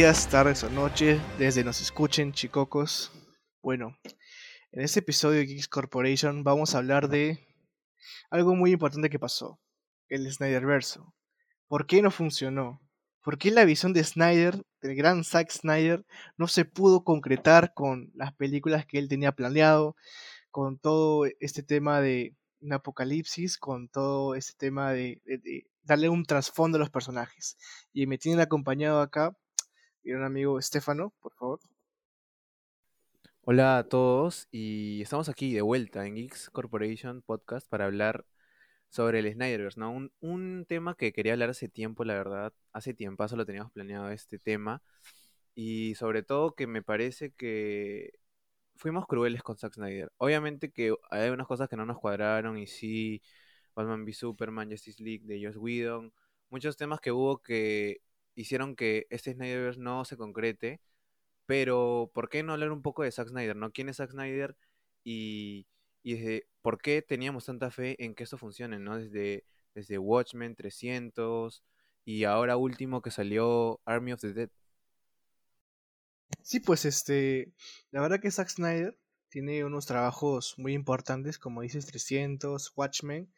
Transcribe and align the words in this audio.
días, 0.00 0.30
tardes 0.30 0.64
o 0.64 0.70
noches, 0.70 1.20
desde 1.38 1.62
nos 1.62 1.82
escuchen, 1.82 2.32
chicocos. 2.32 3.12
Bueno, 3.60 3.98
en 4.72 4.80
este 4.80 5.00
episodio 5.00 5.40
de 5.40 5.44
Geeks 5.44 5.68
Corporation 5.68 6.42
vamos 6.42 6.74
a 6.74 6.78
hablar 6.78 7.10
de 7.10 7.38
algo 8.30 8.54
muy 8.54 8.70
importante 8.70 9.10
que 9.10 9.18
pasó, 9.18 9.60
el 10.08 10.32
Snyderverso. 10.32 11.12
¿Por 11.68 11.86
qué 11.86 12.00
no 12.00 12.10
funcionó? 12.10 12.80
¿Por 13.22 13.36
qué 13.36 13.50
la 13.50 13.66
visión 13.66 13.92
de 13.92 14.02
Snyder, 14.02 14.64
del 14.80 14.96
gran 14.96 15.22
Zack 15.22 15.50
Snyder, 15.50 16.06
no 16.38 16.48
se 16.48 16.64
pudo 16.64 17.04
concretar 17.04 17.74
con 17.74 18.10
las 18.14 18.32
películas 18.32 18.86
que 18.86 18.98
él 18.98 19.06
tenía 19.06 19.32
planeado, 19.32 19.96
con 20.50 20.78
todo 20.78 21.26
este 21.40 21.62
tema 21.62 22.00
de 22.00 22.34
un 22.62 22.72
apocalipsis, 22.72 23.58
con 23.58 23.90
todo 23.90 24.34
este 24.34 24.54
tema 24.56 24.92
de, 24.92 25.20
darle 25.82 26.08
un 26.08 26.24
trasfondo 26.24 26.76
a 26.76 26.80
los 26.80 26.88
personajes? 26.88 27.58
Y 27.92 28.06
me 28.06 28.16
tienen 28.16 28.40
acompañado 28.40 29.02
acá 29.02 29.36
gran 30.02 30.24
amigo 30.24 30.58
Estefano, 30.58 31.12
por 31.20 31.32
favor. 31.34 31.60
Hola 33.42 33.78
a 33.78 33.88
todos 33.88 34.48
y 34.50 35.02
estamos 35.02 35.28
aquí 35.28 35.52
de 35.54 35.62
vuelta 35.62 36.06
en 36.06 36.14
Geeks 36.14 36.50
Corporation 36.50 37.22
Podcast 37.22 37.68
para 37.68 37.86
hablar 37.86 38.24
sobre 38.88 39.20
el 39.20 39.32
Snyderverse, 39.32 39.78
¿no? 39.80 39.92
Un, 39.92 40.12
un, 40.20 40.66
tema 40.66 40.94
que 40.96 41.12
quería 41.12 41.32
hablar 41.32 41.50
hace 41.50 41.68
tiempo, 41.68 42.04
la 42.04 42.14
verdad, 42.14 42.52
hace 42.72 42.94
tiempo 42.94 43.26
lo 43.34 43.46
teníamos 43.46 43.72
planeado 43.72 44.10
este 44.10 44.38
tema 44.38 44.82
y 45.54 45.94
sobre 45.96 46.22
todo 46.22 46.54
que 46.54 46.66
me 46.66 46.82
parece 46.82 47.32
que 47.32 48.12
fuimos 48.76 49.06
crueles 49.06 49.42
con 49.42 49.58
Zack 49.58 49.74
Snyder. 49.74 50.12
Obviamente 50.18 50.72
que 50.72 50.94
hay 51.10 51.30
unas 51.30 51.46
cosas 51.46 51.68
que 51.68 51.76
no 51.76 51.86
nos 51.86 51.98
cuadraron 51.98 52.58
y 52.58 52.66
sí, 52.66 53.22
Batman 53.74 54.04
v 54.04 54.12
Superman, 54.12 54.70
Justice 54.70 55.02
League 55.02 55.26
de 55.26 55.44
Joss 55.44 55.56
Whedon, 55.56 56.12
muchos 56.50 56.76
temas 56.76 57.00
que 57.00 57.12
hubo 57.12 57.42
que 57.42 58.02
hicieron 58.34 58.76
que 58.76 59.06
este 59.10 59.34
Snyderverse 59.34 59.80
no 59.80 60.04
se 60.04 60.16
concrete, 60.16 60.80
pero 61.46 62.10
¿por 62.14 62.28
qué 62.28 62.42
no 62.42 62.52
hablar 62.52 62.72
un 62.72 62.82
poco 62.82 63.02
de 63.02 63.12
Zack 63.12 63.28
Snyder, 63.28 63.56
no? 63.56 63.72
¿Quién 63.72 63.88
es 63.88 63.98
Zack 63.98 64.10
Snyder? 64.12 64.56
Y 65.04 65.66
y 66.02 66.14
desde 66.14 66.48
por 66.62 66.80
qué 66.80 67.02
teníamos 67.02 67.46
tanta 67.46 67.70
fe 67.70 68.02
en 68.02 68.14
que 68.14 68.24
esto 68.24 68.38
funcione, 68.38 68.78
¿no? 68.78 68.98
Desde, 68.98 69.44
desde 69.74 69.98
Watchmen 69.98 70.56
300 70.56 71.62
y 72.04 72.24
ahora 72.24 72.56
último 72.56 73.02
que 73.02 73.10
salió 73.10 73.80
Army 73.84 74.12
of 74.12 74.20
the 74.20 74.32
Dead. 74.32 74.50
Sí, 76.42 76.60
pues 76.60 76.84
este, 76.84 77.52
la 77.90 78.00
verdad 78.00 78.20
que 78.20 78.30
Zack 78.30 78.48
Snyder 78.48 78.96
tiene 79.28 79.64
unos 79.64 79.86
trabajos 79.86 80.54
muy 80.56 80.72
importantes, 80.72 81.38
como 81.38 81.62
dices, 81.62 81.86
300, 81.86 82.72
Watchmen, 82.74 83.32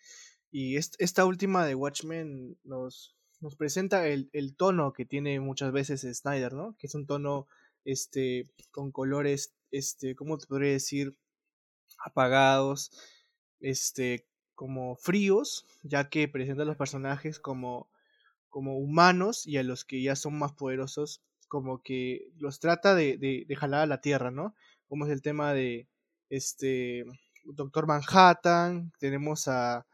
y 0.50 0.76
esta 0.76 1.24
última 1.24 1.66
de 1.66 1.74
Watchmen 1.74 2.58
nos, 2.64 3.16
nos 3.42 3.56
presenta 3.56 4.06
el, 4.06 4.30
el, 4.32 4.56
tono 4.56 4.92
que 4.92 5.04
tiene 5.04 5.40
muchas 5.40 5.72
veces 5.72 6.00
Snyder, 6.02 6.54
¿no? 6.54 6.76
Que 6.78 6.86
es 6.86 6.94
un 6.94 7.06
tono 7.06 7.46
este, 7.84 8.48
con 8.70 8.92
colores, 8.92 9.54
este, 9.70 10.14
¿cómo 10.16 10.38
te 10.38 10.46
podría 10.46 10.72
decir? 10.72 11.16
apagados, 12.04 12.90
este, 13.60 14.26
como 14.54 14.96
fríos, 14.96 15.66
ya 15.82 16.08
que 16.08 16.28
presenta 16.28 16.62
a 16.62 16.66
los 16.66 16.76
personajes 16.76 17.38
como, 17.38 17.88
como 18.48 18.78
humanos 18.78 19.46
y 19.46 19.56
a 19.58 19.62
los 19.62 19.84
que 19.84 20.02
ya 20.02 20.16
son 20.16 20.38
más 20.38 20.52
poderosos, 20.52 21.22
como 21.48 21.82
que 21.82 22.30
los 22.38 22.60
trata 22.60 22.94
de, 22.94 23.18
de, 23.18 23.56
jalar 23.56 23.82
a 23.82 23.86
la 23.86 24.00
tierra, 24.00 24.30
¿no? 24.30 24.54
Como 24.88 25.06
es 25.06 25.12
el 25.12 25.22
tema 25.22 25.52
de 25.52 25.88
este 26.30 27.04
Doctor 27.44 27.86
Manhattan, 27.86 28.92
tenemos 28.98 29.48
a 29.48 29.86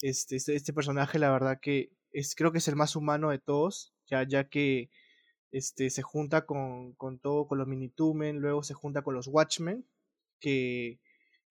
este, 0.00 0.36
este, 0.36 0.54
este, 0.54 0.72
personaje, 0.72 1.18
la 1.18 1.30
verdad 1.30 1.58
que 1.60 1.90
es, 2.12 2.34
creo 2.34 2.52
que 2.52 2.58
es 2.58 2.68
el 2.68 2.76
más 2.76 2.96
humano 2.96 3.30
de 3.30 3.38
todos, 3.38 3.94
ya, 4.06 4.26
ya 4.26 4.48
que 4.48 4.90
este, 5.52 5.90
se 5.90 6.02
junta 6.02 6.46
con, 6.46 6.94
con 6.94 7.18
todo, 7.18 7.46
con 7.46 7.58
los 7.58 7.68
Minitumen, 7.68 8.40
luego 8.40 8.62
se 8.62 8.74
junta 8.74 9.02
con 9.02 9.14
los 9.14 9.28
Watchmen, 9.28 9.86
que 10.40 11.00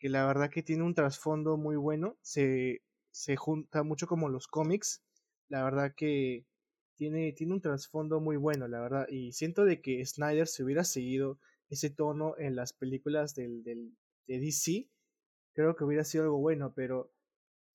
que 0.01 0.09
la 0.09 0.25
verdad 0.25 0.49
que 0.49 0.63
tiene 0.63 0.81
un 0.81 0.95
trasfondo 0.95 1.57
muy 1.57 1.75
bueno, 1.75 2.17
se, 2.23 2.81
se 3.11 3.35
junta 3.35 3.83
mucho 3.83 4.07
como 4.07 4.29
los 4.29 4.47
cómics, 4.47 5.03
la 5.47 5.63
verdad 5.63 5.93
que 5.95 6.47
tiene, 6.95 7.33
tiene 7.33 7.53
un 7.53 7.61
trasfondo 7.61 8.19
muy 8.19 8.35
bueno, 8.35 8.67
la 8.67 8.81
verdad, 8.81 9.07
y 9.09 9.31
siento 9.33 9.63
de 9.63 9.79
que 9.79 10.03
Snyder 10.03 10.47
se 10.47 10.63
hubiera 10.63 10.83
seguido 10.85 11.39
ese 11.69 11.91
tono 11.91 12.33
en 12.39 12.55
las 12.55 12.73
películas 12.73 13.35
del, 13.35 13.63
del, 13.63 13.95
de 14.25 14.39
DC, 14.39 14.89
creo 15.53 15.75
que 15.75 15.83
hubiera 15.83 16.03
sido 16.03 16.23
algo 16.23 16.39
bueno, 16.39 16.73
pero 16.75 17.11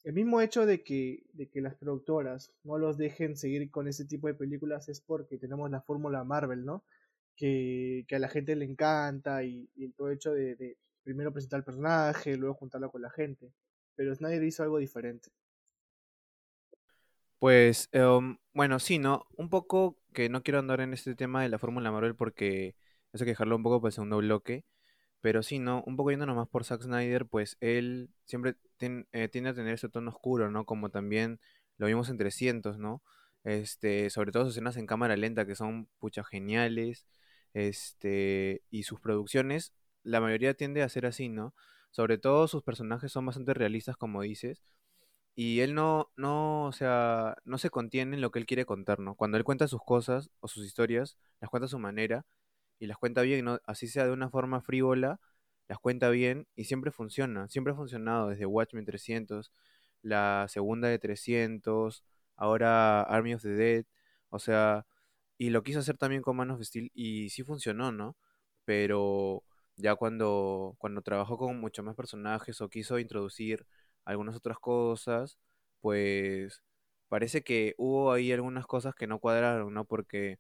el 0.07 0.13
mismo 0.13 0.41
hecho 0.41 0.67
de 0.67 0.85
que, 0.85 1.25
de 1.33 1.49
que 1.49 1.61
las 1.61 1.75
productoras 1.75 2.53
no 2.63 2.79
los 2.79 2.97
dejen 2.97 3.37
seguir 3.37 3.69
con 3.73 3.89
ese 3.89 4.05
tipo 4.05 4.29
de 4.29 4.35
películas 4.35 4.89
es 4.89 5.01
porque 5.01 5.37
tenemos 5.37 5.69
la 5.69 5.81
fórmula 5.81 6.23
Marvel, 6.23 6.65
¿no? 6.65 6.85
Que, 7.35 8.05
que, 8.07 8.15
a 8.15 8.21
la 8.21 8.29
gente 8.29 8.55
le 8.55 8.67
encanta 8.67 9.43
y, 9.43 9.69
y 9.75 9.89
todo 9.89 10.13
hecho 10.13 10.33
de, 10.33 10.79
primero 11.03 11.33
presentar 11.33 11.59
el 11.59 11.65
personaje, 11.65 12.37
luego 12.37 12.55
juntarlo 12.55 12.93
con 12.93 13.03
la 13.03 13.11
gente. 13.11 13.53
Pero 13.97 14.15
Snyder 14.15 14.45
hizo 14.45 14.63
algo 14.63 14.79
diferente. 14.79 15.29
Pues, 17.41 17.89
em, 17.91 18.39
bueno, 18.55 18.79
sí, 18.79 19.01
¿no? 19.01 19.27
Un 19.37 19.51
poco 19.51 19.99
que 20.15 20.29
no 20.29 20.45
quiero 20.45 20.61
andar 20.61 20.81
en 20.83 20.93
este 20.93 21.17
tema 21.17 21.43
de 21.43 21.49
la 21.49 21.59
Fórmula 21.59 21.91
Marvel 21.91 22.15
porque 22.15 22.77
eso 23.13 23.25
hay 23.25 23.27
que 23.27 23.33
dejarlo 23.33 23.57
un 23.57 23.65
poco 23.65 23.81
para 23.81 23.89
el 23.89 23.95
segundo 23.95 24.19
bloque. 24.19 24.65
Pero 25.27 25.43
sí, 25.43 25.59
¿no? 25.59 25.83
Un 25.89 25.97
poco 25.97 26.11
yendo 26.11 26.25
nomás 26.25 26.47
por 26.47 26.63
Zack 26.65 26.83
Snyder, 26.83 27.27
pues 27.27 27.57
él 27.61 28.11
siempre 28.27 28.55
eh, 28.79 29.27
tiende 29.29 29.51
a 29.51 29.55
tener 29.55 29.75
ese 29.75 29.89
tono 29.89 30.11
oscuro, 30.11 30.53
¿no? 30.53 30.65
Como 30.65 30.89
también 30.89 31.41
lo 31.79 31.89
vimos 31.89 32.11
en 32.11 32.17
300, 32.17 32.79
¿no? 32.79 33.03
Este, 33.43 34.09
sobre 34.11 34.31
todo 34.31 34.45
sus 34.45 34.53
escenas 34.55 34.77
en 34.77 34.87
cámara 34.87 35.17
lenta 35.17 35.45
que 35.45 35.57
son 35.57 35.89
pucha 35.99 36.23
geniales. 36.23 37.09
Este, 37.55 38.63
y 38.71 38.85
sus 38.85 39.01
producciones 39.01 39.73
la 40.05 40.21
mayoría 40.21 40.55
tiende 40.55 40.85
a 40.85 40.89
ser 40.89 41.07
así, 41.07 41.29
¿no? 41.29 41.57
Sobre 41.91 42.19
todo 42.19 42.47
sus 42.47 42.63
personajes 42.63 43.11
son 43.11 43.27
bastante 43.27 43.53
realistas, 43.53 43.97
como 43.97 44.23
dices. 44.23 44.63
Y 45.35 45.59
él 45.59 45.75
no, 45.75 46.13
no, 46.17 46.67
o 46.67 46.73
sea, 46.73 47.37
no 47.45 47.59
se 47.59 47.71
contiene 47.71 48.15
en 48.15 48.23
lo 48.23 48.31
que 48.31 48.39
él 48.39 48.47
quiere 48.47 48.65
contar, 48.65 49.01
¿no? 49.01 49.17
Cuando 49.17 49.39
él 49.39 49.45
cuenta 49.45 49.67
sus 49.67 49.83
cosas 49.83 50.31
o 50.39 50.47
sus 50.47 50.65
historias, 50.65 51.19
las 51.41 51.51
cuenta 51.51 51.67
a 51.67 51.69
su 51.69 51.81
manera 51.81 52.27
y 52.79 52.87
las 52.87 52.99
cuenta 52.99 53.23
bien, 53.23 53.45
¿no? 53.45 53.61
Así 53.67 53.89
sea 53.89 54.07
de 54.07 54.13
una 54.13 54.31
forma 54.31 54.61
frívola, 54.63 55.21
las 55.69 55.79
cuenta 55.79 56.11
bien 56.11 56.47
y 56.57 56.65
siempre 56.65 56.91
funciona. 56.91 57.49
Siempre 57.49 57.73
ha 57.73 57.77
funcionado 57.77 58.29
desde 58.29 58.47
Watchmen 58.47 58.85
300, 58.85 59.53
la 60.03 60.47
segunda 60.49 60.89
de 60.89 60.99
300, 60.99 62.05
ahora 62.37 63.03
Army 63.03 63.35
of 63.35 63.43
the 63.43 63.51
Dead, 63.51 63.85
o 64.31 64.39
sea, 64.39 64.87
y 65.39 65.51
lo 65.51 65.63
quiso 65.63 65.81
hacer 65.81 65.97
también 65.99 66.23
con 66.23 66.37
Man 66.37 66.51
of 66.51 66.63
Steel 66.63 66.91
y 66.95 67.31
sí 67.31 67.43
funcionó, 67.43 67.93
¿no? 67.93 68.17
Pero 68.65 69.45
ya 69.77 69.95
cuando, 69.97 70.75
cuando 70.79 71.03
trabajó 71.03 71.39
con 71.39 71.61
muchos 71.61 71.85
más 71.85 71.95
personajes 71.97 72.61
o 72.61 72.69
quiso 72.69 72.99
introducir 72.99 73.67
algunas 74.05 74.37
otras 74.37 74.59
cosas, 74.59 75.39
pues 75.81 76.63
parece 77.09 77.43
que 77.43 77.75
hubo 77.79 78.13
ahí 78.13 78.33
algunas 78.33 78.67
cosas 78.67 78.95
que 78.95 79.07
no 79.07 79.19
cuadraron, 79.21 79.73
¿no? 79.75 79.85
Porque 79.85 80.39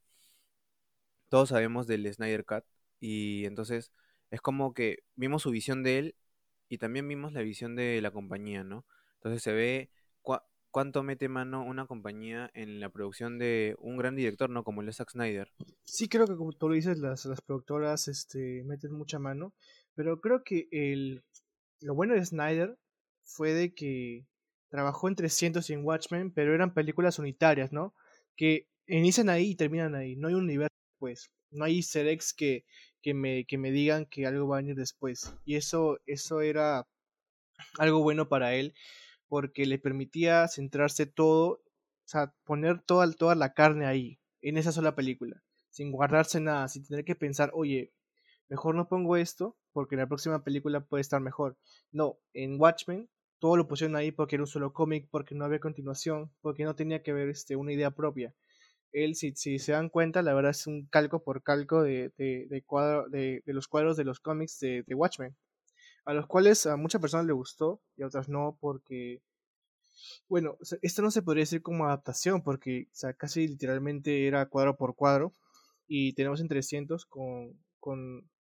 todos 1.29 1.51
sabemos 1.51 1.87
del 1.87 2.13
Snyder 2.13 2.45
Cut 2.45 2.65
y 3.01 3.45
entonces 3.45 3.93
es 4.31 4.41
como 4.41 4.75
que 4.75 4.99
vimos 5.15 5.43
su 5.43 5.51
visión 5.51 5.83
de 5.83 5.99
él 5.99 6.17
y 6.69 6.79
también 6.79 7.07
vimos 7.07 7.33
la 7.33 7.43
visión 7.43 7.77
de 7.77 8.01
la 8.01 8.11
compañía, 8.11 8.65
¿no? 8.65 8.85
Entonces 9.17 9.43
se 9.43 9.53
ve 9.53 9.91
cuánto 10.77 11.03
mete 11.03 11.31
mano 11.31 11.65
una 11.65 11.87
compañía 11.87 12.51
en 12.53 12.81
la 12.81 12.91
producción 12.91 13.39
de 13.39 13.77
un 13.79 13.97
gran 13.97 14.15
director, 14.15 14.51
¿no? 14.51 14.63
Como 14.63 14.83
el 14.83 14.93
Zack 14.93 15.11
Snyder. 15.11 15.51
Sí, 15.85 16.07
creo 16.07 16.27
que 16.27 16.37
como 16.37 16.53
tú 16.53 16.69
lo 16.69 16.75
dices, 16.75 16.99
las, 16.99 17.25
las 17.25 17.41
productoras 17.41 18.09
este, 18.09 18.63
meten 18.65 18.93
mucha 18.93 19.19
mano, 19.19 19.55
pero 19.95 20.21
creo 20.21 20.45
que 20.45 20.69
el, 20.71 21.25
lo 21.81 21.95
bueno 21.95 22.13
de 22.13 22.23
Snyder 22.27 22.77
fue 23.25 23.55
de 23.55 23.73
que 23.73 24.27
trabajó 24.69 25.09
en 25.09 25.15
300 25.15 25.71
y 25.71 25.73
en 25.73 25.83
Watchmen, 25.83 26.31
pero 26.31 26.55
eran 26.55 26.75
películas 26.75 27.19
unitarias, 27.19 27.73
¿no? 27.73 27.95
Que 28.37 28.69
inician 28.87 29.31
ahí 29.31 29.53
y 29.53 29.57
terminan 29.57 29.95
ahí, 29.95 30.15
no 30.17 30.29
hay 30.29 30.35
un 30.35 30.45
universo 30.45 30.76
después, 30.97 31.31
no 31.51 31.65
hay 31.65 31.77
easter 31.77 32.07
eggs 32.07 32.33
que, 32.33 32.65
que, 33.03 33.13
me, 33.13 33.45
que 33.45 33.59
me 33.59 33.71
digan 33.71 34.07
que 34.07 34.27
algo 34.27 34.49
va 34.49 34.57
a 34.57 34.61
venir 34.61 34.77
después, 34.77 35.35
y 35.45 35.57
eso, 35.57 35.99
eso 36.07 36.41
era 36.41 36.89
algo 37.79 38.03
bueno 38.03 38.29
para 38.29 38.55
él, 38.55 38.75
porque 39.29 39.67
le 39.67 39.79
permitía 39.79 40.49
centrarse 40.49 41.05
todo, 41.07 41.49
o 41.49 42.09
sea, 42.09 42.35
poner 42.45 42.81
toda, 42.81 43.11
toda 43.13 43.35
la 43.35 43.53
carne 43.53 43.85
ahí, 43.87 44.19
en 44.41 44.57
esa 44.57 44.73
sola 44.73 44.95
película, 44.95 45.43
sin 45.71 45.93
guardarse 45.93 46.41
nada, 46.41 46.69
sin 46.69 46.87
tener 46.87 47.05
que 47.05 47.15
pensar, 47.15 47.51
oye, 47.53 47.93
mejor 48.49 48.75
no 48.75 48.89
pongo 48.89 49.17
esto 49.17 49.59
porque 49.73 49.97
la 49.97 50.07
próxima 50.07 50.43
película 50.43 50.81
puede 50.81 51.03
estar 51.03 51.21
mejor. 51.21 51.59
No, 51.91 52.19
en 52.33 52.59
Watchmen 52.59 53.11
todo 53.39 53.57
lo 53.57 53.69
pusieron 53.69 53.97
ahí 53.97 54.13
porque 54.13 54.37
era 54.37 54.45
un 54.45 54.47
solo 54.47 54.73
cómic, 54.73 55.09
porque 55.11 55.35
no 55.35 55.45
había 55.45 55.61
continuación, 55.61 56.33
porque 56.41 56.65
no 56.65 56.75
tenía 56.75 57.03
que 57.03 57.13
ver 57.13 57.29
este, 57.29 57.57
una 57.57 57.73
idea 57.73 57.91
propia. 57.91 58.35
Él, 58.97 59.15
si, 59.15 59.35
se 59.35 59.73
dan 59.73 59.91
cuenta, 59.91 60.23
la 60.23 60.33
verdad 60.33 60.53
es 60.53 60.67
un 60.67 60.87
calco 60.87 61.23
por 61.23 61.43
calco 61.43 61.83
de, 61.83 62.13
de, 62.17 62.47
de, 62.49 62.63
cuadro, 62.63 63.09
de, 63.11 63.43
los 63.45 63.69
cuadros 63.69 63.99
de 63.99 64.05
los 64.05 64.21
cómics 64.21 64.59
de, 64.61 64.85
Watchmen 64.89 65.37
a 66.07 66.15
los 66.15 66.27
cuales 66.27 66.67
a 66.67 66.77
muchas 66.77 67.01
personas 67.01 67.27
le 67.27 67.33
gustó 67.33 67.83
y 67.97 68.03
a 68.03 68.07
otras 68.07 68.29
no, 68.29 68.57
porque, 68.61 69.21
bueno, 70.29 70.57
esto 70.81 71.03
no 71.03 71.11
se 71.11 71.21
podría 71.21 71.43
decir 71.43 71.63
como 71.63 71.85
adaptación, 71.85 72.43
porque 72.43 72.89
casi 73.19 73.49
literalmente 73.49 74.27
era 74.27 74.47
cuadro 74.47 74.77
por 74.77 74.95
cuadro, 74.95 75.33
y 75.89 76.15
tenemos 76.15 76.41
en 76.41 76.49
300 76.49 77.07
con, 77.07 77.59
con 77.81 78.31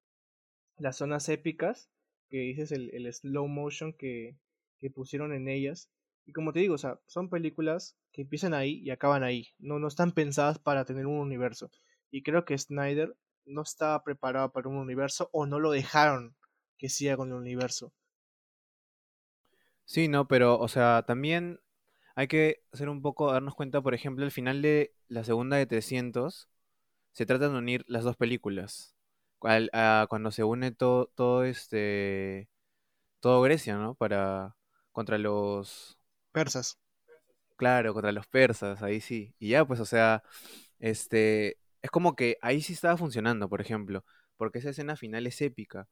las 0.78 0.96
zonas 0.96 1.28
épicas, 1.28 1.90
que 2.30 2.38
dices 2.38 2.72
el, 2.72 2.90
el 2.94 3.12
slow 3.12 3.48
motion 3.48 3.92
que, 3.92 4.36
que 4.78 4.90
pusieron 4.90 5.32
en 5.32 5.48
ellas. 5.48 5.90
Y 6.26 6.32
como 6.32 6.52
te 6.52 6.60
digo, 6.60 6.74
o 6.74 6.78
sea, 6.78 6.98
son 7.06 7.30
películas 7.30 7.96
que 8.12 8.22
empiezan 8.22 8.52
ahí 8.52 8.80
y 8.84 8.90
acaban 8.90 9.22
ahí. 9.22 9.48
No, 9.58 9.78
no 9.78 9.88
están 9.88 10.12
pensadas 10.12 10.58
para 10.58 10.84
tener 10.84 11.06
un 11.06 11.18
universo. 11.18 11.70
Y 12.10 12.22
creo 12.22 12.44
que 12.44 12.58
Snyder 12.58 13.16
no 13.46 13.62
estaba 13.62 14.02
preparado 14.02 14.52
para 14.52 14.68
un 14.68 14.76
universo 14.76 15.30
o 15.32 15.46
no 15.46 15.60
lo 15.60 15.70
dejaron 15.70 16.34
que 16.78 16.88
siga 16.88 17.16
con 17.16 17.28
el 17.28 17.34
universo. 17.34 17.92
Sí, 19.84 20.08
no, 20.08 20.26
pero, 20.26 20.58
o 20.58 20.68
sea, 20.68 21.04
también 21.06 21.60
hay 22.16 22.26
que 22.28 22.62
hacer 22.72 22.88
un 22.88 23.02
poco, 23.02 23.32
darnos 23.32 23.54
cuenta, 23.54 23.80
por 23.80 23.94
ejemplo, 23.94 24.24
al 24.24 24.32
final 24.32 24.62
de 24.62 24.94
la 25.08 25.22
segunda 25.22 25.56
de 25.56 25.66
300, 25.66 26.48
se 27.12 27.26
trata 27.26 27.48
de 27.48 27.56
unir 27.58 27.84
las 27.88 28.04
dos 28.04 28.16
películas. 28.16 28.96
cuando 29.38 30.30
se 30.32 30.44
une 30.44 30.72
todo, 30.72 31.06
todo 31.14 31.44
este, 31.44 32.48
todo 33.20 33.42
Grecia, 33.42 33.76
¿no? 33.76 33.94
Para, 33.94 34.56
contra 34.92 35.18
los... 35.18 35.95
Persas. 36.36 36.78
Claro, 37.56 37.94
contra 37.94 38.12
los 38.12 38.26
persas, 38.26 38.82
ahí 38.82 39.00
sí. 39.00 39.34
Y 39.38 39.48
ya, 39.48 39.64
pues, 39.64 39.80
o 39.80 39.86
sea, 39.86 40.22
este, 40.78 41.56
es 41.80 41.90
como 41.90 42.14
que 42.14 42.36
ahí 42.42 42.60
sí 42.60 42.74
estaba 42.74 42.98
funcionando, 42.98 43.48
por 43.48 43.62
ejemplo, 43.62 44.04
porque 44.36 44.58
esa 44.58 44.68
escena 44.68 44.96
final 44.96 45.26
es 45.26 45.40
épica 45.40 45.88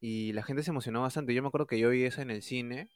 y 0.00 0.32
la 0.32 0.42
gente 0.42 0.64
se 0.64 0.70
emocionó 0.70 1.02
bastante. 1.02 1.32
Yo 1.32 1.42
me 1.42 1.48
acuerdo 1.48 1.68
que 1.68 1.78
yo 1.78 1.90
vi 1.90 2.02
esa 2.02 2.22
en 2.22 2.32
el 2.32 2.42
cine, 2.42 2.88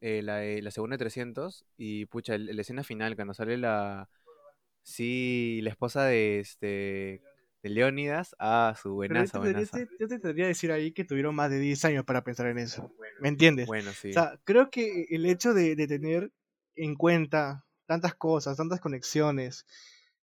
eh, 0.00 0.22
la, 0.22 0.42
la 0.44 0.70
segunda 0.70 0.94
de 0.94 0.98
300, 0.98 1.64
y 1.76 2.06
pucha, 2.06 2.38
la 2.38 2.60
escena 2.62 2.84
final, 2.84 3.16
cuando 3.16 3.34
sale 3.34 3.56
la... 3.58 4.08
Sí, 4.84 5.60
la 5.64 5.70
esposa 5.70 6.04
de 6.04 6.38
este 6.40 7.22
de 7.62 7.70
Leónidas, 7.70 8.34
ah, 8.38 8.74
su 8.80 8.94
buenaza, 8.94 9.38
buenaza. 9.38 9.78
Yo 9.98 10.08
te, 10.08 10.18
tendría 10.18 10.44
que 10.44 10.48
decir 10.48 10.72
ahí 10.72 10.92
que 10.92 11.04
tuvieron 11.04 11.34
más 11.34 11.50
de 11.50 11.58
10 11.58 11.84
años 11.84 12.04
para 12.04 12.24
pensar 12.24 12.46
en 12.46 12.58
eso. 12.58 12.92
¿Me 13.20 13.28
entiendes? 13.28 13.66
Bueno, 13.66 13.92
sí. 13.92 14.10
O 14.10 14.12
sea, 14.12 14.40
creo 14.44 14.70
que 14.70 15.06
el 15.10 15.26
hecho 15.26 15.52
de, 15.52 15.76
de 15.76 15.86
tener 15.86 16.32
en 16.74 16.94
cuenta 16.94 17.66
tantas 17.86 18.14
cosas, 18.14 18.56
tantas 18.56 18.80
conexiones, 18.80 19.66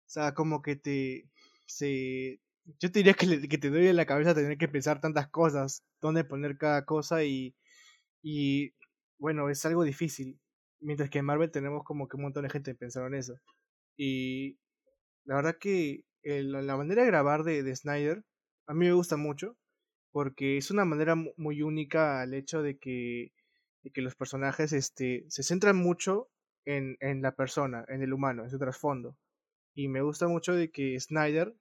o 0.06 0.10
sea, 0.10 0.34
como 0.34 0.62
que 0.62 0.76
te, 0.76 1.28
se, 1.66 2.40
yo 2.78 2.90
te 2.90 2.98
diría 2.98 3.14
que, 3.14 3.48
que 3.48 3.58
te 3.58 3.70
duele 3.70 3.92
la 3.92 4.06
cabeza 4.06 4.34
tener 4.34 4.58
que 4.58 4.68
pensar 4.68 5.00
tantas 5.00 5.28
cosas, 5.28 5.84
dónde 6.00 6.24
poner 6.24 6.58
cada 6.58 6.84
cosa 6.84 7.24
y, 7.24 7.54
y 8.22 8.74
bueno, 9.18 9.48
es 9.48 9.64
algo 9.64 9.84
difícil. 9.84 10.38
Mientras 10.80 11.10
que 11.10 11.20
en 11.20 11.26
Marvel 11.26 11.50
tenemos 11.50 11.84
como 11.84 12.08
que 12.08 12.16
un 12.16 12.24
montón 12.24 12.42
de 12.42 12.50
gente 12.50 12.74
pensaron 12.74 13.14
en 13.14 13.20
eso. 13.20 13.34
Y 13.96 14.58
la 15.24 15.36
verdad 15.36 15.56
que 15.60 16.04
la 16.24 16.76
manera 16.76 17.02
de 17.02 17.08
grabar 17.08 17.42
de, 17.44 17.62
de, 17.62 17.76
Snyder 17.76 18.24
a 18.66 18.74
mí 18.74 18.86
me 18.86 18.92
gusta 18.92 19.16
mucho 19.16 19.56
porque 20.12 20.58
es 20.58 20.70
una 20.70 20.84
manera 20.84 21.14
muy 21.36 21.62
única 21.62 22.20
al 22.20 22.34
hecho 22.34 22.62
de 22.62 22.78
que, 22.78 23.32
de 23.82 23.90
que 23.90 24.02
los 24.02 24.14
personajes 24.14 24.72
este, 24.72 25.24
se 25.28 25.42
centran 25.42 25.76
mucho 25.76 26.28
en, 26.64 26.96
en 27.00 27.22
la 27.22 27.34
persona, 27.34 27.84
en 27.88 28.02
el 28.02 28.12
humano, 28.12 28.44
en 28.44 28.50
su 28.50 28.58
trasfondo. 28.58 29.16
Y 29.74 29.88
me 29.88 30.02
gusta 30.02 30.28
mucho 30.28 30.54
de 30.54 30.70
que 30.70 31.00
Snyder 31.00 31.54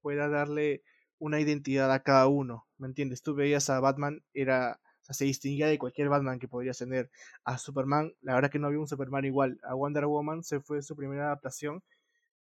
pueda 0.00 0.28
darle 0.28 0.82
una 1.18 1.40
identidad 1.40 1.92
a 1.92 2.02
cada 2.02 2.28
uno, 2.28 2.66
¿me 2.78 2.86
entiendes? 2.86 3.22
Tú 3.22 3.34
veías 3.34 3.68
a 3.70 3.80
Batman, 3.80 4.22
era, 4.32 4.80
o 5.02 5.04
sea, 5.04 5.14
se 5.14 5.24
distinguía 5.24 5.66
de 5.66 5.78
cualquier 5.78 6.08
Batman 6.08 6.38
que 6.38 6.48
podrías 6.48 6.78
tener. 6.78 7.10
A 7.44 7.58
Superman, 7.58 8.14
la 8.22 8.34
verdad 8.34 8.50
que 8.50 8.58
no 8.58 8.68
había 8.68 8.78
un 8.78 8.88
Superman 8.88 9.24
igual. 9.24 9.60
A 9.64 9.74
Wonder 9.74 10.06
Woman 10.06 10.42
se 10.44 10.60
fue 10.60 10.82
su 10.82 10.96
primera 10.96 11.26
adaptación, 11.26 11.82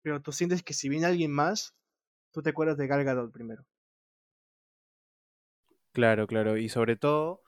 pero 0.07 0.23
tú 0.23 0.31
sientes 0.31 0.63
que 0.63 0.73
si 0.73 0.89
viene 0.89 1.07
alguien 1.07 1.33
más, 1.33 1.75
tú 2.31 2.41
te 2.41 2.51
acuerdas 2.51 2.77
de 2.77 2.87
Gal 2.87 3.03
Gadot 3.03 3.33
primero. 3.33 3.67
Claro, 5.91 6.29
claro, 6.29 6.57
y 6.57 6.69
sobre 6.69 6.95
todo 6.95 7.43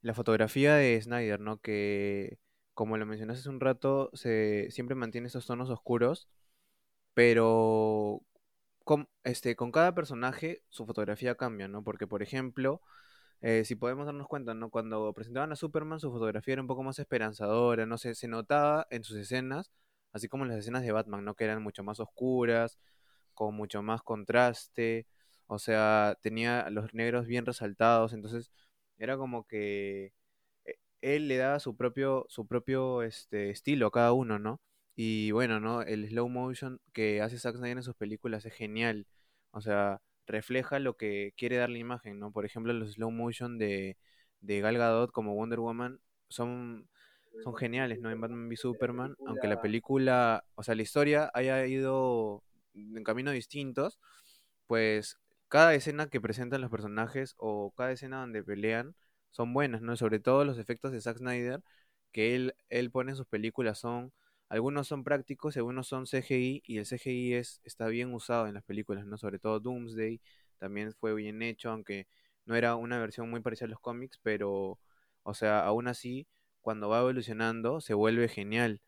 la 0.00 0.12
fotografía 0.12 0.74
de 0.74 1.00
Snyder, 1.00 1.38
¿no? 1.38 1.60
Que, 1.60 2.40
como 2.74 2.96
lo 2.96 3.06
mencionaste 3.06 3.42
hace 3.42 3.50
un 3.50 3.60
rato, 3.60 4.10
se 4.14 4.66
siempre 4.72 4.96
mantiene 4.96 5.28
esos 5.28 5.46
tonos 5.46 5.70
oscuros, 5.70 6.28
pero 7.14 8.22
con, 8.84 9.08
este, 9.22 9.54
con 9.54 9.70
cada 9.70 9.94
personaje 9.94 10.64
su 10.70 10.86
fotografía 10.86 11.36
cambia, 11.36 11.68
¿no? 11.68 11.84
Porque, 11.84 12.08
por 12.08 12.24
ejemplo, 12.24 12.82
eh, 13.42 13.64
si 13.64 13.76
podemos 13.76 14.06
darnos 14.06 14.26
cuenta, 14.26 14.54
¿no? 14.54 14.70
Cuando 14.70 15.12
presentaban 15.14 15.52
a 15.52 15.56
Superman, 15.56 16.00
su 16.00 16.10
fotografía 16.10 16.54
era 16.54 16.62
un 16.62 16.68
poco 16.68 16.82
más 16.82 16.98
esperanzadora, 16.98 17.86
no 17.86 17.96
sé, 17.96 18.16
se 18.16 18.26
notaba 18.28 18.88
en 18.90 19.04
sus 19.04 19.18
escenas, 19.18 19.70
así 20.12 20.28
como 20.28 20.44
las 20.44 20.58
escenas 20.58 20.82
de 20.82 20.92
Batman, 20.92 21.24
¿no? 21.24 21.34
Que 21.34 21.44
eran 21.44 21.62
mucho 21.62 21.82
más 21.84 22.00
oscuras, 22.00 22.78
con 23.34 23.54
mucho 23.54 23.82
más 23.82 24.02
contraste, 24.02 25.06
o 25.46 25.58
sea, 25.58 26.16
tenía 26.22 26.70
los 26.70 26.94
negros 26.94 27.26
bien 27.26 27.46
resaltados, 27.46 28.12
entonces 28.12 28.50
era 28.98 29.16
como 29.16 29.46
que 29.46 30.12
eh, 30.64 30.76
él 31.02 31.28
le 31.28 31.36
daba 31.36 31.60
su 31.60 31.76
propio, 31.76 32.26
su 32.28 32.46
propio 32.46 33.02
este, 33.02 33.50
estilo 33.50 33.88
a 33.88 33.90
cada 33.92 34.12
uno, 34.12 34.38
¿no? 34.38 34.60
Y 34.96 35.30
bueno, 35.32 35.60
¿no? 35.60 35.82
El 35.82 36.08
slow 36.08 36.28
motion 36.28 36.80
que 36.92 37.22
hace 37.22 37.38
Zack 37.38 37.56
Snyder 37.56 37.78
en 37.78 37.82
sus 37.82 37.96
películas 37.96 38.44
es 38.46 38.54
genial. 38.54 39.06
O 39.50 39.60
sea, 39.60 40.00
refleja 40.26 40.78
lo 40.78 40.96
que 40.96 41.32
quiere 41.36 41.56
dar 41.56 41.70
la 41.70 41.78
imagen, 41.78 42.18
¿no? 42.18 42.32
Por 42.32 42.44
ejemplo, 42.46 42.72
los 42.72 42.92
slow 42.94 43.10
motion 43.10 43.58
de, 43.58 43.96
de 44.40 44.60
Gal 44.60 44.78
Gadot 44.78 45.12
como 45.12 45.34
Wonder 45.34 45.60
Woman 45.60 46.00
son, 46.28 46.88
son 47.44 47.54
geniales, 47.56 48.00
¿no? 48.00 48.10
En 48.10 48.20
Batman 48.20 48.48
v 48.48 48.56
Superman, 48.56 49.16
aunque 49.26 49.48
la 49.48 49.60
película, 49.60 50.44
o 50.54 50.62
sea, 50.62 50.74
la 50.74 50.82
historia 50.82 51.30
haya 51.34 51.64
ido 51.66 52.42
en 52.74 53.04
caminos 53.04 53.34
distintos, 53.34 53.98
pues 54.66 55.18
cada 55.48 55.74
escena 55.74 56.08
que 56.08 56.20
presentan 56.20 56.60
los 56.60 56.70
personajes 56.70 57.34
o 57.38 57.72
cada 57.76 57.92
escena 57.92 58.20
donde 58.20 58.42
pelean 58.42 58.94
son 59.30 59.52
buenas, 59.54 59.82
¿no? 59.82 59.96
Sobre 59.96 60.20
todo 60.20 60.44
los 60.44 60.58
efectos 60.58 60.92
de 60.92 61.00
Zack 61.00 61.18
Snyder 61.18 61.62
que 62.12 62.34
él, 62.34 62.54
él 62.70 62.90
pone 62.90 63.12
en 63.12 63.16
sus 63.16 63.26
películas 63.26 63.78
son 63.78 64.12
algunos 64.48 64.86
son 64.88 65.02
prácticos, 65.04 65.56
algunos 65.56 65.86
son 65.88 66.06
CGI 66.06 66.62
y 66.66 66.78
el 66.78 66.86
CGI 66.86 67.34
es, 67.34 67.60
está 67.64 67.86
bien 67.88 68.12
usado 68.14 68.46
en 68.46 68.54
las 68.54 68.64
películas, 68.64 69.06
¿no? 69.06 69.16
Sobre 69.18 69.38
todo 69.38 69.60
Doomsday 69.60 70.20
también 70.58 70.92
fue 70.94 71.14
bien 71.14 71.40
hecho, 71.42 71.70
aunque 71.70 72.06
no 72.44 72.54
era 72.56 72.76
una 72.76 72.98
versión 73.00 73.30
muy 73.30 73.40
parecida 73.40 73.66
a 73.66 73.70
los 73.70 73.80
cómics, 73.80 74.18
pero, 74.22 74.78
o 75.22 75.34
sea, 75.34 75.64
aún 75.64 75.88
así, 75.88 76.26
cuando 76.62 76.88
va 76.88 77.00
evolucionando, 77.00 77.80
se 77.80 77.94
vuelve 77.94 78.28
genial. 78.28 78.80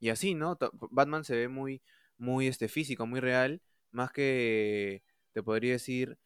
Y 0.00 0.10
así, 0.10 0.34
¿no? 0.34 0.58
Batman 0.90 1.24
se 1.24 1.36
ve 1.36 1.48
muy, 1.48 1.82
muy 2.18 2.46
este, 2.48 2.68
físico, 2.68 3.06
muy 3.06 3.20
real, 3.20 3.62
más 3.90 4.12
que, 4.12 5.02
te 5.32 5.42
podría 5.42 5.72
decir, 5.72 6.18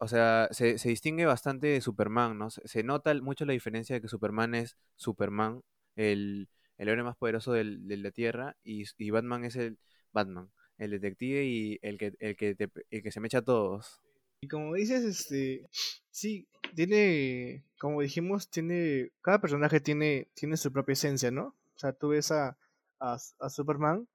o 0.00 0.08
sea, 0.08 0.48
se, 0.52 0.78
se 0.78 0.88
distingue 0.88 1.26
bastante 1.26 1.68
de 1.68 1.80
Superman, 1.80 2.38
¿no? 2.38 2.50
Se, 2.50 2.66
se, 2.68 2.82
nota 2.82 3.14
mucho 3.14 3.44
la 3.44 3.52
diferencia 3.52 3.94
de 3.94 4.02
que 4.02 4.08
Superman 4.08 4.54
es 4.54 4.76
Superman, 4.96 5.62
el, 5.96 6.48
el 6.78 6.88
héroe 6.88 7.04
más 7.04 7.16
poderoso 7.16 7.52
del, 7.52 7.86
de 7.88 7.96
la 7.98 8.10
Tierra 8.10 8.56
y, 8.64 8.84
y, 8.98 9.10
Batman 9.10 9.44
es 9.44 9.56
el 9.56 9.78
Batman, 10.12 10.50
el 10.78 10.92
detective 10.92 11.44
y 11.44 11.78
el 11.82 11.98
que, 11.98 12.14
el 12.20 12.36
que, 12.36 12.54
te, 12.54 12.70
el 12.90 13.02
que 13.02 13.12
se 13.12 13.20
mecha 13.20 13.38
a 13.38 13.42
todos. 13.42 14.00
Y 14.40 14.48
como 14.48 14.74
dices, 14.74 15.04
este, 15.04 15.68
sí, 16.10 16.48
tiene, 16.74 17.64
como 17.80 18.02
dijimos, 18.02 18.50
tiene, 18.50 19.10
cada 19.20 19.40
personaje 19.40 19.80
tiene, 19.80 20.28
tiene 20.34 20.56
su 20.56 20.72
propia 20.72 20.92
esencia, 20.92 21.30
¿no? 21.30 21.56
O 21.74 21.78
sea, 21.78 21.92
tú 21.92 22.08
ves 22.08 22.30
a, 22.30 22.56
a, 23.00 23.18
Superman, 23.48 24.08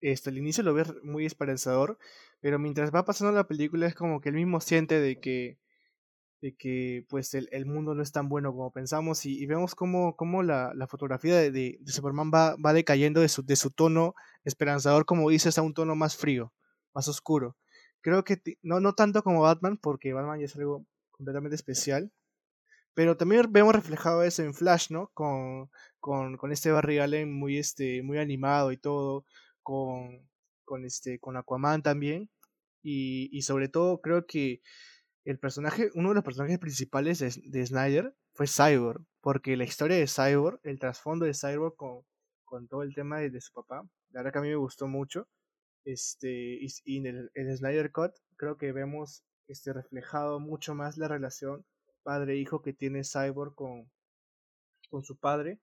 este, 0.00 0.30
al 0.30 0.38
inicio 0.38 0.62
lo 0.62 0.74
ves 0.74 0.92
muy 1.02 1.26
esperanzador, 1.26 1.98
pero 2.40 2.58
mientras 2.58 2.94
va 2.94 3.04
pasando 3.04 3.32
la 3.32 3.48
película 3.48 3.86
es 3.86 3.94
como 3.94 4.20
que 4.20 4.28
él 4.28 4.36
mismo 4.36 4.60
siente 4.60 5.00
de 5.00 5.18
que 5.20 5.58
de 6.40 6.54
que 6.54 7.04
pues 7.08 7.34
el, 7.34 7.66
mundo 7.66 7.96
no 7.96 8.02
es 8.02 8.12
tan 8.12 8.28
bueno 8.28 8.52
como 8.52 8.70
pensamos 8.70 9.26
y, 9.26 9.42
y 9.42 9.46
vemos 9.46 9.74
cómo, 9.74 10.14
cómo 10.14 10.44
la, 10.44 10.72
la, 10.72 10.86
fotografía 10.86 11.36
de, 11.36 11.50
de, 11.50 11.78
de, 11.80 11.92
Superman 11.92 12.30
va, 12.32 12.54
va 12.64 12.72
decayendo 12.72 13.20
de 13.20 13.28
su, 13.28 13.44
de 13.44 13.56
su 13.56 13.70
tono 13.70 14.14
esperanzador, 14.44 15.04
como 15.04 15.28
dices, 15.30 15.58
a 15.58 15.62
un 15.62 15.74
tono 15.74 15.96
más 15.96 16.16
frío, 16.16 16.52
más 16.94 17.08
oscuro. 17.08 17.56
Creo 18.00 18.24
que 18.24 18.40
no, 18.62 18.80
no 18.80 18.94
tanto 18.94 19.22
como 19.22 19.42
Batman, 19.42 19.78
porque 19.78 20.12
Batman 20.12 20.40
ya 20.40 20.46
es 20.46 20.56
algo 20.56 20.86
completamente 21.10 21.56
especial, 21.56 22.12
pero 22.94 23.16
también 23.16 23.52
vemos 23.52 23.74
reflejado 23.74 24.22
eso 24.22 24.42
en 24.42 24.54
Flash, 24.54 24.90
¿no? 24.90 25.10
Con, 25.14 25.70
con, 26.00 26.36
con 26.36 26.52
este 26.52 26.72
Barry 26.72 26.98
Allen 26.98 27.32
muy, 27.32 27.58
este, 27.58 28.02
muy 28.02 28.18
animado 28.18 28.72
y 28.72 28.76
todo, 28.76 29.24
con, 29.62 30.28
con, 30.64 30.84
este, 30.84 31.18
con 31.18 31.36
Aquaman 31.36 31.82
también, 31.82 32.30
y, 32.82 33.28
y 33.36 33.42
sobre 33.42 33.68
todo 33.68 34.00
creo 34.00 34.26
que 34.26 34.62
el 35.24 35.38
personaje, 35.38 35.90
uno 35.94 36.08
de 36.10 36.14
los 36.16 36.24
personajes 36.24 36.58
principales 36.58 37.18
de, 37.18 37.32
de, 37.44 37.66
Snyder 37.66 38.14
fue 38.32 38.46
Cyborg, 38.46 39.02
porque 39.20 39.56
la 39.56 39.64
historia 39.64 39.96
de 39.96 40.06
Cyborg, 40.08 40.58
el 40.62 40.78
trasfondo 40.78 41.26
de 41.26 41.34
Cyborg 41.34 41.76
con, 41.76 42.02
con 42.44 42.66
todo 42.66 42.82
el 42.82 42.94
tema 42.94 43.18
de, 43.18 43.30
de, 43.30 43.40
su 43.40 43.52
papá, 43.52 43.82
la 44.10 44.20
verdad 44.20 44.32
que 44.32 44.38
a 44.38 44.42
mí 44.42 44.48
me 44.48 44.56
gustó 44.56 44.88
mucho. 44.88 45.28
Este, 45.88 46.58
y, 46.60 46.98
en, 46.98 47.06
el, 47.06 47.30
el, 47.32 47.56
Snyder 47.56 47.90
Cut 47.90 48.12
creo 48.36 48.58
que 48.58 48.72
vemos 48.72 49.24
este, 49.46 49.72
reflejado 49.72 50.38
mucho 50.38 50.74
más 50.74 50.98
la 50.98 51.08
relación 51.08 51.64
padre-hijo 52.02 52.60
que 52.60 52.74
tiene 52.74 53.04
Cyborg 53.04 53.54
con, 53.54 53.90
con 54.90 55.02
su 55.02 55.16
padre. 55.16 55.60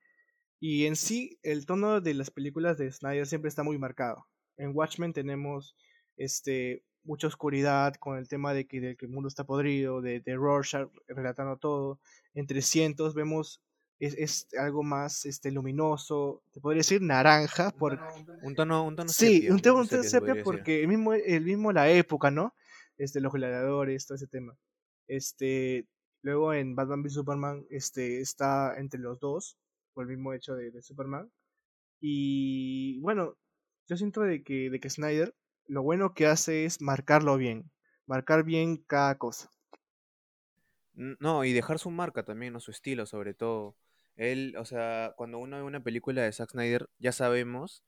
Y 0.60 0.88
en 0.88 0.96
sí, 0.96 1.38
el 1.44 1.68
tono 1.68 2.02
de 2.02 2.16
las 2.16 2.32
películas 2.32 2.80
de 2.80 2.92
Snyder 2.92 3.28
siempre 3.28 3.50
está 3.50 3.62
muy 3.62 3.78
marcado. 3.78 4.26
En 4.58 4.76
Watchmen 4.76 5.14
tenemos 5.14 5.76
este 6.18 6.84
mucha 7.04 7.28
oscuridad 7.28 7.94
con 7.94 8.18
el 8.18 8.28
tema 8.28 8.56
de 8.56 8.66
que, 8.66 8.82
de 8.82 8.96
que 8.96 9.06
el 9.06 9.12
mundo 9.12 9.28
está 9.28 9.44
podrido, 9.44 10.02
de, 10.02 10.22
de 10.22 10.36
Rorschach 10.36 10.90
relatando 11.08 11.58
todo. 11.58 12.00
En 12.34 12.48
300 12.48 13.14
vemos 13.14 13.62
es, 14.00 14.14
es, 14.16 14.48
algo 14.58 14.84
más 14.84 15.26
este 15.26 15.52
luminoso, 15.52 16.42
te 16.52 16.60
podría 16.60 16.80
decir 16.80 17.02
naranja 17.02 17.72
por 17.72 18.00
un 18.42 18.56
tono 18.56 18.84
un 18.84 18.96
tono 18.96 19.10
Sí, 19.10 19.36
sepia, 19.36 19.54
un 19.54 19.60
tono, 19.62 19.82
un 19.82 19.88
tono 19.88 20.04
sepia 20.04 20.44
porque 20.44 20.82
el 20.82 20.88
mismo 20.88 21.14
el 21.14 21.44
mismo 21.44 21.72
la 21.72 21.90
época, 21.90 22.32
¿no? 22.32 22.54
Este 22.98 23.22
los 23.22 23.34
gladiadores, 23.34 24.06
todo 24.06 24.16
ese 24.16 24.28
tema. 24.28 24.58
Este 25.08 25.88
luego 26.22 26.54
en 26.54 26.76
Batman 26.76 27.02
v 27.02 27.10
Superman 27.10 27.66
este 27.70 28.22
está 28.22 28.76
entre 28.78 29.00
los 29.00 29.20
dos 29.20 29.58
por 29.94 30.04
el 30.04 30.10
mismo 30.10 30.34
hecho 30.34 30.56
de, 30.56 30.72
de 30.72 30.82
Superman 30.82 31.32
y 32.02 33.00
bueno, 33.00 33.38
yo 33.88 33.98
siento 33.98 34.22
de 34.22 34.44
que 34.44 34.70
de 34.70 34.80
que 34.80 34.90
Snyder 34.90 35.34
lo 35.68 35.84
bueno 35.84 36.14
que 36.14 36.28
hace 36.28 36.66
es 36.66 36.82
marcarlo 36.82 37.38
bien, 37.38 37.72
marcar 38.06 38.44
bien 38.44 38.78
cada 38.78 39.18
cosa. 39.18 39.50
No, 40.96 41.44
y 41.44 41.52
dejar 41.52 41.78
su 41.78 41.92
marca 41.92 42.24
también, 42.24 42.54
¿no? 42.54 42.60
Su 42.62 42.72
estilo, 42.72 43.06
sobre 43.06 43.34
todo. 43.34 43.76
Él, 44.16 44.56
o 44.58 44.66
sea, 44.66 45.14
cuando 45.18 45.40
uno 45.40 45.58
ve 45.58 45.64
una 45.64 45.84
película 45.84 46.24
de 46.24 46.32
Zack 46.32 46.52
Snyder, 46.52 46.90
ya 47.00 47.12
sabemos 47.12 47.84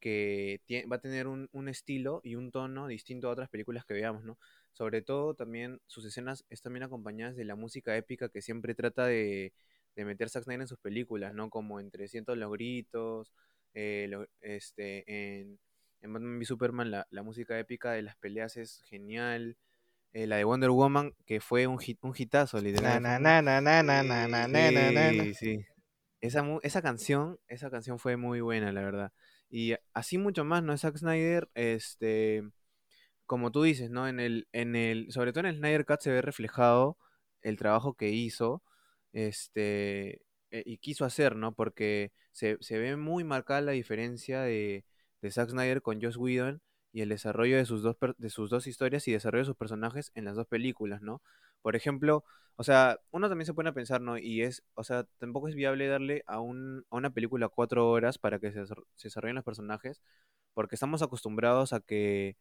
que 0.00 0.60
va 0.90 0.96
a 0.96 1.00
tener 1.00 1.26
un, 1.28 1.48
un 1.52 1.68
estilo 1.68 2.20
y 2.24 2.34
un 2.36 2.50
tono 2.50 2.88
distinto 2.88 3.28
a 3.28 3.32
otras 3.32 3.48
películas 3.48 3.84
que 3.84 3.94
veamos, 3.94 4.24
¿no? 4.24 4.38
Sobre 4.72 5.02
todo 5.02 5.34
también 5.34 5.80
sus 5.86 6.04
escenas 6.04 6.44
están 6.50 6.72
bien 6.72 6.82
acompañadas 6.84 7.36
de 7.36 7.44
la 7.44 7.54
música 7.56 7.96
épica 7.96 8.28
que 8.28 8.42
siempre 8.42 8.74
trata 8.74 9.06
de, 9.06 9.52
de 9.96 10.04
meter 10.04 10.28
Zack 10.28 10.44
Snyder 10.44 10.62
en 10.62 10.68
sus 10.68 10.78
películas, 10.78 11.34
¿no? 11.34 11.50
Como 11.50 11.78
en 11.80 11.90
300 11.90 12.36
los 12.36 12.50
gritos, 12.52 13.32
eh, 13.74 14.10
este, 14.40 15.04
en, 15.40 15.58
en 16.00 16.12
Batman 16.12 16.36
v 16.38 16.44
Superman 16.44 16.90
la, 16.90 17.06
la 17.10 17.22
música 17.22 17.58
épica 17.58 17.92
de 17.92 18.02
las 18.02 18.16
peleas 18.16 18.56
es 18.56 18.82
genial 18.88 19.56
la 20.12 20.36
de 20.36 20.44
Wonder 20.44 20.70
Woman, 20.70 21.14
que 21.26 21.40
fue 21.40 21.66
un, 21.66 21.78
hit, 21.78 21.98
un 22.02 22.12
hitazo, 22.16 22.60
literal. 22.60 23.02
Sí, 25.10 25.34
sí. 25.34 25.64
Esa, 26.20 26.44
esa 26.62 26.82
canción, 26.82 27.38
esa 27.48 27.70
canción 27.70 27.98
fue 27.98 28.16
muy 28.16 28.40
buena, 28.40 28.72
la 28.72 28.82
verdad. 28.82 29.12
Y 29.50 29.74
así 29.92 30.18
mucho 30.18 30.44
más, 30.44 30.62
¿no? 30.62 30.76
Zack 30.76 30.96
Snyder, 30.96 31.48
este, 31.54 32.42
como 33.26 33.50
tú 33.52 33.62
dices, 33.62 33.90
¿no? 33.90 34.08
En 34.08 34.20
el, 34.20 34.48
en 34.52 34.76
el, 34.76 35.10
sobre 35.10 35.32
todo 35.32 35.40
en 35.40 35.46
el 35.46 35.56
Snyder 35.58 35.84
Cut 35.86 36.00
se 36.00 36.10
ve 36.10 36.22
reflejado 36.22 36.96
el 37.42 37.56
trabajo 37.56 37.94
que 37.94 38.10
hizo, 38.10 38.62
este, 39.12 40.22
y 40.50 40.78
quiso 40.78 41.04
hacer, 41.04 41.36
¿no? 41.36 41.54
Porque 41.54 42.12
se, 42.32 42.56
se 42.60 42.78
ve 42.78 42.96
muy 42.96 43.24
marcada 43.24 43.60
la 43.62 43.72
diferencia 43.72 44.42
de, 44.42 44.84
de 45.22 45.30
Zack 45.30 45.50
Snyder 45.50 45.82
con 45.82 46.00
Joss 46.00 46.16
Whedon 46.16 46.62
y 46.92 47.02
el 47.02 47.08
desarrollo 47.08 47.56
de 47.56 47.64
sus 47.66 47.82
dos, 47.82 47.96
de 48.18 48.30
sus 48.30 48.50
dos 48.50 48.66
historias 48.66 49.08
y 49.08 49.12
desarrollo 49.12 49.42
de 49.42 49.46
sus 49.46 49.56
personajes 49.56 50.12
en 50.14 50.24
las 50.24 50.36
dos 50.36 50.46
películas, 50.46 51.02
¿no? 51.02 51.22
Por 51.62 51.76
ejemplo, 51.76 52.24
o 52.56 52.64
sea, 52.64 53.00
uno 53.10 53.28
también 53.28 53.46
se 53.46 53.54
pone 53.54 53.70
a 53.70 53.72
pensar, 53.72 54.00
¿no? 54.00 54.18
Y 54.18 54.42
es, 54.42 54.62
o 54.74 54.84
sea, 54.84 55.04
tampoco 55.18 55.48
es 55.48 55.54
viable 55.54 55.86
darle 55.88 56.22
a, 56.26 56.40
un, 56.40 56.84
a 56.90 56.96
una 56.96 57.10
película 57.10 57.48
cuatro 57.48 57.88
horas 57.90 58.18
para 58.18 58.38
que 58.38 58.52
se, 58.52 58.66
se 58.66 58.74
desarrollen 59.04 59.36
los 59.36 59.44
personajes, 59.44 60.02
porque 60.54 60.74
estamos 60.76 61.02
acostumbrados 61.02 61.72
a 61.72 61.80
que, 61.80 62.36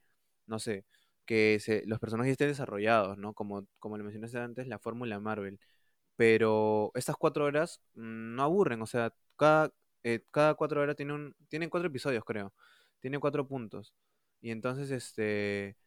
no 0.48 0.60
sé, 0.60 0.86
que 1.26 1.60
se, 1.60 1.84
los 1.88 2.00
personajes 2.00 2.32
estén 2.34 2.50
desarrollados, 2.50 3.18
¿no? 3.18 3.34
Como, 3.34 3.66
como 3.80 3.98
le 3.98 4.04
mencionaste 4.04 4.40
antes, 4.40 4.68
la 4.68 4.80
fórmula 4.80 5.20
Marvel. 5.20 5.60
Pero 6.16 6.92
estas 6.96 7.16
cuatro 7.18 7.46
horas 7.46 7.82
mm, 7.96 8.36
no 8.36 8.44
aburren, 8.44 8.82
o 8.82 8.88
sea, 8.88 9.14
cada, 9.38 9.74
eh, 10.04 10.24
cada 10.32 10.56
cuatro 10.56 10.82
horas 10.82 10.96
tiene 10.96 11.14
un, 11.14 11.36
tienen 11.50 11.70
cuatro 11.70 11.88
episodios, 11.90 12.24
creo. 12.26 12.54
Tiene 13.00 13.20
cuatro 13.20 13.48
puntos. 13.48 13.94
Y 14.42 14.52
entonces, 14.52 14.92
este, 14.92 15.78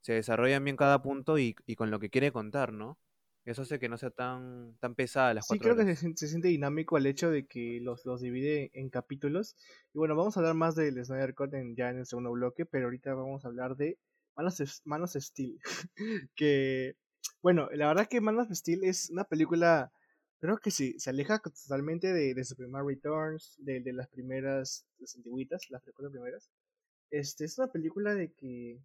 se 0.00 0.14
desarrollan 0.14 0.64
bien 0.64 0.76
cada 0.76 1.02
punto 1.02 1.38
y, 1.38 1.56
y 1.66 1.76
con 1.76 1.90
lo 1.90 2.00
que 2.00 2.10
quiere 2.10 2.32
contar, 2.32 2.72
¿no? 2.72 2.98
Eso 3.44 3.62
hace 3.62 3.78
que 3.78 3.88
no 3.88 3.98
sea 3.98 4.10
tan, 4.10 4.76
tan 4.80 4.94
pesada 4.94 5.34
las 5.34 5.46
Sí, 5.46 5.58
cuatro 5.58 5.74
creo 5.74 5.76
que 5.76 5.96
se, 5.96 6.14
siente 6.28 6.48
dinámico 6.48 6.98
el 6.98 7.06
hecho 7.06 7.30
de 7.30 7.46
que 7.46 7.80
los, 7.80 8.04
los 8.04 8.20
divide 8.20 8.70
en 8.74 8.90
capítulos. 8.90 9.56
Y 9.94 9.98
bueno, 9.98 10.16
vamos 10.16 10.36
a 10.36 10.40
hablar 10.40 10.54
más 10.54 10.74
del 10.74 11.02
Snyder 11.04 11.34
Cut 11.34 11.54
en, 11.54 11.74
ya 11.76 11.90
en 11.90 11.98
el 11.98 12.06
segundo 12.06 12.30
bloque, 12.32 12.66
pero 12.66 12.86
ahorita 12.86 13.14
vamos 13.14 13.44
a 13.44 13.48
hablar 13.48 13.76
de 13.76 13.98
Manos, 14.36 14.82
Manos 14.84 15.12
Steel. 15.14 15.58
que, 16.34 16.96
bueno, 17.42 17.68
la 17.72 17.88
verdad 17.88 18.08
que 18.08 18.20
Man 18.20 18.38
of 18.38 18.50
Steel 18.52 18.84
es 18.84 19.10
una 19.10 19.24
película, 19.24 19.92
creo 20.40 20.58
que 20.58 20.70
sí, 20.70 20.98
se 20.98 21.10
aleja 21.10 21.38
totalmente 21.38 22.12
de, 22.12 22.34
de 22.34 22.44
Superman 22.44 22.86
Returns, 22.86 23.54
de, 23.58 23.80
de 23.80 23.92
las 23.92 24.08
primeras, 24.08 24.86
las 24.98 25.16
antiguitas, 25.16 25.70
las 25.70 25.82
cuatro 25.84 26.10
primeras. 26.10 26.50
Este, 27.10 27.44
es 27.44 27.58
una 27.58 27.68
película 27.68 28.14
de 28.14 28.32
que, 28.32 28.80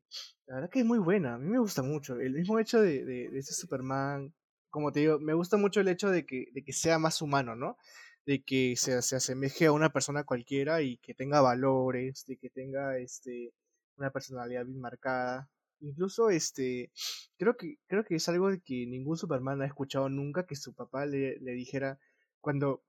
la 0.47 0.55
verdad 0.55 0.69
que 0.69 0.79
es 0.79 0.85
muy 0.85 0.99
buena, 0.99 1.35
a 1.35 1.37
mí 1.37 1.49
me 1.49 1.59
gusta 1.59 1.83
mucho. 1.83 2.19
El 2.19 2.33
mismo 2.33 2.59
hecho 2.59 2.81
de, 2.81 3.03
de, 3.03 3.37
ese 3.37 3.53
Superman, 3.53 4.33
como 4.69 4.91
te 4.91 5.01
digo, 5.01 5.19
me 5.19 5.33
gusta 5.33 5.57
mucho 5.57 5.81
el 5.81 5.89
hecho 5.89 6.09
de 6.09 6.25
que, 6.25 6.47
de 6.53 6.63
que 6.63 6.73
sea 6.73 6.99
más 6.99 7.21
humano, 7.21 7.55
¿no? 7.55 7.77
De 8.25 8.41
que 8.43 8.75
se, 8.77 9.01
se 9.01 9.15
asemeje 9.17 9.65
a 9.65 9.73
una 9.73 9.91
persona 9.91 10.23
cualquiera 10.23 10.81
y 10.81 10.97
que 10.97 11.13
tenga 11.13 11.41
valores, 11.41 12.25
de 12.25 12.37
que 12.37 12.49
tenga 12.49 12.97
este, 12.97 13.53
una 13.97 14.11
personalidad 14.11 14.65
bien 14.65 14.79
marcada. 14.79 15.49
Incluso 15.81 16.29
este, 16.29 16.91
creo 17.37 17.57
que, 17.57 17.77
creo 17.87 18.05
que 18.05 18.15
es 18.15 18.29
algo 18.29 18.49
de 18.49 18.61
que 18.61 18.85
ningún 18.87 19.17
Superman 19.17 19.61
ha 19.61 19.65
escuchado 19.65 20.07
nunca 20.09 20.45
que 20.45 20.55
su 20.55 20.73
papá 20.73 21.05
le, 21.05 21.37
le 21.39 21.51
dijera 21.51 21.99
cuando 22.39 22.83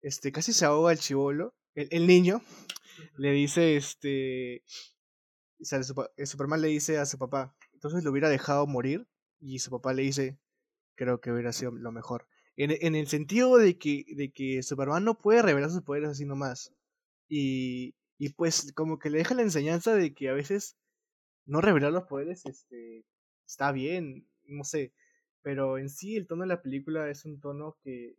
este, 0.00 0.32
casi 0.32 0.52
se 0.54 0.64
ahoga 0.64 0.92
el 0.92 0.98
chivolo, 0.98 1.54
el, 1.74 1.88
el 1.90 2.06
niño, 2.06 2.40
le 3.16 3.32
dice, 3.32 3.76
este, 3.76 4.62
o 5.60 5.64
sea, 5.64 5.82
Superman 5.82 6.60
le 6.60 6.68
dice 6.68 6.98
a 6.98 7.06
su 7.06 7.18
papá, 7.18 7.56
entonces 7.72 8.04
lo 8.04 8.10
hubiera 8.10 8.28
dejado 8.28 8.66
morir, 8.66 9.06
y 9.40 9.58
su 9.60 9.70
papá 9.70 9.92
le 9.94 10.02
dice, 10.02 10.38
creo 10.94 11.20
que 11.20 11.30
hubiera 11.30 11.52
sido 11.52 11.72
lo 11.72 11.92
mejor. 11.92 12.26
En, 12.56 12.72
en 12.72 12.94
el 12.94 13.06
sentido 13.06 13.56
de 13.56 13.78
que, 13.78 14.04
de 14.16 14.32
que 14.32 14.62
Superman 14.62 15.04
no 15.04 15.16
puede 15.18 15.42
revelar 15.42 15.70
sus 15.70 15.82
poderes 15.82 16.10
así 16.10 16.24
nomás. 16.24 16.74
Y, 17.28 17.94
y 18.18 18.30
pues 18.30 18.72
como 18.74 18.98
que 18.98 19.10
le 19.10 19.18
deja 19.18 19.34
la 19.34 19.42
enseñanza 19.42 19.94
de 19.94 20.12
que 20.12 20.28
a 20.28 20.32
veces 20.32 20.76
no 21.46 21.60
revelar 21.60 21.92
los 21.92 22.04
poderes 22.04 22.44
este, 22.46 23.04
está 23.46 23.70
bien, 23.70 24.28
no 24.44 24.64
sé. 24.64 24.92
Pero 25.42 25.78
en 25.78 25.88
sí 25.88 26.16
el 26.16 26.26
tono 26.26 26.42
de 26.42 26.48
la 26.48 26.62
película 26.62 27.08
es 27.08 27.24
un 27.24 27.40
tono 27.40 27.76
que, 27.84 28.16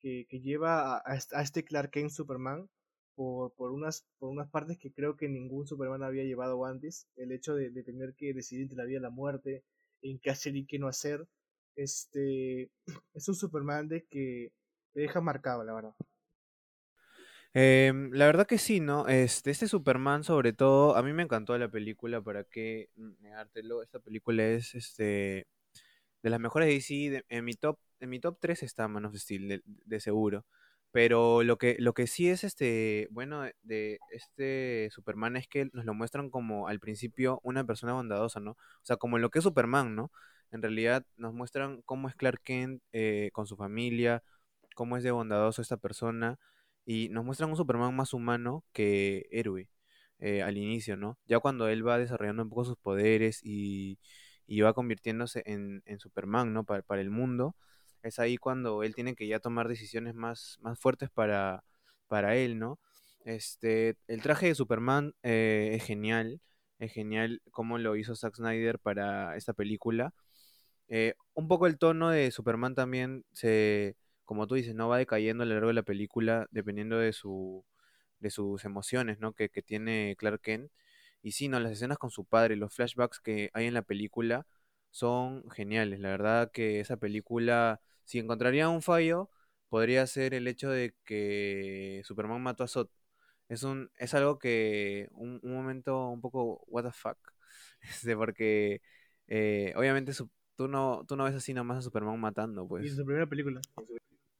que, 0.00 0.26
que 0.28 0.40
lleva 0.40 0.96
a, 0.96 1.02
a 1.04 1.42
este 1.42 1.64
Clark 1.64 1.92
Kent 1.92 2.10
Superman 2.10 2.68
por, 3.16 3.52
por, 3.54 3.72
unas, 3.72 4.06
por 4.18 4.30
unas 4.30 4.48
partes 4.48 4.78
que 4.78 4.92
creo 4.92 5.16
que 5.16 5.28
ningún 5.28 5.66
Superman 5.66 6.04
había 6.04 6.22
llevado 6.22 6.64
antes. 6.64 7.08
El 7.16 7.32
hecho 7.32 7.54
de, 7.54 7.70
tener 7.82 8.14
que 8.14 8.32
decidir 8.34 8.62
entre 8.62 8.76
la 8.76 8.84
vida 8.84 8.98
y 8.98 9.02
la 9.02 9.10
muerte, 9.10 9.64
en 10.02 10.20
qué 10.20 10.30
hacer 10.30 10.54
y 10.54 10.66
qué 10.66 10.78
no 10.78 10.86
hacer. 10.86 11.26
Este 11.74 12.70
es 13.14 13.28
un 13.28 13.34
Superman 13.34 13.88
de 13.88 14.04
que 14.04 14.52
te 14.92 15.00
deja 15.00 15.20
marcado, 15.20 15.64
la 15.64 15.74
verdad. 15.74 15.94
Em, 17.54 18.12
la 18.12 18.26
verdad 18.26 18.46
que 18.46 18.58
sí, 18.58 18.80
¿no? 18.80 19.08
Este, 19.08 19.50
este 19.50 19.66
Superman, 19.66 20.22
sobre 20.22 20.52
todo, 20.52 20.94
a 20.94 21.02
mí 21.02 21.14
me 21.14 21.22
encantó 21.22 21.56
la 21.56 21.70
película, 21.70 22.20
¿para 22.20 22.44
qué 22.44 22.90
negártelo? 23.20 23.82
Esta 23.82 23.98
película 23.98 24.44
es, 24.46 24.74
este, 24.74 25.46
de 26.22 26.30
las 26.30 26.38
mejores 26.38 26.68
de 26.68 26.74
DC, 26.74 27.24
en 27.30 27.44
mi 27.46 27.54
top, 27.54 27.78
en 28.00 28.10
mi 28.10 28.20
top 28.20 28.38
3 28.40 28.62
está 28.62 28.88
Man 28.88 29.06
of 29.06 29.16
Steel, 29.16 29.48
de, 29.48 29.62
de 29.64 30.00
seguro. 30.00 30.44
Pero 30.96 31.42
lo 31.42 31.58
que, 31.58 31.76
lo 31.78 31.92
que 31.92 32.06
sí 32.06 32.30
es 32.30 32.42
este, 32.42 33.06
bueno, 33.10 33.42
de, 33.42 33.54
de 33.64 33.98
este 34.12 34.88
Superman 34.90 35.36
es 35.36 35.46
que 35.46 35.66
nos 35.74 35.84
lo 35.84 35.92
muestran 35.92 36.30
como 36.30 36.68
al 36.68 36.80
principio 36.80 37.38
una 37.42 37.64
persona 37.66 37.92
bondadosa, 37.92 38.40
¿no? 38.40 38.52
O 38.52 38.56
sea, 38.82 38.96
como 38.96 39.18
lo 39.18 39.28
que 39.30 39.40
es 39.40 39.42
Superman, 39.42 39.94
¿no? 39.94 40.10
En 40.52 40.62
realidad 40.62 41.04
nos 41.18 41.34
muestran 41.34 41.82
cómo 41.82 42.08
es 42.08 42.14
Clark 42.14 42.40
Kent 42.42 42.82
eh, 42.92 43.28
con 43.34 43.46
su 43.46 43.58
familia, 43.58 44.22
cómo 44.74 44.96
es 44.96 45.02
de 45.02 45.10
bondadoso 45.10 45.60
esta 45.60 45.76
persona, 45.76 46.38
y 46.86 47.10
nos 47.10 47.26
muestran 47.26 47.50
un 47.50 47.56
Superman 47.56 47.94
más 47.94 48.14
humano 48.14 48.64
que 48.72 49.26
héroe 49.30 49.68
eh, 50.18 50.40
al 50.42 50.56
inicio, 50.56 50.96
¿no? 50.96 51.18
Ya 51.26 51.40
cuando 51.40 51.68
él 51.68 51.86
va 51.86 51.98
desarrollando 51.98 52.42
un 52.42 52.48
poco 52.48 52.64
sus 52.64 52.78
poderes 52.78 53.40
y, 53.44 53.98
y 54.46 54.62
va 54.62 54.72
convirtiéndose 54.72 55.42
en, 55.44 55.82
en 55.84 55.98
Superman, 55.98 56.54
¿no? 56.54 56.64
Para, 56.64 56.80
para 56.82 57.02
el 57.02 57.10
mundo, 57.10 57.54
es 58.06 58.18
ahí 58.18 58.36
cuando 58.36 58.82
él 58.82 58.94
tiene 58.94 59.14
que 59.14 59.26
ya 59.26 59.40
tomar 59.40 59.68
decisiones 59.68 60.14
más, 60.14 60.58
más 60.60 60.78
fuertes 60.78 61.10
para, 61.10 61.64
para 62.08 62.36
él, 62.36 62.58
¿no? 62.58 62.78
Este, 63.24 63.96
el 64.08 64.22
traje 64.22 64.46
de 64.48 64.54
Superman 64.54 65.14
eh, 65.22 65.70
es 65.74 65.84
genial, 65.84 66.40
es 66.78 66.92
genial 66.92 67.42
cómo 67.50 67.78
lo 67.78 67.96
hizo 67.96 68.14
Zack 68.14 68.36
Snyder 68.36 68.78
para 68.78 69.36
esta 69.36 69.52
película. 69.52 70.14
Eh, 70.88 71.14
un 71.34 71.48
poco 71.48 71.66
el 71.66 71.78
tono 71.78 72.10
de 72.10 72.30
Superman 72.30 72.74
también 72.74 73.24
se, 73.32 73.96
como 74.24 74.46
tú 74.46 74.54
dices, 74.54 74.74
no 74.74 74.88
va 74.88 74.98
decayendo 74.98 75.42
a 75.42 75.46
lo 75.46 75.54
largo 75.54 75.68
de 75.68 75.74
la 75.74 75.82
película 75.82 76.46
dependiendo 76.50 76.98
de 76.98 77.12
su, 77.12 77.64
de 78.20 78.30
sus 78.30 78.64
emociones, 78.64 79.18
¿no? 79.20 79.32
Que, 79.32 79.48
que 79.48 79.62
tiene 79.62 80.16
Clark 80.18 80.40
Kent. 80.42 80.70
Y 81.22 81.32
sí, 81.32 81.48
no, 81.48 81.58
las 81.60 81.72
escenas 81.72 81.98
con 81.98 82.10
su 82.10 82.24
padre, 82.24 82.56
los 82.56 82.74
flashbacks 82.74 83.20
que 83.20 83.50
hay 83.54 83.66
en 83.66 83.74
la 83.74 83.82
película 83.82 84.46
son 84.90 85.48
geniales. 85.50 86.00
La 86.00 86.10
verdad 86.10 86.50
que 86.52 86.80
esa 86.80 86.96
película, 86.96 87.80
si 88.06 88.18
encontraría 88.18 88.68
un 88.70 88.82
fallo, 88.82 89.30
podría 89.68 90.06
ser 90.06 90.32
el 90.32 90.48
hecho 90.48 90.70
de 90.70 90.94
que 91.04 92.00
Superman 92.04 92.42
mató 92.42 92.64
a 92.64 92.68
Zod. 92.68 92.88
Es 93.48 93.62
un, 93.62 93.90
es 93.98 94.14
algo 94.14 94.38
que, 94.38 95.08
un, 95.12 95.40
un 95.42 95.54
momento 95.54 96.08
un 96.08 96.20
poco 96.20 96.64
what 96.68 96.84
the 96.84 96.92
fuck. 96.92 97.18
Este, 97.82 98.16
porque 98.16 98.80
eh, 99.28 99.72
obviamente 99.76 100.12
tú, 100.56 100.68
no, 100.68 101.04
tú 101.06 101.16
no 101.16 101.24
ves 101.24 101.34
así 101.34 101.52
nomás 101.52 101.78
a 101.78 101.82
Superman 101.82 102.18
matando, 102.18 102.66
pues. 102.66 102.84
Y 102.84 102.88
en 102.88 102.96
su 102.96 103.04
primera 103.04 103.26
película. 103.26 103.60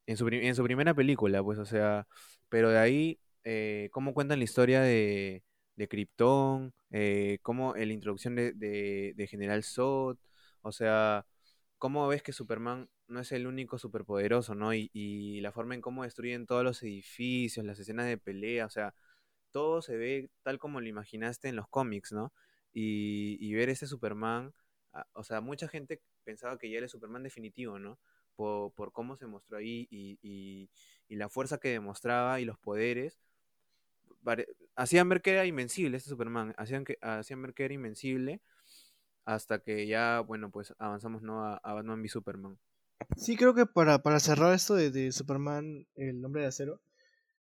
En 0.06 0.16
su, 0.16 0.26
en 0.28 0.54
su 0.54 0.64
primera 0.64 0.94
película, 0.94 1.42
pues, 1.42 1.58
o 1.58 1.66
sea, 1.66 2.06
pero 2.48 2.70
de 2.70 2.78
ahí, 2.78 3.20
eh, 3.44 3.88
cómo 3.92 4.14
cuentan 4.14 4.38
la 4.38 4.44
historia 4.44 4.80
de, 4.80 5.42
de 5.76 5.88
Krypton, 5.88 6.72
eh, 6.90 7.38
cómo 7.42 7.74
la 7.74 7.84
introducción 7.92 8.36
de, 8.36 8.52
de, 8.52 9.26
General 9.26 9.62
Zod, 9.64 10.16
o 10.62 10.72
sea, 10.72 11.26
cómo 11.78 12.06
ves 12.08 12.22
que 12.22 12.32
Superman 12.32 12.88
no 13.08 13.20
es 13.20 13.32
el 13.32 13.46
único 13.46 13.78
superpoderoso, 13.78 14.54
¿no? 14.54 14.74
Y, 14.74 14.90
y 14.92 15.40
la 15.40 15.52
forma 15.52 15.74
en 15.74 15.80
cómo 15.80 16.04
destruyen 16.04 16.46
todos 16.46 16.64
los 16.64 16.82
edificios, 16.82 17.64
las 17.64 17.78
escenas 17.78 18.06
de 18.06 18.18
pelea, 18.18 18.66
o 18.66 18.70
sea, 18.70 18.94
todo 19.52 19.82
se 19.82 19.96
ve 19.96 20.30
tal 20.42 20.58
como 20.58 20.80
lo 20.80 20.88
imaginaste 20.88 21.48
en 21.48 21.56
los 21.56 21.68
cómics, 21.68 22.12
¿no? 22.12 22.32
Y, 22.74 23.38
y 23.40 23.54
ver 23.54 23.70
ese 23.70 23.86
Superman, 23.86 24.52
ah, 24.92 25.06
o 25.14 25.24
sea, 25.24 25.40
mucha 25.40 25.68
gente 25.68 26.02
pensaba 26.24 26.58
que 26.58 26.70
ya 26.70 26.78
era 26.78 26.84
el 26.86 26.90
Superman 26.90 27.22
definitivo, 27.22 27.78
¿no? 27.78 27.98
Por, 28.36 28.72
por 28.74 28.92
cómo 28.92 29.16
se 29.16 29.26
mostró 29.26 29.56
ahí 29.58 29.88
y, 29.90 30.18
y, 30.22 30.68
y, 31.08 31.16
la 31.16 31.28
fuerza 31.30 31.58
que 31.58 31.70
demostraba 31.70 32.40
y 32.40 32.44
los 32.44 32.58
poderes. 32.58 33.18
Hacían 34.74 35.08
ver 35.08 35.22
que 35.22 35.30
era 35.30 35.46
invencible 35.46 35.96
este 35.96 36.10
Superman, 36.10 36.54
hacían, 36.58 36.84
que, 36.84 36.98
hacían 37.00 37.40
ver 37.42 37.54
que 37.54 37.64
era 37.64 37.74
invencible 37.74 38.42
hasta 39.24 39.60
que 39.60 39.86
ya, 39.86 40.20
bueno, 40.20 40.50
pues 40.50 40.74
avanzamos 40.78 41.22
¿no? 41.22 41.44
a, 41.44 41.56
a 41.56 41.74
Batman 41.74 42.00
v 42.00 42.08
Superman. 42.08 42.58
Sí, 43.16 43.36
creo 43.36 43.54
que 43.54 43.66
para, 43.66 44.02
para 44.02 44.20
cerrar 44.20 44.54
esto 44.54 44.74
de, 44.74 44.90
de 44.90 45.12
Superman, 45.12 45.86
el 45.94 46.20
nombre 46.20 46.42
de 46.42 46.48
acero, 46.48 46.80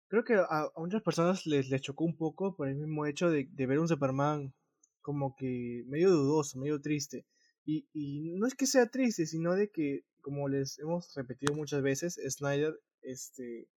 creo 0.07 0.23
que 0.23 0.35
a, 0.35 0.69
muchas 0.77 1.01
personas 1.01 1.45
les, 1.45 1.69
les, 1.69 1.81
chocó 1.81 2.05
un 2.05 2.17
poco 2.17 2.55
por 2.55 2.67
el 2.67 2.75
mismo 2.75 3.05
hecho 3.05 3.29
de, 3.29 3.47
de, 3.51 3.65
ver 3.65 3.79
un 3.79 3.87
Superman 3.87 4.53
como 5.01 5.35
que 5.35 5.83
medio 5.87 6.11
dudoso, 6.11 6.59
medio 6.59 6.81
triste. 6.81 7.25
Y, 7.65 7.87
y 7.93 8.33
no 8.35 8.47
es 8.47 8.55
que 8.55 8.67
sea 8.67 8.87
triste, 8.87 9.25
sino 9.25 9.53
de 9.55 9.69
que, 9.69 10.01
como 10.21 10.47
les 10.47 10.79
hemos 10.79 11.13
repetido 11.15 11.55
muchas 11.55 11.81
veces, 11.81 12.19
Snyder 12.29 12.79
este, 13.01 13.67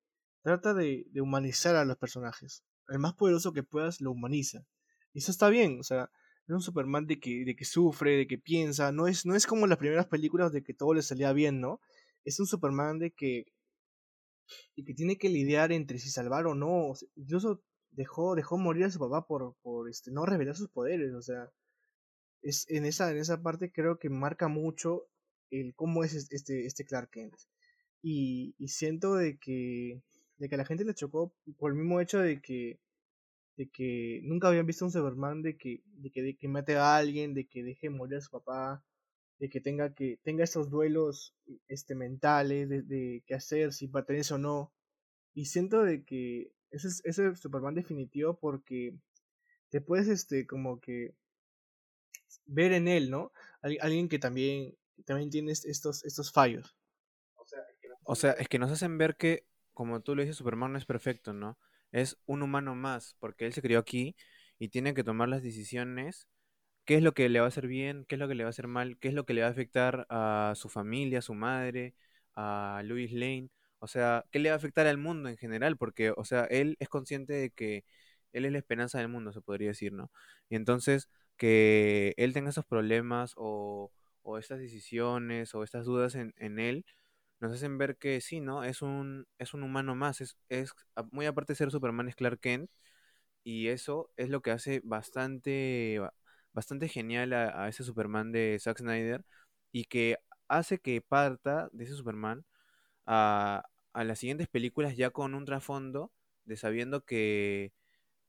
trata 0.43 0.75
de, 0.75 1.07
de 1.11 1.21
humanizar 1.21 1.77
a 1.77 1.85
los 1.85 1.97
personajes. 1.97 2.65
El 2.89 2.99
más 2.99 3.15
poderoso 3.15 3.53
que 3.53 3.63
puedas 3.63 4.01
lo 4.01 4.13
humaniza. 4.13 4.67
Y 5.13 5.21
eso 5.21 5.31
está 5.31 5.49
bien, 5.49 5.79
o 5.81 5.83
sea, 5.83 6.11
es 6.49 6.55
un 6.55 6.63
Superman 6.63 7.07
de 7.07 7.21
que, 7.21 7.45
de 7.45 7.55
que 7.55 7.65
sufre, 7.67 8.17
de 8.17 8.27
que 8.27 8.39
piensa, 8.39 8.91
no 8.91 9.07
es, 9.07 9.27
no 9.27 9.37
es 9.37 9.47
como 9.47 9.67
las 9.67 9.79
primeras 9.79 10.07
películas 10.07 10.51
de 10.51 10.63
que 10.63 10.73
todo 10.73 10.95
le 10.95 11.03
salía 11.03 11.33
bien, 11.33 11.61
¿no? 11.61 11.81
Es 12.25 12.41
un 12.41 12.47
Superman 12.47 12.99
de 12.99 13.11
que, 13.13 13.53
y 14.75 14.85
que 14.85 14.95
tiene 14.95 15.19
que 15.19 15.29
lidiar 15.29 15.73
entre 15.73 15.99
si 15.99 16.09
salvar 16.09 16.47
o 16.47 16.55
no, 16.55 16.95
incluso 17.17 17.63
dejó, 17.91 18.35
dejó 18.35 18.57
morir 18.57 18.85
a 18.85 18.91
su 18.91 18.99
papá 18.99 19.27
por, 19.27 19.57
por 19.63 19.91
este, 19.91 20.11
no 20.11 20.25
revelar 20.25 20.57
sus 20.57 20.71
poderes, 20.71 21.13
o 21.13 21.21
sea, 21.21 21.53
es, 22.41 22.65
en, 22.71 22.87
esa, 22.87 23.11
en 23.11 23.19
esa 23.19 23.43
parte 23.43 23.71
creo 23.71 23.99
que 23.99 24.09
marca 24.09 24.49
mucho 24.49 25.07
el 25.51 25.75
cómo 25.75 26.03
es 26.03 26.15
este, 26.15 26.65
este 26.65 26.85
Clark 26.87 27.11
Kent. 27.11 27.35
Y, 28.01 28.55
y 28.59 28.69
siento 28.69 29.17
de 29.17 29.39
que, 29.39 30.03
de 30.39 30.49
que 30.49 30.55
a 30.55 30.59
la 30.59 30.65
gente 30.65 30.85
le 30.85 30.95
chocó 30.95 31.35
por 31.59 31.73
el 31.73 31.79
mismo 31.79 32.01
hecho 32.01 32.21
de 32.21 32.41
que 32.41 32.81
de 33.59 33.69
que 33.69 34.21
nunca 34.23 34.47
habían 34.47 34.67
visto 34.67 34.85
un 34.85 34.93
Superman 34.93 35.43
de 35.43 35.57
que, 35.57 35.83
de 35.85 36.13
que, 36.13 36.23
de 36.23 36.37
que 36.37 36.47
mate 36.47 36.77
a 36.77 36.97
alguien, 36.97 37.35
de 37.35 37.49
que 37.49 37.65
deje 37.65 37.91
morir 37.91 38.19
a 38.19 38.21
su 38.21 38.31
papá, 38.31 38.85
de 39.41 39.51
que 39.51 39.61
tenga 39.61 39.93
que 39.95 40.21
tenga 40.23 40.45
estos 40.45 40.71
duelos 40.71 41.35
este 41.67 41.97
mentales 41.97 42.69
de, 42.69 42.83
de 42.83 43.25
qué 43.27 43.35
hacer, 43.35 43.73
si 43.73 43.89
pertenece 43.89 44.35
o 44.35 44.39
no. 44.39 44.73
Y 45.35 45.47
siento 45.47 45.83
de 45.83 46.05
que 46.05 46.53
ese 46.71 46.87
es, 46.87 47.01
ese 47.05 47.35
Superman 47.35 47.75
definitivo 47.75 48.39
porque 48.39 48.95
te 49.71 49.81
puedes 49.81 50.07
este 50.07 50.47
como 50.47 50.81
que 50.81 51.17
ver 52.47 52.73
en 52.73 52.87
él, 52.87 53.11
¿no? 53.11 53.33
alguien 53.61 54.09
que 54.09 54.21
también 54.21 54.77
también 55.05 55.31
tiene 55.31 55.51
estos 55.51 56.05
estos 56.05 56.31
fallos. 56.31 56.77
O 58.05 58.15
sea, 58.15 58.33
es 58.35 58.49
que 58.49 58.61
nos 58.61 58.71
hacen 58.71 58.99
ver 58.99 59.17
que 59.17 59.49
como 59.75 60.01
tú 60.01 60.15
lo 60.15 60.23
dices 60.23 60.37
Superman 60.37 60.73
no 60.73 60.79
es 60.79 60.87
perfecto, 60.87 61.33
¿no? 61.33 61.59
Es 61.93 62.19
un 62.27 62.43
humano 62.43 62.75
más, 62.75 63.17
porque 63.21 63.47
él 63.47 63.53
se 63.53 63.63
crió 63.63 63.79
aquí 63.79 64.17
y 64.59 64.69
tiene 64.69 64.95
que 64.95 65.05
tomar 65.05 65.29
las 65.29 65.43
decisiones, 65.43 66.29
qué 66.85 66.97
es 66.97 67.03
lo 67.03 67.13
que 67.15 67.29
le 67.29 67.41
va 67.41 67.47
a 67.47 67.49
hacer 67.49 67.67
bien, 67.69 68.05
qué 68.09 68.17
es 68.17 68.19
lo 68.21 68.29
que 68.29 68.35
le 68.35 68.45
va 68.45 68.49
a 68.49 68.51
hacer 68.51 68.67
mal, 68.69 68.99
qué 68.99 69.09
es 69.09 69.15
lo 69.15 69.25
que 69.27 69.35
le 69.35 69.43
va 69.43 69.49
a 69.49 69.51
afectar 69.51 70.07
a 70.11 70.55
su 70.57 70.69
familia, 70.69 71.21
a 71.21 71.23
su 71.23 71.35
madre, 71.35 71.95
a 72.35 72.83
Louis 72.85 73.13
Lane, 73.13 73.51
o 73.79 73.87
sea, 73.87 74.25
qué 74.31 74.39
le 74.39 74.51
va 74.51 74.55
a 74.55 74.59
afectar 74.59 74.87
al 74.87 74.99
mundo 74.99 75.29
en 75.29 75.37
general, 75.37 75.77
porque, 75.77 76.13
o 76.17 76.25
sea, 76.25 76.45
él 76.47 76.77
es 76.81 76.89
consciente 76.89 77.33
de 77.35 77.51
que 77.51 77.85
él 78.33 78.45
es 78.45 78.53
la 78.53 78.59
esperanza 78.59 78.99
del 78.99 79.09
mundo, 79.09 79.33
se 79.33 79.41
podría 79.41 79.69
decir, 79.69 79.93
¿no? 79.93 80.11
Y 80.49 80.57
entonces, 80.57 81.09
que 81.37 82.15
él 82.17 82.33
tenga 82.33 82.51
esos 82.51 82.65
problemas 82.67 83.33
o, 83.37 83.93
o 84.23 84.39
estas 84.39 84.59
decisiones 84.61 85.55
o 85.55 85.63
estas 85.65 85.85
dudas 85.85 86.15
en, 86.15 86.35
en 86.39 86.59
él, 86.59 86.85
nos 87.41 87.53
hacen 87.53 87.79
ver 87.79 87.97
que 87.99 88.21
sí, 88.21 88.41
¿no? 88.41 88.65
Es 88.65 88.83
un, 88.83 89.27
es 89.39 89.55
un 89.55 89.63
humano 89.63 89.95
más, 89.95 90.21
es, 90.21 90.37
es 90.49 90.73
muy 91.13 91.27
aparte 91.27 91.53
de 91.53 91.57
ser 91.57 91.71
Superman 91.71 92.09
es 92.09 92.17
Clark 92.17 92.41
Kent, 92.41 92.71
y 93.45 93.69
eso 93.69 94.11
es 94.17 94.29
lo 94.31 94.43
que 94.43 94.51
hace 94.53 94.81
bastante, 94.85 96.01
bastante 96.53 96.89
genial 96.89 97.33
a, 97.33 97.69
ese 97.69 97.85
Superman 97.85 98.33
de 98.33 98.59
Zack 98.61 98.79
Snyder, 98.79 99.25
y 99.73 99.85
que 99.87 100.19
hace 100.49 100.79
que 100.79 101.01
parta 101.03 101.69
de 101.73 101.85
ese 101.85 101.95
Superman 101.95 102.45
a, 103.07 103.65
a 103.93 104.05
las 104.05 104.19
siguientes 104.21 104.49
películas 104.49 104.97
ya 104.97 105.11
con 105.11 105.35
un 105.35 105.45
trasfondo 105.45 106.13
de 106.45 106.57
sabiendo 106.57 107.05
que, 107.05 107.73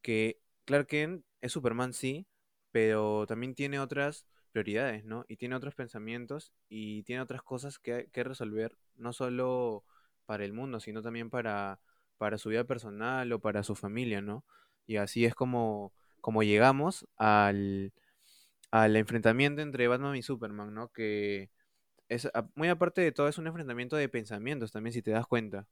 que 0.02 0.40
Clark 0.66 0.88
Kent 0.88 1.26
es 1.42 1.52
Superman, 1.54 1.94
sí, 1.94 2.28
pero 2.72 3.26
también 3.28 3.56
tiene 3.56 3.80
otras 3.80 4.26
prioridades, 4.50 5.06
¿no? 5.06 5.26
Y 5.28 5.38
tiene 5.38 5.56
otros 5.56 5.76
pensamientos 5.76 6.54
y 6.70 7.04
tiene 7.04 7.22
otras 7.22 7.42
cosas 7.42 7.80
que, 7.80 8.10
que 8.12 8.24
resolver, 8.24 8.78
no 8.96 9.14
solo 9.14 9.84
para 10.26 10.46
el 10.46 10.54
mundo, 10.54 10.80
sino 10.80 11.02
también 11.02 11.30
para, 11.30 11.80
para 12.18 12.38
su 12.38 12.50
vida 12.50 12.64
personal 12.64 13.32
o 13.32 13.40
para 13.40 13.64
su 13.64 13.76
familia, 13.76 14.22
¿no? 14.22 14.46
Y 14.86 14.98
así 14.98 15.26
es 15.26 15.36
como, 15.36 15.94
como 16.22 16.44
llegamos 16.44 17.08
al, 17.18 17.94
al 18.72 18.96
enfrentamiento 18.96 19.62
entre 19.62 19.88
Batman 19.88 20.16
y 20.16 20.22
Superman, 20.22 20.74
¿no? 20.74 20.90
Que 20.90 21.50
es, 22.08 22.28
muy 22.56 22.70
aparte 22.70 23.02
de 23.02 23.12
todo, 23.12 23.28
es 23.28 23.38
un 23.38 23.48
enfrentamiento 23.48 23.96
de 23.96 24.10
pensamientos 24.10 24.72
también, 24.72 24.94
si 24.94 25.02
te 25.02 25.12
das 25.12 25.28
cuenta. 25.28 25.68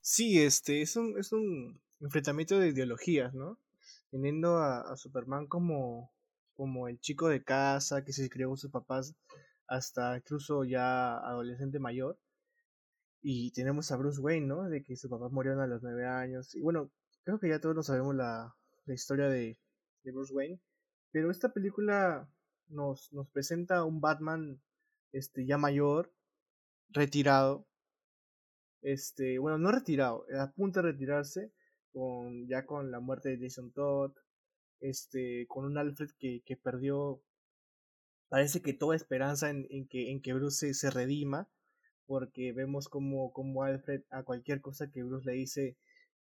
Sí, 0.00 0.42
este, 0.42 0.82
es 0.82 0.96
un, 0.96 1.18
es 1.18 1.32
un 1.32 1.80
enfrentamiento 2.00 2.58
de 2.58 2.68
ideologías, 2.68 3.34
¿no? 3.34 3.58
Teniendo 4.10 4.58
a 4.58 4.96
Superman 4.96 5.46
como, 5.46 6.13
como 6.54 6.88
el 6.88 6.98
chico 7.00 7.28
de 7.28 7.42
casa 7.42 8.04
que 8.04 8.12
se 8.12 8.28
crió 8.28 8.48
con 8.48 8.56
sus 8.56 8.70
papás 8.70 9.14
hasta 9.66 10.16
incluso 10.16 10.64
ya 10.64 11.16
adolescente 11.18 11.78
mayor. 11.78 12.18
Y 13.22 13.52
tenemos 13.52 13.90
a 13.90 13.96
Bruce 13.96 14.20
Wayne, 14.20 14.46
¿no? 14.46 14.64
De 14.68 14.82
que 14.82 14.96
sus 14.96 15.10
papás 15.10 15.32
murieron 15.32 15.60
a 15.60 15.66
los 15.66 15.82
nueve 15.82 16.06
años. 16.06 16.54
Y 16.54 16.60
bueno, 16.60 16.90
creo 17.24 17.38
que 17.38 17.48
ya 17.48 17.60
todos 17.60 17.74
lo 17.74 17.82
sabemos 17.82 18.14
la, 18.14 18.54
la 18.84 18.94
historia 18.94 19.28
de, 19.28 19.58
de, 20.02 20.12
Bruce 20.12 20.34
Wayne. 20.34 20.60
Pero 21.10 21.30
esta 21.30 21.52
película 21.52 22.28
nos, 22.68 23.12
nos 23.12 23.28
presenta 23.30 23.84
un 23.84 24.00
Batman 24.00 24.60
este, 25.12 25.46
ya 25.46 25.56
mayor, 25.56 26.12
retirado. 26.90 27.66
Este, 28.82 29.38
bueno, 29.38 29.56
no 29.56 29.72
retirado, 29.72 30.26
a 30.38 30.50
punto 30.52 30.82
de 30.82 30.92
retirarse, 30.92 31.50
con, 31.92 32.46
ya 32.46 32.66
con 32.66 32.90
la 32.90 33.00
muerte 33.00 33.30
de 33.30 33.38
Jason 33.40 33.72
Todd, 33.72 34.12
este, 34.80 35.46
con 35.48 35.64
un 35.64 35.78
Alfred 35.78 36.10
que, 36.18 36.42
que 36.44 36.56
perdió, 36.56 37.22
parece 38.28 38.62
que 38.62 38.72
toda 38.72 38.96
esperanza 38.96 39.50
en, 39.50 39.66
en 39.70 39.86
que, 39.88 40.10
en 40.10 40.20
que 40.20 40.32
Bruce 40.34 40.74
se, 40.74 40.90
redima, 40.90 41.48
porque 42.06 42.52
vemos 42.52 42.88
como, 42.88 43.32
como 43.32 43.62
Alfred 43.62 44.02
a 44.10 44.22
cualquier 44.22 44.60
cosa 44.60 44.90
que 44.90 45.02
Bruce 45.02 45.30
le 45.30 45.36
dice 45.36 45.76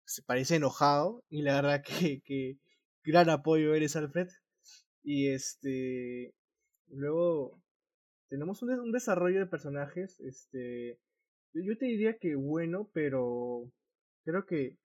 se 0.05 0.23
parece 0.23 0.57
enojado, 0.57 1.25
y 1.29 1.43
la 1.43 1.55
verdad 1.55 1.83
que, 1.83 2.23
que 2.25 2.59
gran 3.05 3.31
apoyo 3.31 3.75
eres 3.75 3.97
Alfred. 3.97 4.29
Y 5.05 5.29
este, 5.29 6.35
luego 6.89 7.61
tenemos 8.29 8.63
un, 8.63 8.71
un 8.71 8.93
desarrollo 8.93 9.41
de 9.41 9.47
personajes, 9.47 10.21
este, 10.21 10.99
yo 11.55 11.77
te 11.77 11.87
diría 11.87 12.17
que 12.19 12.35
bueno, 12.35 12.91
pero 12.95 13.71
creo 14.25 14.47
que 14.47 14.79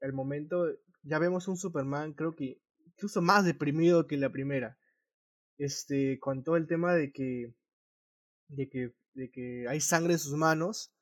el 0.00 0.12
momento, 0.12 0.66
ya 1.02 1.18
vemos 1.18 1.48
un 1.48 1.56
Superman, 1.56 2.12
creo 2.12 2.34
que 2.34 2.60
incluso 3.00 3.22
más 3.22 3.46
deprimido 3.46 4.06
que 4.06 4.18
la 4.18 4.30
primera. 4.30 4.76
Este, 5.56 6.18
con 6.20 6.44
todo 6.44 6.56
el 6.56 6.66
tema 6.66 6.94
de 6.94 7.12
que, 7.12 7.54
de 8.48 8.68
que, 8.68 8.92
de 9.14 9.30
que 9.30 9.66
hay 9.68 9.80
sangre 9.80 10.12
en 10.12 10.18
sus 10.18 10.34
manos, 10.34 10.92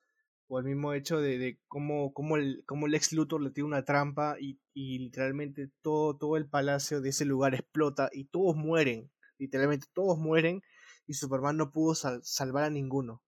o 0.47 0.61
el 0.61 0.65
mismo 0.65 0.95
hecho 0.95 1.21
de, 1.21 1.61
cómo, 1.67 2.13
cómo, 2.13 2.37
el, 2.37 2.63
cómo 2.67 2.87
el 2.87 2.95
ex 2.95 3.13
Luthor 3.13 3.43
le 3.43 3.51
tiene 3.51 3.67
una 3.67 3.85
trampa 3.85 4.37
y, 4.39 4.61
literalmente 4.75 5.71
todo, 5.83 6.17
todo 6.17 6.37
el 6.37 6.49
palacio 6.49 7.01
de 7.01 7.09
ese 7.09 7.25
lugar 7.25 7.55
explota 7.55 8.11
y 8.13 8.27
todos 8.27 8.55
mueren, 8.55 9.11
literalmente 9.37 9.89
todos 9.93 10.19
mueren 10.19 10.63
y 11.05 11.15
Superman 11.15 11.57
no 11.57 11.73
pudo 11.73 11.97
salvar 11.97 12.65
a 12.65 12.71
ninguno. 12.71 13.25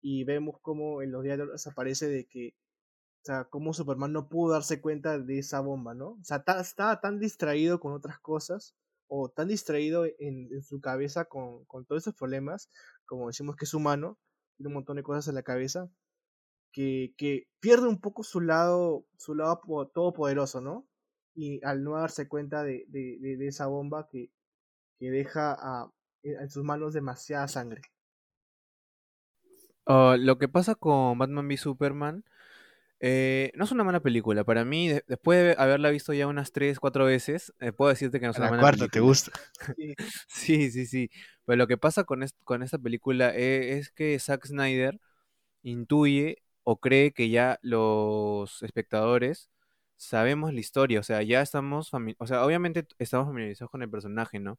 Y 0.00 0.24
vemos 0.24 0.56
como 0.62 1.00
en 1.00 1.12
los 1.12 1.22
diálogos 1.22 1.64
aparece 1.68 2.08
de 2.08 2.26
que 2.26 2.56
o 3.22 3.24
sea, 3.24 3.44
cómo 3.44 3.74
Superman 3.74 4.12
no 4.12 4.28
pudo 4.28 4.54
darse 4.54 4.80
cuenta 4.80 5.18
de 5.18 5.38
esa 5.38 5.60
bomba, 5.60 5.94
¿no? 5.94 6.12
O 6.12 6.24
sea, 6.24 6.42
estaba 6.60 7.00
tan 7.00 7.18
distraído 7.18 7.78
con 7.78 7.92
otras 7.92 8.18
cosas, 8.18 8.74
o 9.08 9.28
tan 9.28 9.48
distraído 9.48 10.06
en, 10.18 10.62
su 10.62 10.80
cabeza 10.80 11.26
con, 11.26 11.64
con, 11.66 11.84
todos 11.84 12.02
esos 12.04 12.14
problemas, 12.14 12.70
como 13.04 13.26
decimos 13.26 13.56
que 13.56 13.64
es 13.64 13.74
humano, 13.74 14.18
tiene 14.56 14.68
un 14.68 14.74
montón 14.74 14.96
de 14.96 15.02
cosas 15.02 15.28
en 15.28 15.34
la 15.34 15.42
cabeza, 15.42 15.90
que, 16.72 17.14
que 17.18 17.48
pierde 17.58 17.88
un 17.88 18.00
poco 18.00 18.22
su 18.22 18.40
lado, 18.40 19.04
su 19.18 19.34
lado 19.34 19.60
todopoderoso, 19.92 20.60
¿no? 20.60 20.86
Y 21.34 21.62
al 21.64 21.82
no 21.82 21.96
darse 21.96 22.28
cuenta 22.28 22.62
de, 22.62 22.86
de, 22.88 23.18
de 23.20 23.46
esa 23.46 23.66
bomba 23.66 24.08
que, 24.08 24.30
que 24.98 25.10
deja 25.10 25.56
a, 25.58 25.92
en 26.22 26.50
sus 26.50 26.64
manos 26.64 26.94
demasiada 26.94 27.48
sangre. 27.48 27.82
Ah, 29.86 30.16
lo 30.18 30.38
que 30.38 30.48
pasa 30.48 30.74
con 30.74 31.18
Batman 31.18 31.46
v 31.46 31.56
Superman 31.56 32.24
eh, 33.02 33.50
no 33.54 33.64
es 33.64 33.72
una 33.72 33.82
mala 33.82 34.00
película. 34.00 34.44
Para 34.44 34.64
mí, 34.64 34.88
después 35.06 35.42
de 35.42 35.54
haberla 35.58 35.88
visto 35.88 36.12
ya 36.12 36.26
unas 36.26 36.52
3, 36.52 36.78
4 36.78 37.06
veces, 37.06 37.52
eh, 37.58 37.72
puedo 37.72 37.88
decirte 37.88 38.20
que 38.20 38.26
no 38.26 38.32
es 38.32 38.38
una 38.38 38.50
mala 38.50 38.60
cuarta 38.60 38.88
te 38.88 39.00
gusta. 39.00 39.32
sí, 40.28 40.70
sí, 40.70 40.86
sí. 40.86 41.10
Pero 41.46 41.56
lo 41.56 41.66
que 41.66 41.78
pasa 41.78 42.04
con, 42.04 42.24
con 42.44 42.62
esta 42.62 42.78
película 42.78 43.34
e, 43.34 43.78
es, 43.78 43.90
que 43.90 44.18
Zack 44.18 44.46
Snyder 44.46 45.00
intuye 45.62 46.42
o 46.62 46.78
cree 46.78 47.12
que 47.12 47.30
ya 47.30 47.58
los 47.62 48.62
espectadores 48.62 49.50
sabemos 49.96 50.52
la 50.52 50.60
historia. 50.60 51.00
O 51.00 51.02
sea, 51.02 51.22
ya 51.22 51.40
estamos, 51.40 51.90
o 52.18 52.26
sea, 52.26 52.44
obviamente 52.44 52.86
estamos 52.98 53.26
familiarizados 53.28 53.70
con 53.70 53.82
el 53.82 53.90
personaje, 53.90 54.40
¿no? 54.40 54.58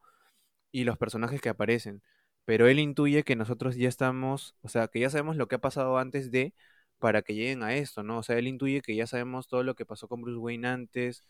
Y 0.71 0.85
los 0.85 0.97
personajes 0.97 1.41
que 1.41 1.49
aparecen. 1.49 2.01
Pero 2.45 2.67
él 2.67 2.79
intuye 2.79 3.23
que 3.23 3.35
nosotros 3.35 3.75
ya 3.75 3.89
estamos, 3.89 4.55
o 4.61 4.69
sea, 4.69 4.87
que 4.87 4.99
ya 4.99 5.09
sabemos 5.11 5.37
lo 5.37 5.47
que 5.47 5.55
ha 5.55 5.61
pasado 5.61 5.97
antes 5.99 6.31
de 6.31 6.55
para 7.01 7.23
que 7.23 7.35
lleguen 7.35 7.63
a 7.63 7.75
esto, 7.75 8.03
¿no? 8.03 8.19
O 8.19 8.23
sea, 8.23 8.37
él 8.37 8.47
intuye 8.47 8.81
que 8.81 8.95
ya 8.95 9.07
sabemos 9.07 9.47
todo 9.47 9.63
lo 9.63 9.75
que 9.75 9.85
pasó 9.85 10.07
con 10.07 10.21
Bruce 10.21 10.37
Wayne 10.39 10.67
antes, 10.67 11.25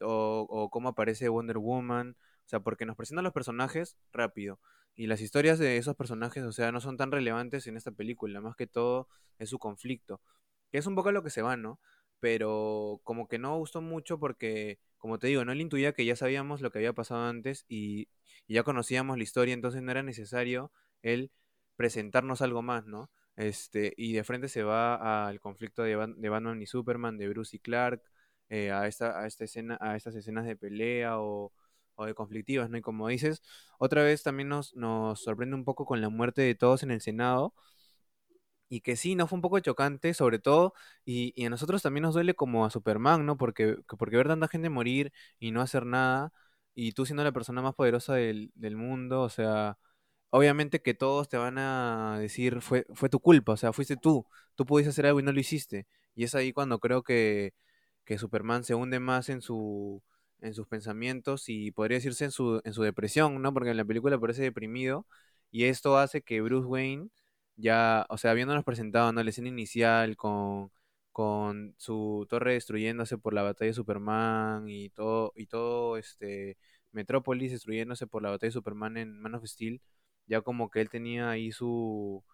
o, 0.00 0.68
cómo 0.70 0.90
aparece 0.90 1.28
Wonder 1.30 1.58
Woman, 1.58 2.16
o 2.20 2.48
sea, 2.48 2.60
porque 2.60 2.86
nos 2.86 2.96
presentan 2.96 3.24
los 3.24 3.32
personajes 3.32 3.96
rápido. 4.12 4.60
Y 4.94 5.06
las 5.06 5.20
historias 5.22 5.58
de 5.58 5.78
esos 5.78 5.96
personajes, 5.96 6.44
o 6.44 6.52
sea, 6.52 6.72
no 6.72 6.80
son 6.80 6.96
tan 6.98 7.12
relevantes 7.12 7.66
en 7.66 7.76
esta 7.76 7.92
película, 7.92 8.40
más 8.40 8.56
que 8.56 8.66
todo 8.66 9.08
es 9.38 9.48
su 9.50 9.58
conflicto, 9.58 10.20
que 10.70 10.78
es 10.78 10.86
un 10.86 10.94
poco 10.96 11.12
lo 11.12 11.22
que 11.22 11.30
se 11.30 11.42
va, 11.42 11.56
¿no? 11.56 11.80
Pero 12.20 13.00
como 13.04 13.28
que 13.28 13.38
no 13.38 13.56
gustó 13.58 13.80
mucho 13.80 14.18
porque, 14.18 14.80
como 14.98 15.18
te 15.18 15.28
digo, 15.28 15.44
no 15.44 15.52
él 15.52 15.60
intuía 15.60 15.92
que 15.92 16.04
ya 16.04 16.16
sabíamos 16.16 16.60
lo 16.60 16.70
que 16.72 16.78
había 16.78 16.92
pasado 16.94 17.24
antes 17.26 17.64
y, 17.68 18.08
y 18.48 18.54
ya 18.54 18.64
conocíamos 18.64 19.16
la 19.16 19.22
historia, 19.24 19.54
entonces 19.54 19.82
no 19.82 19.90
era 19.92 20.02
necesario 20.02 20.72
él 21.02 21.30
presentarnos 21.76 22.42
algo 22.42 22.62
más, 22.62 22.86
¿no? 22.86 23.10
Este, 23.36 23.94
y 23.96 24.12
de 24.12 24.24
frente 24.24 24.48
se 24.48 24.62
va 24.62 25.26
al 25.26 25.40
conflicto 25.40 25.82
de, 25.82 25.96
Batman 25.96 26.60
y 26.62 26.66
Superman, 26.66 27.16
de 27.18 27.28
Bruce 27.28 27.56
y 27.56 27.60
Clark, 27.60 28.02
eh, 28.48 28.70
a, 28.70 28.86
esta, 28.86 29.20
a, 29.20 29.26
esta 29.26 29.44
escena, 29.44 29.78
a 29.80 29.96
estas 29.96 30.14
escenas 30.14 30.44
de 30.46 30.56
pelea 30.56 31.18
o, 31.20 31.52
de 31.98 32.14
conflictivas, 32.14 32.68
¿no? 32.68 32.76
Y 32.76 32.82
como 32.82 33.06
dices, 33.08 33.42
otra 33.78 34.02
vez 34.02 34.22
también 34.24 34.48
nos, 34.48 34.74
nos 34.74 35.22
sorprende 35.22 35.54
un 35.54 35.64
poco 35.64 35.86
con 35.86 36.00
la 36.00 36.08
muerte 36.08 36.42
de 36.42 36.54
todos 36.56 36.82
en 36.82 36.90
el 36.90 37.00
Senado. 37.00 37.54
Y 38.68 38.80
que 38.80 38.96
sí, 38.96 39.14
¿no? 39.14 39.26
Fue 39.26 39.36
un 39.36 39.42
poco 39.42 39.58
chocante, 39.60 40.14
sobre 40.14 40.38
todo, 40.38 40.72
y, 41.04 41.34
y 41.36 41.44
a 41.44 41.50
nosotros 41.50 41.82
también 41.82 42.02
nos 42.02 42.14
duele 42.14 42.34
como 42.34 42.64
a 42.64 42.70
Superman, 42.70 43.26
¿no? 43.26 43.36
Porque, 43.36 43.76
porque 43.98 44.16
ver 44.16 44.28
tanta 44.28 44.48
gente 44.48 44.70
morir 44.70 45.12
y 45.38 45.50
no 45.50 45.60
hacer 45.60 45.84
nada, 45.84 46.32
y 46.74 46.92
tú 46.92 47.04
siendo 47.04 47.22
la 47.22 47.32
persona 47.32 47.60
más 47.60 47.74
poderosa 47.74 48.14
del, 48.14 48.50
del 48.54 48.76
mundo, 48.76 49.22
o 49.22 49.28
sea, 49.28 49.76
obviamente 50.32 50.82
que 50.82 50.94
todos 50.94 51.28
te 51.28 51.36
van 51.36 51.58
a 51.58 52.18
decir, 52.20 52.62
fue, 52.62 52.86
fue 52.94 53.08
tu 53.10 53.20
culpa, 53.20 53.52
o 53.52 53.56
sea, 53.58 53.72
fuiste 53.72 53.96
tú, 53.96 54.26
tú 54.56 54.66
pudiste 54.66 54.90
hacer 54.90 55.06
algo 55.06 55.20
y 55.20 55.22
no 55.24 55.32
lo 55.32 55.40
hiciste. 55.40 55.86
Y 56.14 56.24
es 56.24 56.34
ahí 56.34 56.52
cuando 56.52 56.78
creo 56.80 57.02
que, 57.02 57.54
que 58.04 58.18
Superman 58.18 58.64
se 58.64 58.74
hunde 58.74 59.00
más 59.00 59.28
en 59.28 59.42
su 59.42 60.02
en 60.40 60.54
sus 60.54 60.66
pensamientos 60.68 61.48
y 61.48 61.70
podría 61.72 61.98
decirse 61.98 62.24
en 62.24 62.32
su, 62.32 62.60
en 62.64 62.72
su 62.74 62.82
depresión, 62.82 63.40
¿no? 63.42 63.54
Porque 63.54 63.70
en 63.70 63.76
la 63.76 63.84
película 63.84 64.18
parece 64.18 64.42
deprimido 64.42 65.06
y 65.50 65.64
esto 65.64 65.98
hace 65.98 66.22
que 66.22 66.40
Bruce 66.40 66.66
Wayne 66.66 67.10
ya, 67.56 68.06
o 68.08 68.18
sea, 68.18 68.32
habiéndonos 68.32 68.64
presentado, 68.64 69.12
¿no? 69.12 69.22
La 69.22 69.30
escena 69.30 69.48
inicial 69.48 70.16
con, 70.16 70.72
con 71.12 71.74
su 71.78 72.26
torre 72.28 72.54
destruyéndose 72.54 73.18
por 73.18 73.34
la 73.34 73.42
batalla 73.42 73.68
de 73.68 73.74
Superman 73.74 74.68
y 74.68 74.90
todo, 74.90 75.32
y 75.36 75.46
todo 75.46 75.96
este 75.96 76.58
Metrópolis 76.92 77.52
destruyéndose 77.52 78.06
por 78.06 78.22
la 78.22 78.30
batalla 78.30 78.48
de 78.48 78.52
Superman 78.52 78.96
en 78.96 79.20
Man 79.20 79.34
of 79.34 79.44
Steel, 79.46 79.80
ya 80.32 80.40
como 80.42 80.70
que 80.70 80.80
él 80.80 80.88
tenía 80.90 81.30
ahí 81.30 81.52
su 81.52 82.24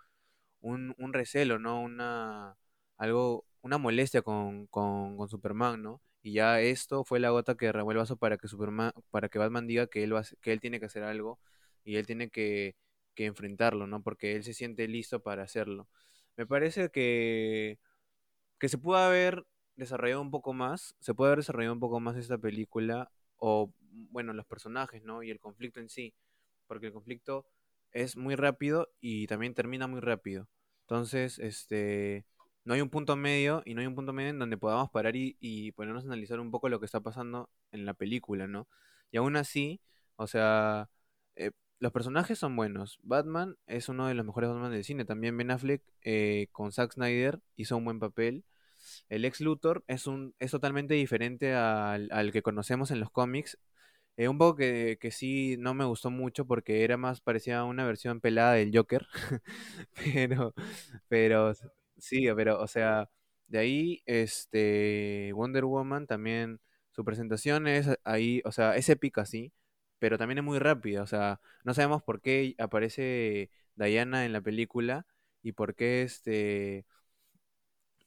un, 0.60 0.94
un 0.98 1.12
recelo, 1.12 1.58
¿no? 1.58 1.80
Una 1.82 2.56
algo, 2.98 3.44
una 3.62 3.78
molestia 3.78 4.22
con, 4.22 4.66
con, 4.68 5.16
con, 5.16 5.28
Superman, 5.28 5.82
¿no? 5.82 6.00
Y 6.22 6.34
ya 6.34 6.60
esto 6.60 7.04
fue 7.04 7.20
la 7.20 7.30
gota 7.30 7.56
que 7.56 7.66
derramó 7.66 7.92
el 7.92 7.98
vaso 7.98 8.16
para 8.16 8.38
que 8.38 8.48
Superman, 8.48 8.92
para 9.10 9.28
que 9.28 9.38
Batman 9.38 9.66
diga 9.66 9.88
que 9.88 10.04
él 10.04 10.14
va, 10.14 10.22
que 10.42 10.52
él 10.52 10.60
tiene 10.60 10.80
que 10.80 10.86
hacer 10.86 11.02
algo 11.04 11.40
y 11.84 11.96
él 11.96 12.06
tiene 12.06 12.30
que, 12.30 12.76
que 13.14 13.26
enfrentarlo, 13.26 13.86
¿no? 13.86 14.02
Porque 14.02 14.36
él 14.36 14.44
se 14.44 14.54
siente 14.54 14.88
listo 14.88 15.20
para 15.22 15.42
hacerlo. 15.44 15.88
Me 16.36 16.46
parece 16.46 16.90
que, 16.90 17.78
que 18.60 18.68
se 18.68 18.78
puede 18.78 19.02
haber 19.04 19.44
desarrollado 19.76 20.22
un 20.22 20.30
poco 20.30 20.52
más, 20.54 20.94
se 21.00 21.14
puede 21.14 21.30
haber 21.30 21.40
desarrollado 21.40 21.74
un 21.74 21.80
poco 21.80 22.00
más 22.00 22.16
esta 22.16 22.38
película, 22.38 23.10
o 23.38 23.72
bueno, 24.10 24.32
los 24.32 24.46
personajes, 24.46 25.02
¿no? 25.04 25.22
Y 25.22 25.30
el 25.30 25.40
conflicto 25.40 25.80
en 25.80 25.88
sí, 25.88 26.14
porque 26.66 26.86
el 26.86 26.92
conflicto 26.92 27.46
es 27.92 28.16
muy 28.16 28.36
rápido 28.36 28.90
y 29.00 29.26
también 29.26 29.54
termina 29.54 29.86
muy 29.86 30.00
rápido. 30.00 30.48
Entonces, 30.82 31.38
este, 31.38 32.26
no 32.64 32.74
hay 32.74 32.80
un 32.80 32.90
punto 32.90 33.16
medio 33.16 33.62
y 33.64 33.74
no 33.74 33.80
hay 33.80 33.86
un 33.86 33.94
punto 33.94 34.12
medio 34.12 34.30
en 34.30 34.38
donde 34.38 34.56
podamos 34.58 34.90
parar 34.90 35.16
y, 35.16 35.36
y 35.40 35.72
ponernos 35.72 36.04
a 36.04 36.06
analizar 36.06 36.40
un 36.40 36.50
poco 36.50 36.68
lo 36.68 36.80
que 36.80 36.86
está 36.86 37.00
pasando 37.00 37.50
en 37.72 37.84
la 37.86 37.94
película, 37.94 38.46
¿no? 38.46 38.68
Y 39.10 39.18
aún 39.18 39.36
así, 39.36 39.80
o 40.16 40.26
sea, 40.26 40.90
eh, 41.36 41.52
los 41.78 41.92
personajes 41.92 42.38
son 42.38 42.56
buenos. 42.56 42.98
Batman 43.02 43.56
es 43.66 43.88
uno 43.88 44.06
de 44.06 44.14
los 44.14 44.26
mejores 44.26 44.50
Batman 44.50 44.72
del 44.72 44.84
cine. 44.84 45.04
También 45.04 45.36
Ben 45.36 45.50
Affleck 45.50 45.82
eh, 46.02 46.48
con 46.52 46.72
Zack 46.72 46.92
Snyder 46.92 47.40
hizo 47.56 47.76
un 47.76 47.84
buen 47.84 48.00
papel. 48.00 48.44
El 49.08 49.24
ex 49.24 49.40
Luthor 49.40 49.84
es, 49.86 50.06
un, 50.06 50.34
es 50.38 50.50
totalmente 50.50 50.94
diferente 50.94 51.54
al, 51.54 52.08
al 52.12 52.32
que 52.32 52.42
conocemos 52.42 52.90
en 52.90 53.00
los 53.00 53.10
cómics. 53.10 53.58
Eh, 54.18 54.28
un 54.28 54.36
poco 54.36 54.56
que, 54.56 54.98
que, 55.00 55.12
sí 55.12 55.56
no 55.60 55.74
me 55.74 55.84
gustó 55.84 56.10
mucho 56.10 56.44
porque 56.44 56.82
era 56.82 56.96
más, 56.96 57.20
parecía 57.20 57.62
una 57.64 57.86
versión 57.86 58.20
pelada 58.20 58.54
del 58.54 58.76
Joker. 58.76 59.06
pero, 59.94 60.54
pero, 61.08 61.54
sí, 61.98 62.26
pero, 62.36 62.60
o 62.60 62.66
sea, 62.66 63.08
de 63.46 63.58
ahí, 63.60 64.02
este, 64.06 65.32
Wonder 65.34 65.64
Woman 65.66 66.06
también, 66.08 66.60
su 66.90 67.04
presentación 67.04 67.68
es 67.68 67.88
ahí, 68.04 68.42
o 68.44 68.50
sea, 68.52 68.74
es 68.76 68.88
épica, 68.88 69.24
sí, 69.26 69.52
pero 70.00 70.18
también 70.18 70.38
es 70.38 70.44
muy 70.44 70.58
rápida, 70.58 71.02
o 71.02 71.06
sea, 71.06 71.40
no 71.64 71.72
sabemos 71.74 72.02
por 72.02 72.20
qué 72.20 72.56
aparece 72.58 73.50
Diana 73.76 74.26
en 74.26 74.32
la 74.32 74.40
película 74.40 75.06
y 75.42 75.52
por 75.52 75.76
qué, 75.76 76.02
este, 76.02 76.86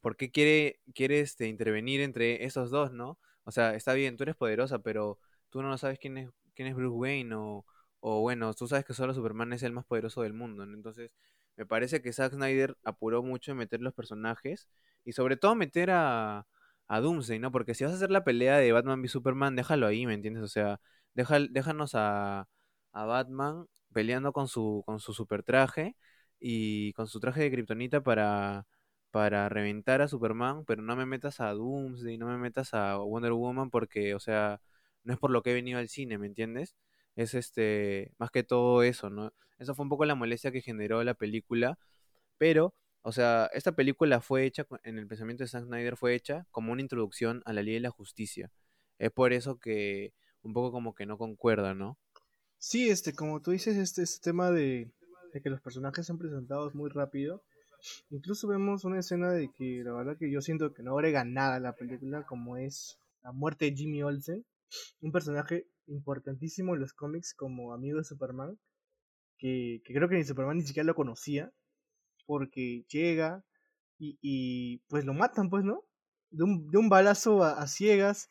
por 0.02 0.18
qué 0.18 0.32
quiere, 0.32 0.80
quiere, 0.94 1.20
este, 1.22 1.48
intervenir 1.48 2.02
entre 2.02 2.46
esos 2.46 2.72
dos, 2.72 2.92
¿no? 2.92 3.20
O 3.44 3.52
sea, 3.52 3.76
está 3.76 3.94
bien, 3.94 4.18
tú 4.18 4.24
eres 4.24 4.36
poderosa, 4.36 4.80
pero 4.80 5.20
tú 5.52 5.62
no 5.62 5.78
sabes 5.78 6.00
quién 6.00 6.18
es, 6.18 6.30
quién 6.56 6.68
es 6.68 6.76
Bruce 6.76 6.96
Wayne 6.98 7.36
o, 7.36 7.66
o 8.00 8.22
bueno, 8.22 8.54
tú 8.54 8.68
sabes 8.68 8.86
que 8.86 8.94
solo 8.94 9.14
Superman 9.14 9.54
es 9.54 9.64
el 9.64 9.74
más 9.74 9.86
poderoso 9.86 10.22
del 10.24 10.34
mundo, 10.34 10.64
Entonces, 10.64 11.12
me 11.58 11.66
parece 11.66 12.02
que 12.02 12.14
Zack 12.14 12.34
Snyder 12.34 12.78
apuró 12.84 13.24
mucho 13.24 13.52
en 13.52 13.58
meter 13.58 13.82
los 13.82 13.94
personajes 13.94 14.68
y 15.06 15.14
sobre 15.14 15.38
todo 15.38 15.56
meter 15.56 15.92
a, 15.92 16.46
a 16.88 17.00
Doomsday, 17.02 17.40
¿no? 17.40 17.52
Porque 17.52 17.74
si 17.76 17.84
vas 17.84 17.94
a 17.94 17.96
hacer 17.98 18.12
la 18.12 18.24
pelea 18.24 18.58
de 18.58 18.72
Batman 18.72 19.04
y 19.04 19.08
Superman, 19.08 19.56
déjalo 19.56 19.88
ahí, 19.88 20.06
¿me 20.06 20.14
entiendes? 20.14 20.44
O 20.44 20.48
sea, 20.48 20.80
deja, 21.14 21.40
déjanos 21.50 21.92
a, 21.96 22.48
a 22.94 23.06
Batman 23.06 23.66
peleando 23.94 24.34
con 24.34 24.48
su, 24.48 24.84
con 24.86 25.00
su 25.00 25.14
super 25.14 25.44
traje 25.44 25.96
y 26.40 26.94
con 26.94 27.08
su 27.08 27.20
traje 27.20 27.42
de 27.42 27.52
kriptonita 27.52 28.02
para, 28.02 28.66
para 29.12 29.50
reventar 29.50 30.02
a 30.02 30.08
Superman, 30.08 30.66
pero 30.66 30.82
no 30.82 30.96
me 30.96 31.06
metas 31.06 31.40
a 31.40 31.52
Doomsday, 31.54 32.18
no 32.18 32.28
me 32.28 32.38
metas 32.38 32.74
a 32.74 32.98
Wonder 32.98 33.34
Woman 33.34 33.70
porque, 33.70 34.16
o 34.16 34.20
sea, 34.20 34.62
no 35.04 35.14
es 35.14 35.20
por 35.20 35.32
lo 35.32 35.42
que 35.42 35.52
he 35.52 35.54
venido 35.54 35.80
al 35.80 35.90
cine, 35.90 36.18
¿me 36.18 36.28
entiendes? 36.28 36.76
Es 37.16 37.34
este, 37.34 38.14
más 38.18 38.32
que 38.32 38.44
todo 38.44 38.84
eso, 38.84 39.10
¿no? 39.10 39.34
Eso 39.60 39.76
fue 39.76 39.84
un 39.84 39.90
poco 39.90 40.06
la 40.06 40.16
molestia 40.16 40.52
que 40.52 40.62
generó 40.62 41.04
la 41.04 41.14
película, 41.14 41.78
pero, 42.38 42.74
o 43.02 43.12
sea, 43.12 43.50
esta 43.54 43.74
película 43.74 44.22
fue 44.22 44.46
hecha, 44.46 44.66
en 44.84 44.98
el 44.98 45.08
pensamiento 45.08 45.44
de 45.44 45.50
Zack 45.50 45.66
Snyder, 45.66 45.98
fue 45.98 46.16
hecha 46.16 46.48
como 46.52 46.72
una 46.72 46.82
introducción 46.82 47.42
a 47.46 47.54
la 47.54 47.62
ley 47.62 47.76
de 47.76 47.80
la 47.82 47.92
justicia. 47.92 48.52
Es 48.98 49.12
por 49.12 49.34
eso 49.34 49.60
que 49.60 50.14
un 50.44 50.54
poco 50.54 50.72
como 50.72 50.96
que 50.96 51.06
no 51.06 51.18
concuerda, 51.18 51.74
¿no? 51.74 51.98
Sí, 52.58 52.90
este, 52.90 53.14
como 53.14 53.42
tú 53.42 53.52
dices, 53.52 53.78
este, 53.78 54.04
este 54.04 54.30
tema 54.30 54.52
de, 54.52 54.92
que 55.44 55.50
los 55.50 55.62
personajes 55.62 56.06
son 56.06 56.18
presentados 56.18 56.76
muy 56.76 56.90
rápido. 56.90 57.42
Incluso 58.12 58.48
vemos 58.48 58.86
una 58.86 59.00
escena 59.00 59.32
de 59.32 59.50
que 59.52 59.82
la 59.84 59.94
verdad 59.94 60.18
que 60.18 60.30
yo 60.30 60.42
siento 60.42 60.74
que 60.74 60.84
no 60.84 60.94
agrega 60.94 61.24
nada 61.24 61.56
a 61.56 61.60
la 61.60 61.74
película, 61.74 62.24
como 62.26 62.58
es 62.58 63.00
la 63.24 63.32
muerte 63.32 63.66
de 63.66 63.76
Jimmy 63.76 64.04
Olsen, 64.04 64.46
un 65.02 65.12
personaje 65.12 65.68
importantísimo 65.88 66.74
en 66.74 66.82
los 66.82 66.94
cómics 66.94 67.34
como 67.34 67.74
amigo 67.74 67.98
de 67.98 68.04
Superman, 68.04 68.58
que, 69.38 69.82
creo 69.86 70.08
que 70.08 70.16
ni 70.16 70.24
Superman 70.24 70.58
ni 70.58 70.64
siquiera 70.64 70.86
lo 70.86 70.96
conocía, 70.96 71.52
porque 72.26 72.86
llega 72.90 73.44
y, 73.98 74.18
y 74.22 74.78
pues 74.88 75.06
lo 75.06 75.14
matan, 75.14 75.50
pues, 75.50 75.64
¿no? 75.64 75.84
De 76.30 76.44
un, 76.44 76.70
de 76.70 76.78
un 76.78 76.90
balazo 76.90 77.44
a, 77.44 77.68
ciegas 77.68 78.30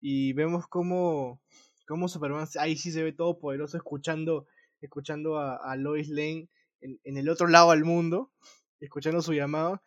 y 0.00 0.32
vemos 0.34 0.66
cómo, 0.66 1.40
cómo 1.86 2.08
Superman 2.08 2.46
ahí 2.58 2.76
sí 2.76 2.92
se 2.92 3.02
ve 3.02 3.12
todo 3.12 3.38
poderoso 3.38 3.76
escuchando, 3.76 4.46
escuchando 4.80 5.38
a, 5.38 5.76
Lois 5.76 6.08
Lane 6.08 6.48
en, 6.80 7.16
el 7.16 7.28
otro 7.28 7.48
lado 7.48 7.70
del 7.70 7.84
mundo, 7.84 8.32
escuchando 8.80 9.22
su 9.22 9.32
llamado. 9.32 9.82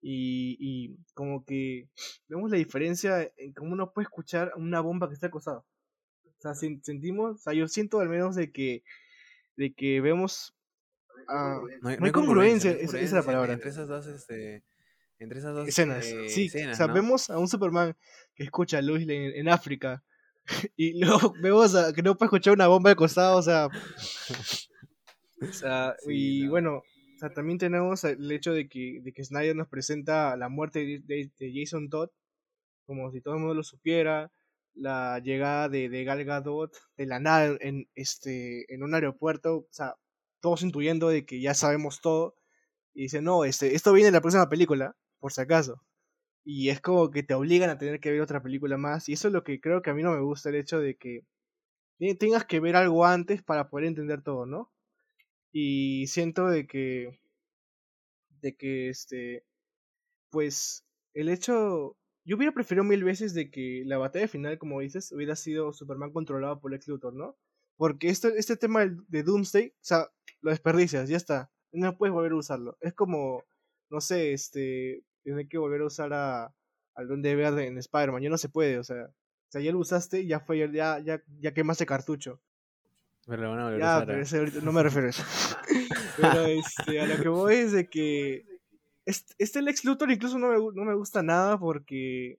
Y, 0.00 0.56
y, 0.60 0.96
como 1.14 1.44
que 1.44 1.88
vemos 2.28 2.50
la 2.50 2.56
diferencia 2.56 3.30
en 3.36 3.52
cómo 3.52 3.72
uno 3.72 3.92
puede 3.92 4.04
escuchar 4.04 4.52
una 4.56 4.80
bomba 4.80 5.08
que 5.08 5.14
está 5.14 5.26
acosada. 5.26 5.64
O 6.24 6.40
sea, 6.40 6.54
sentimos, 6.54 7.36
o 7.36 7.38
sea, 7.38 7.52
yo 7.52 7.66
siento 7.66 7.98
al 7.98 8.08
menos 8.08 8.36
de 8.36 8.52
que, 8.52 8.84
de 9.56 9.74
que 9.74 10.00
vemos... 10.00 10.54
no, 11.82 11.88
hay, 11.88 12.12
congruencia, 12.12 12.70
esa 12.70 13.00
es 13.00 13.12
la 13.12 13.24
palabra. 13.24 13.54
Entre 13.54 13.70
esas 13.70 13.88
dos, 13.88 14.06
este, 14.06 14.62
entre 15.18 15.40
esas 15.40 15.54
dos 15.54 15.66
escenas. 15.66 16.06
Eh, 16.06 16.28
sí, 16.28 16.46
o 16.46 16.74
sea, 16.74 16.86
vemos 16.86 17.28
a 17.28 17.38
un 17.38 17.48
Superman 17.48 17.96
que 18.36 18.44
escucha 18.44 18.78
a 18.78 18.82
Lois 18.82 19.06
Lane 19.06 19.38
en 19.38 19.48
África 19.48 20.04
y 20.76 21.02
luego 21.02 21.34
vemos 21.40 21.74
a, 21.74 21.92
que 21.92 22.02
no 22.02 22.16
puede 22.16 22.28
escuchar 22.28 22.54
una 22.54 22.68
bomba 22.68 22.90
de 22.90 22.96
costado, 22.96 23.36
o 23.36 23.42
sea. 23.42 23.68
o 25.42 25.52
sea, 25.52 25.96
y 26.06 26.46
bueno, 26.46 26.82
o 27.18 27.20
sea, 27.20 27.30
también 27.30 27.58
tenemos 27.58 28.04
el 28.04 28.30
hecho 28.30 28.52
de 28.52 28.68
que, 28.68 29.00
de 29.02 29.12
que 29.12 29.24
Snyder 29.24 29.56
nos 29.56 29.66
presenta 29.66 30.36
la 30.36 30.48
muerte 30.48 31.02
de, 31.04 31.32
Jason 31.52 31.88
Todd, 31.90 32.10
como 32.86 33.10
si 33.10 33.20
todo 33.20 33.34
el 33.34 33.40
mundo 33.40 33.54
lo 33.54 33.64
supiera, 33.64 34.30
la 34.74 35.18
llegada 35.18 35.68
de, 35.68 35.88
de 35.88 36.04
Gal 36.04 36.24
Gadot 36.24 36.72
de 36.96 37.06
la 37.06 37.18
nada 37.18 37.56
en, 37.60 37.88
este, 37.96 38.72
en 38.72 38.84
un 38.84 38.94
aeropuerto, 38.94 39.56
o 39.56 39.68
sea, 39.72 39.96
todos 40.40 40.62
intuyendo 40.62 41.08
de 41.08 41.26
que 41.26 41.40
ya 41.40 41.54
sabemos 41.54 42.00
todo, 42.00 42.36
y 42.94 43.02
dice, 43.02 43.20
no, 43.20 43.44
este, 43.44 43.74
esto 43.74 43.92
viene 43.92 44.08
en 44.08 44.14
la 44.14 44.20
próxima 44.20 44.48
película, 44.48 44.96
por 45.18 45.32
si 45.32 45.40
acaso 45.40 45.82
y 46.44 46.70
es 46.70 46.80
como 46.80 47.10
que 47.10 47.22
te 47.24 47.34
obligan 47.34 47.68
a 47.68 47.78
tener 47.78 48.00
que 48.00 48.12
ver 48.12 48.22
otra 48.22 48.42
película 48.42 48.78
más 48.78 49.08
y 49.08 49.14
eso 49.14 49.28
es 49.28 49.34
lo 49.34 49.44
que 49.44 49.60
creo 49.60 49.82
que 49.82 49.90
a 49.90 49.94
mí 49.94 50.02
no 50.02 50.12
me 50.12 50.20
gusta 50.20 50.50
el 50.50 50.54
hecho 50.54 50.78
de 50.78 50.96
que 50.96 51.26
tengas 52.18 52.44
que 52.46 52.60
ver 52.60 52.76
algo 52.76 53.04
antes 53.04 53.42
para 53.42 53.68
poder 53.68 53.86
entender 53.86 54.22
todo, 54.22 54.46
¿no? 54.46 54.70
Y 55.52 56.06
siento 56.08 56.48
de 56.48 56.66
que 56.66 57.18
de 58.40 58.56
que 58.56 58.88
este 58.88 59.44
pues 60.30 60.84
el 61.14 61.28
hecho 61.28 61.96
yo 62.28 62.36
hubiera 62.36 62.52
preferido 62.52 62.84
mil 62.84 63.04
veces 63.04 63.32
de 63.32 63.50
que 63.50 63.84
la 63.86 63.96
batalla 63.96 64.28
final, 64.28 64.58
como 64.58 64.80
dices, 64.80 65.12
hubiera 65.12 65.34
sido 65.34 65.72
Superman 65.72 66.12
controlado 66.12 66.60
por 66.60 66.70
Lex 66.70 66.86
Luthor, 66.86 67.14
¿no? 67.14 67.38
Porque 67.78 68.10
este, 68.10 68.36
este 68.36 68.58
tema 68.58 68.84
de 68.86 69.22
Doomsday, 69.22 69.68
o 69.68 69.72
sea, 69.80 70.10
lo 70.42 70.50
desperdicias, 70.50 71.08
ya 71.08 71.16
está. 71.16 71.50
No 71.72 71.96
puedes 71.96 72.12
volver 72.12 72.32
a 72.32 72.36
usarlo. 72.36 72.76
Es 72.82 72.92
como, 72.92 73.44
no 73.88 74.02
sé, 74.02 74.34
este, 74.34 75.04
tiene 75.22 75.48
que 75.48 75.56
volver 75.56 75.80
a 75.80 75.86
usar 75.86 76.12
a, 76.12 76.54
al 76.94 77.08
Duende 77.08 77.34
Verde 77.34 77.66
en 77.66 77.78
Spider-Man. 77.78 78.22
No 78.24 78.36
se 78.36 78.50
puede, 78.50 78.78
o 78.78 78.84
sea, 78.84 79.06
o 79.06 79.50
sea, 79.50 79.62
ya 79.62 79.72
lo 79.72 79.78
usaste, 79.78 80.26
ya 80.26 80.40
fue, 80.40 80.58
ya, 80.70 80.98
ya, 80.98 81.22
ya 81.40 81.54
quemaste 81.54 81.86
cartucho. 81.86 82.42
Pero 83.28 83.42
lo 83.42 83.50
van 83.50 83.60
a 83.60 83.64
volver 83.64 83.82
a 83.82 84.22
usar. 84.22 84.62
no 84.62 84.72
me 84.72 84.82
refiero 84.82 85.06
a 85.06 85.10
eso. 85.10 85.22
pero 86.16 86.46
este, 86.46 87.00
a 87.00 87.06
lo 87.06 87.22
que 87.22 87.28
voy 87.28 87.54
es 87.56 87.72
de 87.72 87.88
que 87.88 88.46
este, 89.04 89.34
este 89.38 89.62
Lex 89.62 89.84
Luthor 89.84 90.10
incluso 90.10 90.38
no 90.38 90.48
me, 90.48 90.56
no 90.56 90.84
me 90.84 90.94
gusta 90.94 91.22
nada 91.22 91.58
porque 91.58 92.38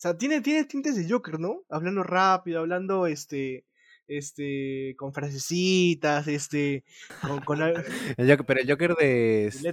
sea, 0.00 0.16
tiene, 0.16 0.40
tiene 0.40 0.64
tintes 0.64 0.96
de 0.96 1.06
Joker, 1.06 1.38
¿no? 1.38 1.62
Hablando 1.68 2.02
rápido, 2.02 2.60
hablando 2.60 3.06
este 3.06 3.66
este 4.08 4.94
con 4.96 5.12
frasecitas, 5.12 6.26
este 6.26 6.84
con, 7.20 7.40
con... 7.40 7.60
el 8.16 8.30
Joker, 8.30 8.46
pero 8.46 8.60
el 8.60 8.70
Joker 8.70 8.94
de 8.94 9.46
este 9.48 9.72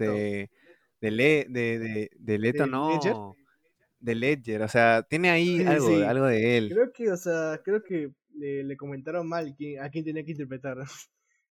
de, 1.00 1.12
Le, 1.12 1.46
de, 1.48 1.80
de, 1.80 2.12
de 2.14 2.38
Leto, 2.40 2.68
no. 2.68 2.92
Ledger? 2.92 3.16
De 4.02 4.16
Ledger, 4.16 4.62
o 4.64 4.68
sea, 4.68 5.04
tiene 5.04 5.30
ahí 5.30 5.66
algo, 5.66 5.88
algo 6.06 6.26
de 6.26 6.58
él. 6.58 6.70
Creo 6.74 6.92
que, 6.92 7.10
o 7.10 7.18
sea, 7.18 7.62
creo 7.64 7.82
que 7.82 8.12
le, 8.38 8.64
le 8.64 8.78
comentaron 8.78 9.28
mal 9.28 9.54
quién, 9.56 9.82
a 9.82 9.90
quién 9.90 10.06
tenía 10.06 10.24
que 10.24 10.32
interpretar. 10.32 10.78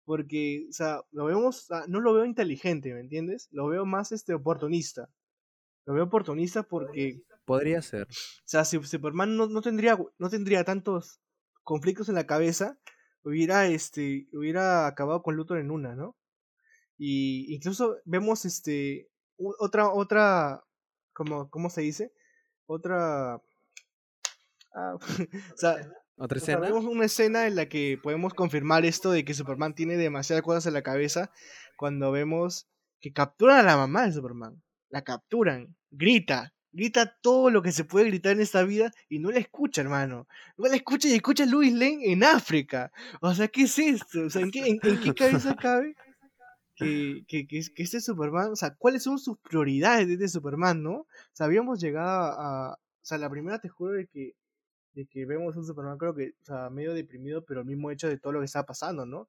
Porque, 0.04 0.66
o 0.70 0.72
sea, 0.72 1.02
lo 1.12 1.26
vemos, 1.26 1.68
no 1.86 2.00
lo 2.00 2.14
veo 2.14 2.24
inteligente, 2.24 2.94
¿me 2.94 3.00
entiendes? 3.00 3.48
Lo 3.50 3.68
veo 3.68 3.84
más 3.84 4.10
este 4.10 4.32
oportunista. 4.32 5.10
Lo 5.84 5.92
veo 5.94 6.04
oportunista 6.04 6.62
porque. 6.62 7.22
Podría 7.44 7.82
ser. 7.82 8.04
O 8.04 8.46
sea, 8.46 8.64
si 8.64 8.82
Superman 8.82 9.36
no, 9.36 9.48
no 9.48 9.60
tendría, 9.60 9.98
no 10.18 10.30
tendría 10.30 10.64
tantos 10.64 11.20
conflictos 11.62 12.08
en 12.08 12.14
la 12.14 12.26
cabeza, 12.26 12.78
hubiera, 13.22 13.66
este, 13.66 14.28
hubiera 14.32 14.86
acabado 14.86 15.22
con 15.22 15.36
Luthor 15.36 15.58
en 15.58 15.70
una, 15.70 15.94
¿no? 15.94 16.16
Y 16.96 17.54
incluso 17.54 17.98
vemos 18.06 18.46
este 18.46 19.10
otra, 19.38 19.90
otra, 19.92 20.64
como, 21.12 21.48
¿cómo 21.50 21.70
se 21.70 21.82
dice? 21.82 22.12
Otra... 22.66 23.40
Ah, 24.74 24.94
o 25.54 25.56
sea, 25.56 25.76
¿Otra 26.18 26.38
escena? 26.38 26.61
Tenemos 26.61 26.85
una 26.85 27.04
escena 27.04 27.46
en 27.46 27.54
la 27.54 27.68
que 27.68 27.98
podemos 28.02 28.35
confirmar 28.35 28.85
esto 28.85 29.12
de 29.12 29.24
que 29.24 29.35
Superman 29.35 29.74
tiene 29.74 29.96
demasiadas 29.96 30.42
cosas 30.42 30.66
en 30.66 30.74
la 30.74 30.83
cabeza 30.83 31.31
cuando 31.76 32.11
vemos 32.11 32.68
que 33.00 33.12
capturan 33.12 33.61
a 33.61 33.62
la 33.62 33.76
mamá 33.76 34.07
de 34.07 34.12
Superman. 34.12 34.61
La 34.90 35.02
capturan, 35.02 35.76
grita, 35.90 36.54
grita 36.72 37.16
todo 37.20 37.50
lo 37.50 37.62
que 37.62 37.72
se 37.72 37.85
puede 37.85 38.07
gritar 38.07 38.33
en 38.33 38.40
esta 38.40 38.64
vida 38.64 38.90
y 39.09 39.20
no 39.20 39.31
la 39.31 39.38
escucha, 39.38 39.81
hermano. 39.81 40.26
No 40.57 40.68
la 40.68 40.76
escucha 40.76 41.09
y 41.09 41.14
escucha 41.14 41.44
a 41.44 41.46
Louis 41.46 41.72
Lane 41.72 42.11
en 42.12 42.24
África. 42.24 42.90
O 43.20 43.33
sea, 43.35 43.48
¿qué 43.48 43.62
es 43.62 43.78
esto? 43.78 44.22
O 44.26 44.31
sea, 44.31 44.42
¿en 44.42 44.50
qué, 44.50 44.66
en 44.66 44.81
qué 44.81 45.14
cabeza 45.14 45.54
cabe 45.54 45.94
que, 46.74 47.24
que, 47.26 47.46
que, 47.46 47.59
este 47.76 48.00
Superman, 48.00 48.52
o 48.52 48.57
sea, 48.57 48.74
cuáles 48.76 49.02
son 49.02 49.18
sus 49.18 49.38
prioridades 49.38 50.07
de 50.07 50.14
este 50.14 50.28
Superman, 50.28 50.83
¿no? 50.83 50.92
O 50.92 51.07
sea, 51.33 51.46
habíamos 51.46 51.81
llegado 51.81 52.09
a, 52.09 52.72
o 52.74 53.04
sea, 53.04 53.18
la 53.18 53.31
primera 53.31 53.59
te 53.59 53.68
juro 53.68 53.92
de 53.92 54.07
que, 54.07 54.35
de 54.94 55.07
que 55.07 55.24
vemos 55.27 55.57
un 55.57 55.64
Superman, 55.64 55.98
creo 55.98 56.14
que, 56.14 56.35
o 56.48 56.70
medio 56.70 56.94
deprimido, 56.94 57.44
pero 57.44 57.61
el 57.61 57.66
mismo 57.66 57.90
hecho 57.90 58.09
de 58.09 58.18
todo 58.18 58.33
lo 58.33 58.40
que 58.40 58.46
está 58.46 58.64
pasando, 58.66 59.07
¿no? 59.07 59.29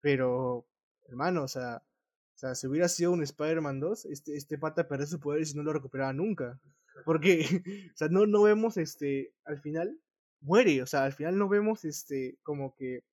Pero, 0.00 0.66
hermano, 1.08 1.44
o 1.44 1.48
sea, 1.48 1.82
o 2.34 2.38
sea, 2.40 2.54
si 2.54 2.66
hubiera 2.66 2.88
sido 2.88 3.12
un 3.12 3.22
Spider-Man 3.22 3.80
2, 3.80 4.06
este, 4.06 4.34
este 4.34 4.56
pata 4.56 4.88
perdió 4.88 5.06
su 5.06 5.20
poder 5.20 5.46
y 5.46 5.54
no 5.54 5.62
lo 5.62 5.74
recuperaba 5.74 6.14
nunca. 6.14 6.58
Porque, 7.04 7.44
o 7.94 7.96
sea, 7.96 8.08
no, 8.08 8.26
no 8.26 8.42
vemos, 8.42 8.78
este, 8.78 9.34
al 9.44 9.60
final, 9.60 10.00
muere, 10.40 10.82
o 10.82 10.86
sea, 10.86 11.04
al 11.04 11.12
final 11.12 11.36
no 11.36 11.50
vemos, 11.50 11.84
este, 11.84 12.38
como 12.42 12.74
que 12.74 13.04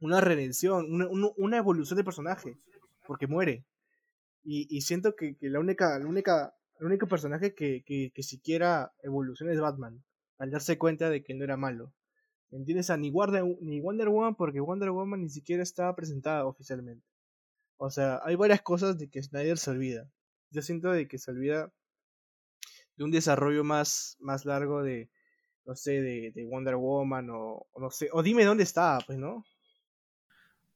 una 0.00 0.22
redención, 0.22 0.90
una, 0.90 1.06
una 1.36 1.58
evolución 1.58 1.98
de 1.98 2.04
personaje 2.04 2.58
porque 3.06 3.26
muere. 3.26 3.66
Y, 4.42 4.66
y 4.74 4.80
siento 4.80 5.16
que, 5.16 5.36
que, 5.36 5.50
la 5.50 5.60
única, 5.60 5.98
la 5.98 6.06
única, 6.06 6.54
el 6.80 6.86
único 6.86 7.06
personaje 7.08 7.54
que, 7.54 7.84
que 7.84 8.22
siquiera 8.22 8.92
evoluciona 9.02 9.52
es 9.52 9.60
Batman, 9.60 10.02
al 10.38 10.50
darse 10.50 10.78
cuenta 10.78 11.10
de 11.10 11.22
que 11.22 11.34
no 11.34 11.44
era 11.44 11.56
malo. 11.56 11.92
¿Entiendes? 12.50 12.90
A 12.90 12.96
ni, 12.96 13.12
ni 13.60 13.80
Wonder 13.80 14.08
Woman, 14.08 14.34
porque 14.36 14.60
Wonder 14.60 14.90
Woman 14.90 15.22
ni 15.22 15.28
siquiera 15.28 15.62
estaba 15.62 15.94
presentada 15.96 16.46
oficialmente. 16.46 17.04
O 17.76 17.90
sea, 17.90 18.20
hay 18.24 18.36
varias 18.36 18.62
cosas 18.62 18.98
de 18.98 19.10
que 19.10 19.22
Snyder 19.22 19.58
se 19.58 19.70
olvida. 19.70 20.08
Yo 20.50 20.62
siento 20.62 20.90
de 20.92 21.08
que 21.08 21.18
se 21.18 21.30
olvida 21.30 21.72
de 22.96 23.04
un 23.04 23.10
desarrollo 23.10 23.64
más, 23.64 24.16
más 24.20 24.44
largo 24.44 24.82
de, 24.82 25.10
no 25.64 25.74
sé, 25.74 26.00
de, 26.00 26.32
de 26.34 26.44
Wonder 26.46 26.76
Woman 26.76 27.28
o, 27.30 27.66
no 27.76 27.90
sé, 27.90 28.08
o 28.12 28.22
dime 28.22 28.44
dónde 28.44 28.62
estaba, 28.62 29.00
pues, 29.06 29.18
¿no? 29.18 29.44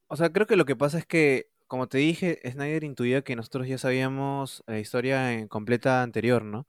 O 0.08 0.16
sea, 0.16 0.32
creo 0.32 0.46
que 0.46 0.56
lo 0.56 0.64
que 0.64 0.76
pasa 0.76 0.98
es 0.98 1.06
que 1.06 1.50
como 1.70 1.86
te 1.86 1.98
dije, 1.98 2.40
Snyder 2.50 2.82
intuía 2.82 3.22
que 3.22 3.36
nosotros 3.36 3.68
ya 3.68 3.78
sabíamos 3.78 4.64
la 4.66 4.80
historia 4.80 5.34
en 5.34 5.46
completa 5.46 6.02
anterior, 6.02 6.44
¿no? 6.44 6.66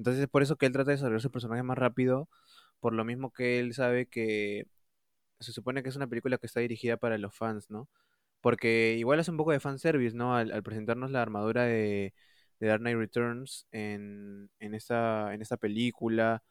Entonces 0.00 0.22
es 0.22 0.28
por 0.30 0.42
eso 0.42 0.56
que 0.56 0.66
él 0.66 0.72
trata 0.72 0.90
de 0.90 0.96
desarrollar 0.96 1.20
su 1.22 1.30
personaje 1.30 1.62
más 1.62 1.78
rápido, 1.78 2.28
por 2.80 2.94
lo 2.94 3.04
mismo 3.04 3.32
que 3.32 3.60
él 3.60 3.74
sabe 3.74 4.06
que 4.06 4.66
se 5.40 5.52
supone 5.52 5.82
que 5.82 5.90
es 5.90 5.96
una 5.96 6.08
película 6.08 6.38
que 6.38 6.46
está 6.46 6.60
dirigida 6.60 6.96
para 6.98 7.18
los 7.18 7.36
fans, 7.36 7.70
¿no? 7.70 7.88
Porque 8.40 8.96
igual 8.98 9.20
hace 9.20 9.30
un 9.32 9.36
poco 9.38 9.52
de 9.52 9.60
fanservice, 9.60 10.16
¿no? 10.16 10.36
Al, 10.36 10.62
presentarnos 10.62 11.10
la 11.10 11.22
armadura 11.22 11.64
de, 11.64 12.14
de 12.60 12.66
Dark 12.68 12.80
Knight 12.80 12.98
Returns 12.98 13.66
en, 13.72 14.50
en, 14.60 14.74
esta, 14.74 15.34
en 15.34 15.42
esta 15.42 15.56
película. 15.58 16.42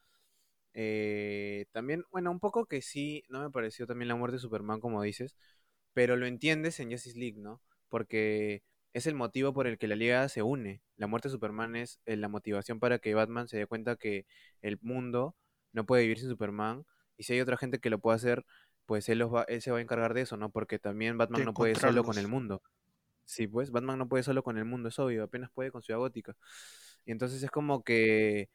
Eh, 0.73 1.65
también, 1.71 2.03
bueno, 2.11 2.31
un 2.31 2.39
poco 2.39 2.65
que 2.67 2.81
sí, 2.81 3.23
no 3.29 3.41
me 3.41 3.51
pareció 3.51 3.87
también 3.87 4.09
la 4.09 4.15
muerte 4.15 4.37
de 4.37 4.41
Superman, 4.41 4.79
como 4.81 5.01
dices, 5.03 5.35
pero 5.93 6.17
lo 6.17 6.27
entiendes 6.27 6.79
en 6.79 6.91
Justice 6.91 7.19
League, 7.19 7.39
¿no? 7.39 7.61
porque 7.89 8.63
es 8.93 9.07
el 9.07 9.15
motivo 9.15 9.53
por 9.53 9.67
el 9.67 9.77
que 9.77 9.87
la 9.87 9.95
liga 9.95 10.27
se 10.29 10.41
une. 10.41 10.81
La 10.97 11.07
muerte 11.07 11.27
de 11.27 11.33
Superman 11.33 11.75
es 11.75 11.99
eh, 12.05 12.17
la 12.17 12.27
motivación 12.27 12.79
para 12.79 12.99
que 12.99 13.13
Batman 13.13 13.47
se 13.47 13.57
dé 13.57 13.67
cuenta 13.67 13.95
que 13.95 14.25
el 14.61 14.79
mundo 14.81 15.35
no 15.73 15.85
puede 15.85 16.03
vivir 16.03 16.19
sin 16.19 16.29
Superman 16.29 16.85
y 17.17 17.23
si 17.23 17.33
hay 17.33 17.41
otra 17.41 17.57
gente 17.57 17.79
que 17.79 17.89
lo 17.89 17.99
puede 17.99 18.15
hacer, 18.15 18.45
pues 18.85 19.09
él, 19.09 19.21
va, 19.33 19.43
él 19.43 19.61
se 19.61 19.71
va 19.71 19.77
a 19.77 19.81
encargar 19.81 20.13
de 20.13 20.21
eso, 20.21 20.37
¿no? 20.37 20.51
Porque 20.51 20.79
también 20.79 21.17
Batman 21.17 21.45
no 21.45 21.53
puede 21.53 21.75
solo 21.75 22.03
con 22.03 22.17
el 22.17 22.27
mundo. 22.27 22.61
Sí, 23.25 23.47
pues 23.47 23.71
Batman 23.71 23.99
no 23.99 24.09
puede 24.09 24.23
solo 24.23 24.41
con 24.43 24.57
el 24.57 24.65
mundo, 24.65 24.89
es 24.89 24.97
obvio, 24.97 25.23
apenas 25.23 25.51
puede 25.51 25.71
con 25.71 25.83
Ciudad 25.83 25.99
Gótica. 25.99 26.35
Y 27.05 27.11
entonces 27.11 27.43
es 27.43 27.51
como 27.51 27.83
que... 27.83 28.49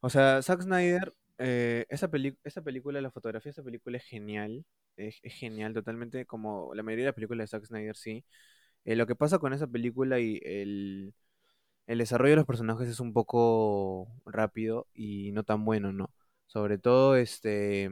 O 0.00 0.10
sea, 0.10 0.42
Zack 0.42 0.62
Snyder, 0.62 1.14
eh, 1.38 1.86
esa, 1.88 2.10
esa 2.44 2.62
película, 2.62 3.00
la 3.00 3.10
fotografía 3.10 3.50
de 3.50 3.52
esa 3.52 3.62
película 3.62 3.96
es 3.96 4.04
genial 4.04 4.66
es, 4.96 5.20
genial 5.24 5.72
totalmente, 5.74 6.26
como 6.26 6.74
la 6.74 6.82
mayoría 6.82 7.04
de 7.04 7.08
las 7.08 7.14
películas 7.14 7.50
de 7.50 7.58
Zack 7.58 7.66
Snyder, 7.66 7.96
sí. 7.96 8.24
Eh, 8.84 8.96
lo 8.96 9.06
que 9.06 9.14
pasa 9.16 9.38
con 9.38 9.52
esa 9.52 9.66
película 9.68 10.20
y 10.20 10.40
el, 10.44 11.14
el 11.86 11.98
desarrollo 11.98 12.32
de 12.32 12.36
los 12.38 12.46
personajes 12.46 12.88
es 12.88 13.00
un 13.00 13.12
poco 13.14 14.08
rápido 14.26 14.88
y 14.94 15.32
no 15.32 15.44
tan 15.44 15.64
bueno, 15.64 15.92
¿no? 15.92 16.10
Sobre 16.46 16.78
todo, 16.78 17.16
este, 17.16 17.90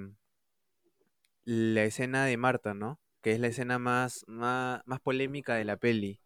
la 1.44 1.84
escena 1.84 2.24
de 2.26 2.36
Marta, 2.36 2.74
¿no? 2.74 3.00
Que 3.22 3.32
es 3.32 3.40
la 3.40 3.48
escena 3.48 3.78
más, 3.78 4.24
más, 4.28 4.82
más 4.86 5.00
polémica 5.00 5.54
de 5.54 5.64
la 5.64 5.76
peli. 5.76 6.20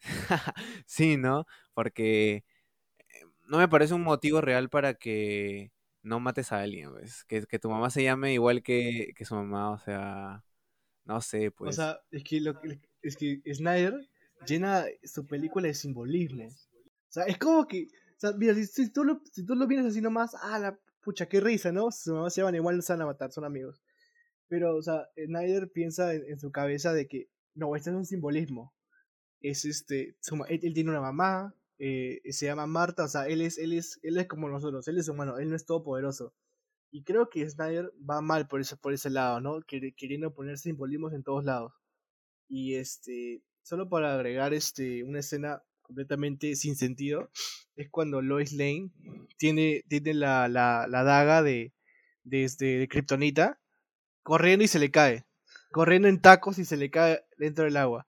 sí, 0.86 1.16
¿no? 1.16 1.46
Porque 1.74 2.36
eh, 2.36 2.44
no 3.48 3.58
me 3.58 3.68
parece 3.68 3.94
un 3.94 4.02
motivo 4.04 4.40
real 4.40 4.68
para 4.70 4.94
que 4.94 5.72
no 6.02 6.20
mates 6.20 6.52
a 6.52 6.62
alguien, 6.62 6.92
pues. 6.92 7.24
Que, 7.26 7.46
que 7.46 7.58
tu 7.58 7.70
mamá 7.70 7.90
se 7.90 8.02
llame 8.04 8.34
igual 8.34 8.62
que, 8.62 9.12
que 9.16 9.24
su 9.24 9.34
mamá, 9.36 9.72
o 9.72 9.78
sea, 9.78 10.44
no 11.06 11.20
sé, 11.22 11.50
O 11.62 11.70
pues. 11.70 11.70
sea, 11.72 12.00
es 12.10 12.24
que, 12.24 12.40
lo, 12.40 12.58
que- 12.60 12.80
es 13.08 13.16
que 13.16 13.40
Snyder 13.52 13.94
llena 14.46 14.84
su 15.04 15.26
película 15.26 15.66
de 15.68 15.74
simbolismos. 15.74 16.68
O 17.08 17.12
sea, 17.12 17.24
es 17.24 17.38
como 17.38 17.66
que, 17.66 17.84
o 18.16 18.18
sea, 18.20 18.32
mira, 18.32 18.54
si, 18.54 18.66
si 18.66 18.92
tú, 18.92 19.04
lo, 19.04 19.20
si 19.32 19.44
tú 19.44 19.54
lo 19.54 19.66
vienes 19.66 19.86
así 19.86 20.00
nomás, 20.00 20.34
ah, 20.42 20.58
la 20.58 20.78
pucha, 21.02 21.26
qué 21.26 21.40
risa, 21.40 21.72
¿no? 21.72 21.90
Su 21.90 22.14
mamá 22.14 22.30
se 22.30 22.40
llaman 22.40 22.54
igual, 22.54 22.76
no 22.76 22.82
se 22.82 22.92
van 22.92 23.02
a 23.02 23.06
matar, 23.06 23.32
son 23.32 23.44
amigos. 23.44 23.80
Pero, 24.48 24.76
o 24.76 24.82
sea, 24.82 25.08
Snyder 25.16 25.70
piensa 25.72 26.14
en, 26.14 26.24
en 26.28 26.38
su 26.38 26.50
cabeza 26.52 26.92
de 26.92 27.06
que, 27.08 27.28
no, 27.54 27.74
este 27.76 27.90
es 27.90 27.96
un 27.96 28.06
simbolismo. 28.06 28.72
Es 29.40 29.64
este, 29.64 30.16
su 30.20 30.34
él, 30.48 30.60
él 30.62 30.74
tiene 30.74 30.90
una 30.90 31.00
mamá, 31.00 31.54
eh, 31.78 32.20
se 32.30 32.46
llama 32.46 32.66
Marta, 32.66 33.04
o 33.04 33.08
sea, 33.08 33.28
él 33.28 33.40
es, 33.40 33.58
él 33.58 33.72
es, 33.72 33.98
él 34.02 34.18
es 34.18 34.26
como 34.26 34.48
nosotros, 34.48 34.86
él 34.88 34.98
es 34.98 35.08
humano, 35.08 35.38
él 35.38 35.48
no 35.50 35.56
es 35.56 35.64
todopoderoso. 35.64 36.34
Y 36.90 37.04
creo 37.04 37.28
que 37.30 37.48
Snyder 37.48 37.92
va 38.08 38.20
mal 38.22 38.48
por 38.48 38.60
ese, 38.60 38.76
por 38.76 38.92
ese 38.92 39.10
lado, 39.10 39.40
¿no? 39.40 39.58
Quer- 39.60 39.94
Queriendo 39.96 40.32
poner 40.34 40.58
simbolismos 40.58 41.12
en 41.12 41.22
todos 41.22 41.44
lados. 41.44 41.72
Y 42.48 42.76
este, 42.76 43.42
solo 43.62 43.88
para 43.88 44.14
agregar 44.14 44.54
este, 44.54 45.04
una 45.04 45.20
escena 45.20 45.62
completamente 45.82 46.56
sin 46.56 46.76
sentido, 46.76 47.30
es 47.76 47.88
cuando 47.90 48.20
Lois 48.22 48.52
Lane 48.52 48.90
tiene, 49.36 49.84
tiene 49.88 50.14
la, 50.14 50.48
la, 50.48 50.86
la 50.88 51.04
daga 51.04 51.42
de, 51.42 51.72
de, 52.24 52.44
este, 52.44 52.78
de 52.78 52.88
Kryptonita 52.88 53.60
corriendo 54.22 54.64
y 54.64 54.68
se 54.68 54.78
le 54.78 54.90
cae. 54.90 55.26
Corriendo 55.70 56.08
en 56.08 56.20
tacos 56.20 56.58
y 56.58 56.64
se 56.64 56.76
le 56.76 56.90
cae 56.90 57.24
dentro 57.38 57.64
del 57.64 57.76
agua. 57.76 58.06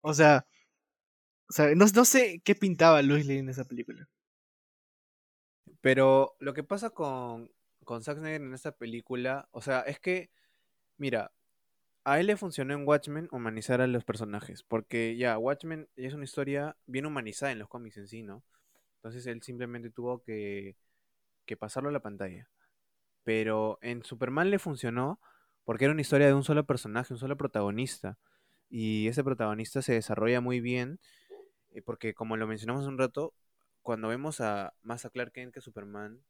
O 0.00 0.14
sea, 0.14 0.46
o 1.48 1.52
sea 1.52 1.74
no, 1.74 1.86
no 1.86 2.04
sé 2.04 2.40
qué 2.44 2.54
pintaba 2.54 3.02
Lois 3.02 3.26
Lane 3.26 3.40
en 3.40 3.48
esa 3.48 3.64
película. 3.64 4.08
Pero 5.80 6.36
lo 6.38 6.54
que 6.54 6.62
pasa 6.62 6.90
con, 6.90 7.50
con 7.84 8.02
Zack 8.02 8.18
Snyder 8.18 8.40
en 8.40 8.54
esta 8.54 8.72
película, 8.72 9.48
o 9.52 9.60
sea, 9.60 9.80
es 9.80 9.98
que, 9.98 10.30
mira, 10.96 11.32
a 12.04 12.20
él 12.20 12.26
le 12.26 12.36
funcionó 12.36 12.74
en 12.74 12.86
Watchmen 12.86 13.28
humanizar 13.32 13.80
a 13.80 13.86
los 13.86 14.04
personajes, 14.04 14.62
porque 14.62 15.16
ya, 15.16 15.38
Watchmen 15.38 15.88
es 15.96 16.14
una 16.14 16.24
historia 16.24 16.76
bien 16.86 17.06
humanizada 17.06 17.52
en 17.52 17.58
los 17.58 17.68
cómics 17.68 17.96
en 17.98 18.08
sí, 18.08 18.22
¿no? 18.22 18.42
Entonces 18.96 19.26
él 19.26 19.42
simplemente 19.42 19.90
tuvo 19.90 20.22
que, 20.22 20.76
que 21.46 21.56
pasarlo 21.56 21.88
a 21.90 21.92
la 21.92 22.00
pantalla. 22.00 22.48
Pero 23.24 23.78
en 23.82 24.04
Superman 24.04 24.50
le 24.50 24.58
funcionó 24.58 25.20
porque 25.64 25.84
era 25.84 25.92
una 25.92 26.00
historia 26.00 26.26
de 26.26 26.34
un 26.34 26.44
solo 26.44 26.64
personaje, 26.64 27.12
un 27.12 27.18
solo 27.18 27.36
protagonista. 27.36 28.18
Y 28.70 29.08
ese 29.08 29.22
protagonista 29.24 29.82
se 29.82 29.94
desarrolla 29.94 30.40
muy 30.40 30.60
bien, 30.60 31.00
eh, 31.72 31.82
porque 31.82 32.14
como 32.14 32.36
lo 32.36 32.46
mencionamos 32.46 32.86
un 32.86 32.98
rato, 32.98 33.34
cuando 33.82 34.08
vemos 34.08 34.40
a 34.40 34.74
más 34.82 35.04
a 35.04 35.10
Clark 35.10 35.32
Kent 35.32 35.54
que 35.54 35.60
Superman, 35.60 36.22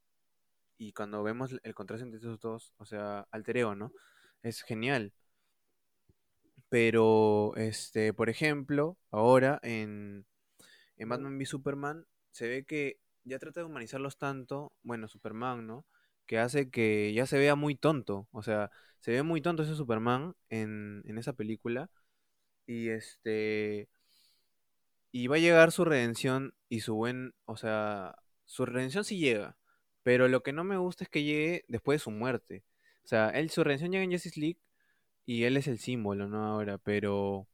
y 0.79 0.93
cuando 0.93 1.23
vemos 1.23 1.55
el 1.63 1.75
contraste 1.75 2.05
entre 2.05 2.19
esos 2.21 2.41
dos, 2.41 2.73
o 2.79 2.85
sea, 2.85 3.27
alter 3.33 3.59
ego, 3.59 3.75
¿no? 3.75 3.93
Es 4.43 4.63
genial. 4.63 5.13
Pero, 6.69 7.55
este, 7.57 8.13
por 8.13 8.29
ejemplo, 8.31 8.99
ahora 9.11 9.59
en, 9.63 10.27
Batman 10.99 11.39
v 11.39 11.47
Superman 11.47 12.07
se 12.33 12.49
ve 12.49 12.65
que 12.65 12.99
ya 13.25 13.39
trata 13.39 13.61
de 13.61 13.67
humanizarlos 13.67 14.19
tanto, 14.19 14.73
bueno, 14.83 15.09
Superman, 15.09 15.67
¿no? 15.67 15.87
Que 16.27 16.39
hace 16.39 16.71
que 16.71 17.13
ya 17.15 17.27
se 17.27 17.39
vea 17.39 17.55
muy 17.57 17.75
tonto. 17.77 18.29
O 18.33 18.43
sea, 18.43 18.71
se 19.01 19.13
ve 19.13 19.23
muy 19.23 19.41
tonto 19.41 19.63
ese 19.63 19.75
Superman 19.75 20.35
en, 20.51 21.03
en 21.07 21.19
esa 21.19 21.33
película. 21.35 21.91
Y 22.67 22.91
este. 22.91 23.89
Y 25.11 25.27
va 25.27 25.37
a 25.37 25.39
llegar 25.39 25.73
su 25.73 25.85
redención 25.85 26.55
y 26.69 26.81
su 26.81 26.95
buen. 26.95 27.35
O 27.47 27.57
sea, 27.57 28.17
su 28.45 28.67
redención 28.67 29.05
sí 29.05 29.19
llega. 29.19 29.57
Pero 30.03 30.29
lo 30.29 30.43
que 30.43 30.53
no 30.53 30.65
me 30.65 30.77
gusta 30.79 31.05
es 31.05 31.11
que 31.11 31.23
llegue 31.25 31.65
después 31.69 31.97
de 32.01 32.05
su 32.05 32.11
muerte. 32.11 32.65
O 33.05 33.09
sea, 33.09 33.31
él, 33.31 33.51
su 33.51 33.65
redención 33.65 33.93
llega 33.93 34.05
en 34.05 34.13
Justice 34.13 34.41
League 34.41 34.59
y 35.29 35.45
él 35.45 35.59
es 35.59 35.69
el 35.69 35.79
símbolo, 35.79 36.27
¿no? 36.27 36.43
Ahora, 36.43 36.79
pero 36.79 37.47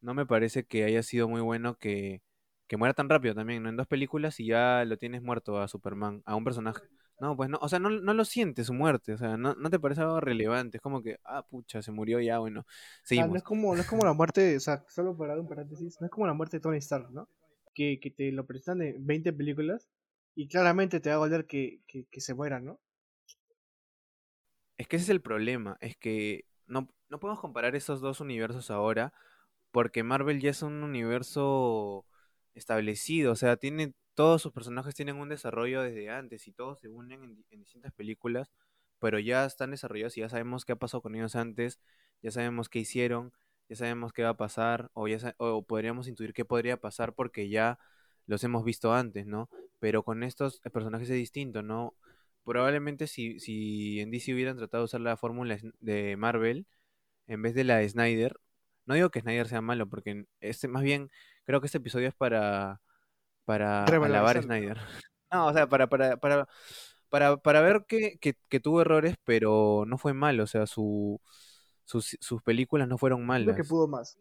no 0.00 0.14
me 0.14 0.24
parece 0.24 0.64
que 0.64 0.84
haya 0.84 1.02
sido 1.02 1.28
muy 1.28 1.42
bueno 1.42 1.76
que, 1.76 2.22
que 2.66 2.78
muera 2.78 2.94
tan 2.94 3.10
rápido 3.10 3.34
también, 3.34 3.62
¿no? 3.62 3.68
En 3.68 3.76
dos 3.76 3.86
películas 3.86 4.40
y 4.40 4.46
ya 4.46 4.82
lo 4.86 4.96
tienes 4.96 5.20
muerto 5.22 5.60
a 5.60 5.68
Superman, 5.68 6.22
a 6.24 6.36
un 6.36 6.44
personaje. 6.44 6.84
No, 7.20 7.36
pues 7.36 7.50
no, 7.50 7.58
o 7.60 7.68
sea, 7.68 7.80
no, 7.80 7.90
no 7.90 8.14
lo 8.14 8.24
sientes 8.24 8.68
su 8.68 8.72
muerte, 8.72 9.12
o 9.12 9.18
sea, 9.18 9.36
no, 9.36 9.54
no 9.56 9.68
te 9.68 9.78
parece 9.78 10.00
algo 10.00 10.20
relevante, 10.20 10.78
es 10.78 10.82
como 10.82 11.02
que, 11.02 11.18
ah, 11.22 11.44
pucha, 11.46 11.82
se 11.82 11.92
murió 11.92 12.18
ya, 12.18 12.38
bueno, 12.38 12.64
sea, 13.02 13.26
no 13.26 13.34
seguimos. 13.34 13.36
es 13.36 13.42
como, 13.42 13.74
no 13.74 13.80
es 13.82 13.86
como 13.86 14.06
la 14.06 14.14
muerte, 14.14 14.56
o 14.56 14.60
sea, 14.60 14.86
solo 14.88 15.14
para 15.14 15.34
dar 15.34 15.40
un 15.40 15.48
paréntesis, 15.48 16.00
no 16.00 16.06
es 16.06 16.10
como 16.10 16.26
la 16.26 16.32
muerte 16.32 16.56
de 16.56 16.60
Tony 16.62 16.78
Stark, 16.78 17.10
¿no? 17.10 17.28
Que, 17.74 18.00
que 18.00 18.10
te 18.10 18.32
lo 18.32 18.46
presentan 18.46 18.80
en 18.80 19.06
20 19.06 19.34
películas 19.34 19.86
y 20.34 20.48
claramente 20.48 21.00
te 21.00 21.10
va 21.10 21.16
a 21.16 21.18
valer 21.18 21.44
que, 21.44 21.82
que, 21.86 22.06
que 22.10 22.20
se 22.22 22.32
muera, 22.32 22.58
¿no? 22.58 22.80
Es 24.78 24.88
que 24.88 24.96
ese 24.96 25.04
es 25.04 25.10
el 25.10 25.20
problema, 25.20 25.76
es 25.82 25.94
que 25.96 26.46
no, 26.66 26.88
no 27.10 27.18
podemos 27.20 27.40
comparar 27.40 27.76
esos 27.76 28.00
dos 28.00 28.20
universos 28.20 28.70
ahora, 28.70 29.12
porque 29.70 30.02
Marvel 30.02 30.40
ya 30.40 30.50
es 30.50 30.62
un 30.62 30.82
universo 30.82 32.06
establecido, 32.54 33.32
o 33.32 33.36
sea, 33.36 33.56
tiene, 33.56 33.94
todos 34.14 34.42
sus 34.42 34.52
personajes 34.52 34.94
tienen 34.94 35.16
un 35.16 35.28
desarrollo 35.28 35.82
desde 35.82 36.10
antes 36.10 36.46
y 36.48 36.52
todos 36.52 36.80
se 36.80 36.88
unen 36.88 37.22
en, 37.24 37.34
di- 37.36 37.46
en 37.50 37.60
distintas 37.60 37.92
películas, 37.92 38.50
pero 38.98 39.18
ya 39.18 39.44
están 39.44 39.70
desarrollados 39.70 40.16
y 40.16 40.20
ya 40.22 40.28
sabemos 40.28 40.64
qué 40.64 40.72
ha 40.72 40.76
pasado 40.76 41.02
con 41.02 41.14
ellos 41.14 41.36
antes, 41.36 41.80
ya 42.22 42.30
sabemos 42.30 42.68
qué 42.68 42.80
hicieron, 42.80 43.32
ya 43.68 43.76
sabemos 43.76 44.12
qué 44.12 44.22
va 44.24 44.30
a 44.30 44.36
pasar, 44.36 44.90
o, 44.94 45.08
ya 45.08 45.34
o 45.38 45.62
podríamos 45.62 46.08
intuir 46.08 46.32
qué 46.32 46.44
podría 46.44 46.76
pasar 46.78 47.14
porque 47.14 47.48
ya 47.48 47.78
los 48.26 48.42
hemos 48.44 48.64
visto 48.64 48.92
antes, 48.92 49.26
¿no? 49.26 49.48
Pero 49.78 50.02
con 50.02 50.22
estos 50.22 50.60
personajes 50.72 51.08
es 51.10 51.16
distinto, 51.16 51.62
¿no? 51.62 51.94
Probablemente 52.44 53.06
si, 53.06 53.38
si 53.40 54.00
en 54.00 54.10
DC 54.10 54.32
hubieran 54.34 54.56
tratado 54.56 54.82
de 54.82 54.86
usar 54.86 55.00
la 55.00 55.16
fórmula 55.16 55.58
de 55.80 56.16
Marvel 56.16 56.66
en 57.28 57.42
vez 57.42 57.54
de 57.54 57.64
la 57.64 57.78
de 57.78 57.88
Snyder, 57.90 58.36
no 58.86 58.94
digo 58.96 59.10
que 59.10 59.20
Snyder 59.22 59.48
sea 59.48 59.62
malo, 59.62 59.88
porque 59.88 60.26
este, 60.40 60.68
más 60.68 60.84
bien 60.84 61.10
creo 61.46 61.60
que 61.60 61.66
este 61.68 61.78
episodio 61.78 62.08
es 62.08 62.16
para, 62.16 62.82
para 63.44 63.84
alabar 64.00 64.38
a. 64.38 64.42
Snyder. 64.42 64.78
No, 65.32 65.48
o 65.48 65.52
sea, 65.52 65.68
para, 65.68 65.88
para, 65.88 66.16
para, 66.18 66.48
para, 67.10 67.36
para 67.38 67.60
ver 67.62 67.84
que, 67.88 68.18
que, 68.20 68.34
que 68.48 68.60
tuvo 68.60 68.80
errores, 68.82 69.16
pero 69.24 69.84
no 69.86 69.98
fue 69.98 70.14
malo, 70.14 70.44
o 70.44 70.46
sea, 70.46 70.66
su, 70.66 71.20
sus, 71.84 72.16
sus 72.20 72.42
películas 72.42 72.88
no 72.88 72.98
fueron 72.98 73.26
Lo 73.42 73.54
que 73.54 73.62
malas. 73.62 73.64
pudo 73.64 73.88
más. 73.88 74.18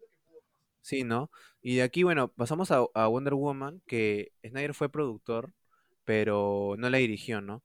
Sí, 0.81 1.03
¿no? 1.03 1.29
Y 1.61 1.77
de 1.77 1.83
aquí, 1.83 2.03
bueno, 2.03 2.29
pasamos 2.29 2.71
a, 2.71 2.85
a 2.93 3.07
Wonder 3.07 3.33
Woman, 3.33 3.81
que 3.87 4.31
Snyder 4.47 4.73
fue 4.73 4.89
productor, 4.89 5.51
pero 6.05 6.75
no 6.77 6.89
la 6.89 6.97
dirigió, 6.99 7.41
¿no? 7.41 7.63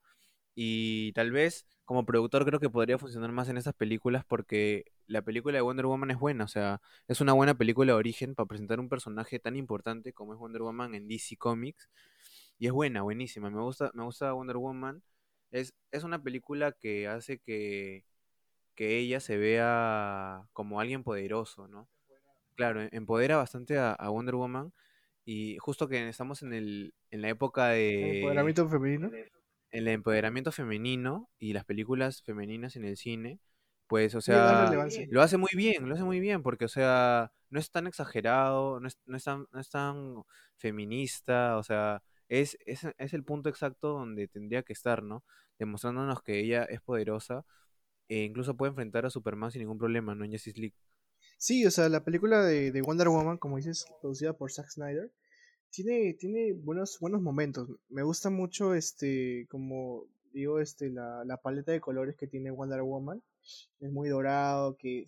Y 0.55 1.13
tal 1.13 1.31
vez 1.31 1.67
como 1.85 2.05
productor 2.05 2.45
creo 2.45 2.59
que 2.59 2.69
podría 2.69 2.97
funcionar 2.97 3.31
más 3.31 3.49
en 3.49 3.57
esas 3.57 3.73
películas 3.73 4.23
porque 4.25 4.85
la 5.07 5.21
película 5.21 5.55
de 5.57 5.61
Wonder 5.61 5.85
Woman 5.85 6.11
es 6.11 6.19
buena, 6.19 6.45
o 6.45 6.47
sea, 6.47 6.81
es 7.07 7.21
una 7.21 7.33
buena 7.33 7.55
película 7.55 7.93
de 7.93 7.99
origen 7.99 8.35
para 8.35 8.47
presentar 8.47 8.79
un 8.79 8.89
personaje 8.89 9.39
tan 9.39 9.55
importante 9.55 10.13
como 10.13 10.33
es 10.33 10.39
Wonder 10.39 10.61
Woman 10.61 10.95
en 10.95 11.07
DC 11.07 11.37
Comics. 11.37 11.89
Y 12.57 12.67
es 12.67 12.71
buena, 12.71 13.01
buenísima. 13.01 13.49
Me 13.49 13.61
gusta, 13.61 13.91
me 13.93 14.03
gusta 14.03 14.31
Wonder 14.33 14.57
Woman. 14.57 15.03
Es, 15.51 15.73
es 15.91 16.03
una 16.03 16.21
película 16.23 16.71
que 16.71 17.07
hace 17.07 17.39
que, 17.39 18.05
que 18.75 18.97
ella 18.99 19.19
se 19.19 19.37
vea 19.37 20.47
como 20.53 20.79
alguien 20.79 21.03
poderoso, 21.03 21.67
¿no? 21.67 21.89
Claro, 22.55 22.81
em- 22.81 22.89
empodera 22.91 23.37
bastante 23.37 23.77
a, 23.77 23.91
a 23.91 24.09
Wonder 24.09 24.35
Woman. 24.35 24.71
Y 25.25 25.57
justo 25.57 25.87
que 25.87 26.07
estamos 26.07 26.41
en 26.43 26.53
el, 26.53 26.93
en 27.11 27.21
la 27.21 27.29
época 27.29 27.69
de, 27.69 28.17
empoderamiento 28.17 28.69
femenino. 28.69 29.11
El 29.73 29.87
empoderamiento 29.87 30.51
femenino 30.51 31.29
y 31.39 31.53
las 31.53 31.65
películas 31.65 32.21
femeninas 32.21 32.75
en 32.75 32.85
el 32.85 32.95
cine, 32.95 33.39
pues, 33.87 34.13
o 34.13 34.21
sea, 34.21 34.71
lo 35.09 35.21
hace 35.21 35.37
muy 35.37 35.49
bien, 35.55 35.89
lo 35.89 35.95
hace 35.95 36.03
muy 36.03 36.19
bien, 36.19 36.43
porque, 36.43 36.65
o 36.65 36.69
sea, 36.69 37.31
no 37.49 37.59
es 37.59 37.71
tan 37.71 37.87
exagerado, 37.87 38.79
no 38.79 38.87
es, 38.87 38.99
no 39.05 39.17
es 39.17 39.23
tan, 39.23 39.47
no 39.51 39.59
es 39.59 39.69
tan 39.69 40.23
feminista, 40.57 41.57
o 41.57 41.63
sea, 41.63 42.03
es, 42.29 42.55
es, 42.65 42.87
es 42.97 43.13
el 43.13 43.23
punto 43.23 43.49
exacto 43.49 43.89
donde 43.89 44.27
tendría 44.27 44.61
que 44.61 44.73
estar, 44.73 45.01
¿no? 45.01 45.23
Demostrándonos 45.57 46.21
que 46.21 46.39
ella 46.39 46.63
es 46.65 46.79
poderosa 46.79 47.43
e 48.07 48.23
incluso 48.23 48.55
puede 48.55 48.69
enfrentar 48.69 49.07
a 49.07 49.09
Superman 49.09 49.51
sin 49.51 49.61
ningún 49.61 49.79
problema, 49.79 50.13
¿no? 50.13 50.23
En 50.23 50.31
Justice 50.31 50.59
League. 50.59 50.77
Sí, 51.37 51.65
o 51.65 51.71
sea, 51.71 51.89
la 51.89 52.03
película 52.03 52.43
de, 52.43 52.71
de 52.71 52.81
Wonder 52.83 53.09
Woman, 53.09 53.39
como 53.39 53.57
dices, 53.57 53.87
producida 54.01 54.33
por 54.33 54.51
Zack 54.51 54.69
Snyder, 54.69 55.11
tiene, 55.73 56.13
tiene 56.13 56.53
buenos, 56.53 56.99
buenos 56.99 57.21
momentos. 57.21 57.67
Me 57.89 58.03
gusta 58.03 58.29
mucho, 58.29 58.75
este, 58.75 59.47
como 59.49 60.05
digo, 60.31 60.59
este, 60.59 60.91
la, 60.91 61.25
la 61.25 61.37
paleta 61.37 61.71
de 61.71 61.81
colores 61.81 62.15
que 62.15 62.27
tiene 62.27 62.51
Wonder 62.51 62.83
Woman. 62.83 63.21
Es 63.79 63.91
muy 63.91 64.07
dorado, 64.07 64.77
que 64.77 65.05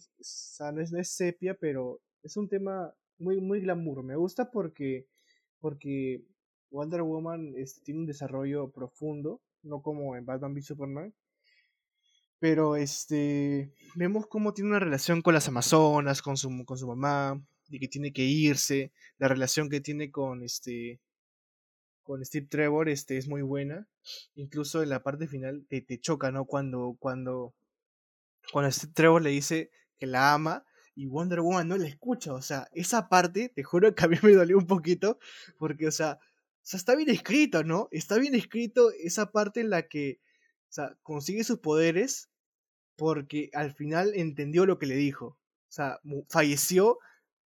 no 0.73 0.81
es, 0.81 0.91
no 0.91 0.99
es 0.99 1.09
sepia, 1.09 1.53
pero 1.53 2.01
es 2.23 2.35
un 2.35 2.49
tema 2.49 2.93
muy, 3.19 3.39
muy 3.39 3.61
glamour. 3.61 4.03
Me 4.03 4.15
gusta 4.15 4.49
porque, 4.49 5.05
porque 5.59 6.25
Wonder 6.71 7.03
Woman 7.03 7.53
este, 7.55 7.81
tiene 7.81 8.01
un 8.01 8.07
desarrollo 8.07 8.71
profundo, 8.71 9.41
no 9.61 9.83
como 9.83 10.15
en 10.15 10.25
Batman 10.25 10.53
v 10.53 10.61
Superman. 10.63 11.13
Pero 12.39 12.75
este 12.75 13.71
vemos 13.95 14.27
cómo 14.27 14.53
tiene 14.53 14.71
una 14.71 14.79
relación 14.79 15.21
con 15.21 15.35
las 15.35 15.47
Amazonas, 15.47 16.21
con 16.21 16.37
su, 16.37 16.65
con 16.65 16.77
su 16.77 16.87
mamá, 16.87 17.41
y 17.69 17.79
que 17.79 17.87
tiene 17.87 18.13
que 18.13 18.23
irse, 18.23 18.91
la 19.17 19.27
relación 19.27 19.69
que 19.69 19.81
tiene 19.81 20.11
con 20.11 20.43
este 20.43 20.99
con 22.03 22.23
Steve 22.23 22.45
Trevor 22.47 22.87
este, 22.87 23.17
es 23.17 23.27
muy 23.27 23.41
buena. 23.41 23.87
Incluso 24.35 24.83
en 24.83 24.89
la 24.89 25.01
parte 25.01 25.27
final 25.27 25.65
te, 25.67 25.81
te 25.81 25.99
choca, 25.99 26.31
¿no? 26.31 26.45
Cuando, 26.45 26.95
cuando, 26.99 27.55
cuando 28.53 28.71
Steve 28.71 28.93
Trevor 28.93 29.23
le 29.23 29.31
dice 29.31 29.71
que 29.97 30.05
la 30.05 30.33
ama 30.33 30.63
y 30.93 31.07
Wonder 31.07 31.41
Woman 31.41 31.67
no 31.67 31.77
la 31.77 31.87
escucha. 31.87 32.33
O 32.33 32.43
sea, 32.43 32.69
esa 32.73 33.09
parte, 33.09 33.49
te 33.49 33.63
juro 33.63 33.95
que 33.95 34.05
a 34.05 34.07
mí 34.07 34.17
me 34.21 34.33
dolió 34.33 34.57
un 34.57 34.67
poquito, 34.67 35.17
porque, 35.57 35.87
o 35.87 35.91
sea, 35.91 36.19
o 36.65 36.67
sea, 36.67 36.77
está 36.77 36.95
bien 36.95 37.09
escrito, 37.09 37.63
¿no? 37.63 37.89
Está 37.91 38.17
bien 38.17 38.33
escrito 38.33 38.91
esa 38.91 39.31
parte 39.31 39.59
en 39.59 39.69
la 39.69 39.87
que, 39.87 40.19
o 40.69 40.73
sea, 40.73 40.97
consigue 41.03 41.43
sus 41.43 41.59
poderes 41.59 42.29
porque 42.95 43.49
al 43.53 43.73
final 43.73 44.13
entendió 44.15 44.65
lo 44.65 44.79
que 44.79 44.85
le 44.85 44.95
dijo. 44.95 45.25
O 45.27 45.71
sea, 45.75 45.99
falleció 46.29 46.97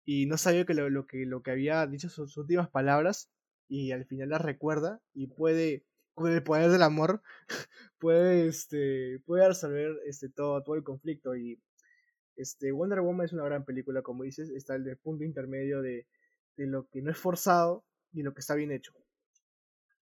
y 0.04 0.26
no 0.26 0.36
sabía 0.36 0.64
que 0.64 0.74
lo, 0.74 1.06
que, 1.06 1.24
lo 1.26 1.42
que 1.42 1.50
había 1.50 1.86
dicho 1.86 2.08
sus 2.08 2.36
últimas 2.36 2.68
palabras 2.68 3.30
y 3.68 3.92
al 3.92 4.04
final 4.04 4.30
las 4.30 4.42
recuerda 4.42 5.00
y 5.14 5.28
puede, 5.28 5.84
con 6.14 6.32
el 6.32 6.42
poder 6.42 6.70
del 6.70 6.82
amor, 6.82 7.22
puede, 7.98 8.46
este, 8.46 9.20
puede 9.24 9.48
resolver 9.48 9.96
este, 10.06 10.28
todo, 10.28 10.62
todo 10.62 10.76
el 10.76 10.84
conflicto. 10.84 11.34
Y 11.36 11.60
este, 12.36 12.72
Wonder 12.72 13.00
Woman 13.00 13.24
es 13.24 13.32
una 13.32 13.44
gran 13.44 13.64
película, 13.64 14.02
como 14.02 14.24
dices, 14.24 14.50
está 14.50 14.74
el 14.74 14.96
punto 14.98 15.24
intermedio 15.24 15.80
de, 15.80 16.06
de 16.56 16.66
lo 16.66 16.88
que 16.88 17.02
no 17.02 17.10
es 17.10 17.18
forzado 17.18 17.84
y 18.12 18.22
lo 18.22 18.34
que 18.34 18.40
está 18.40 18.54
bien 18.54 18.72
hecho. 18.72 18.92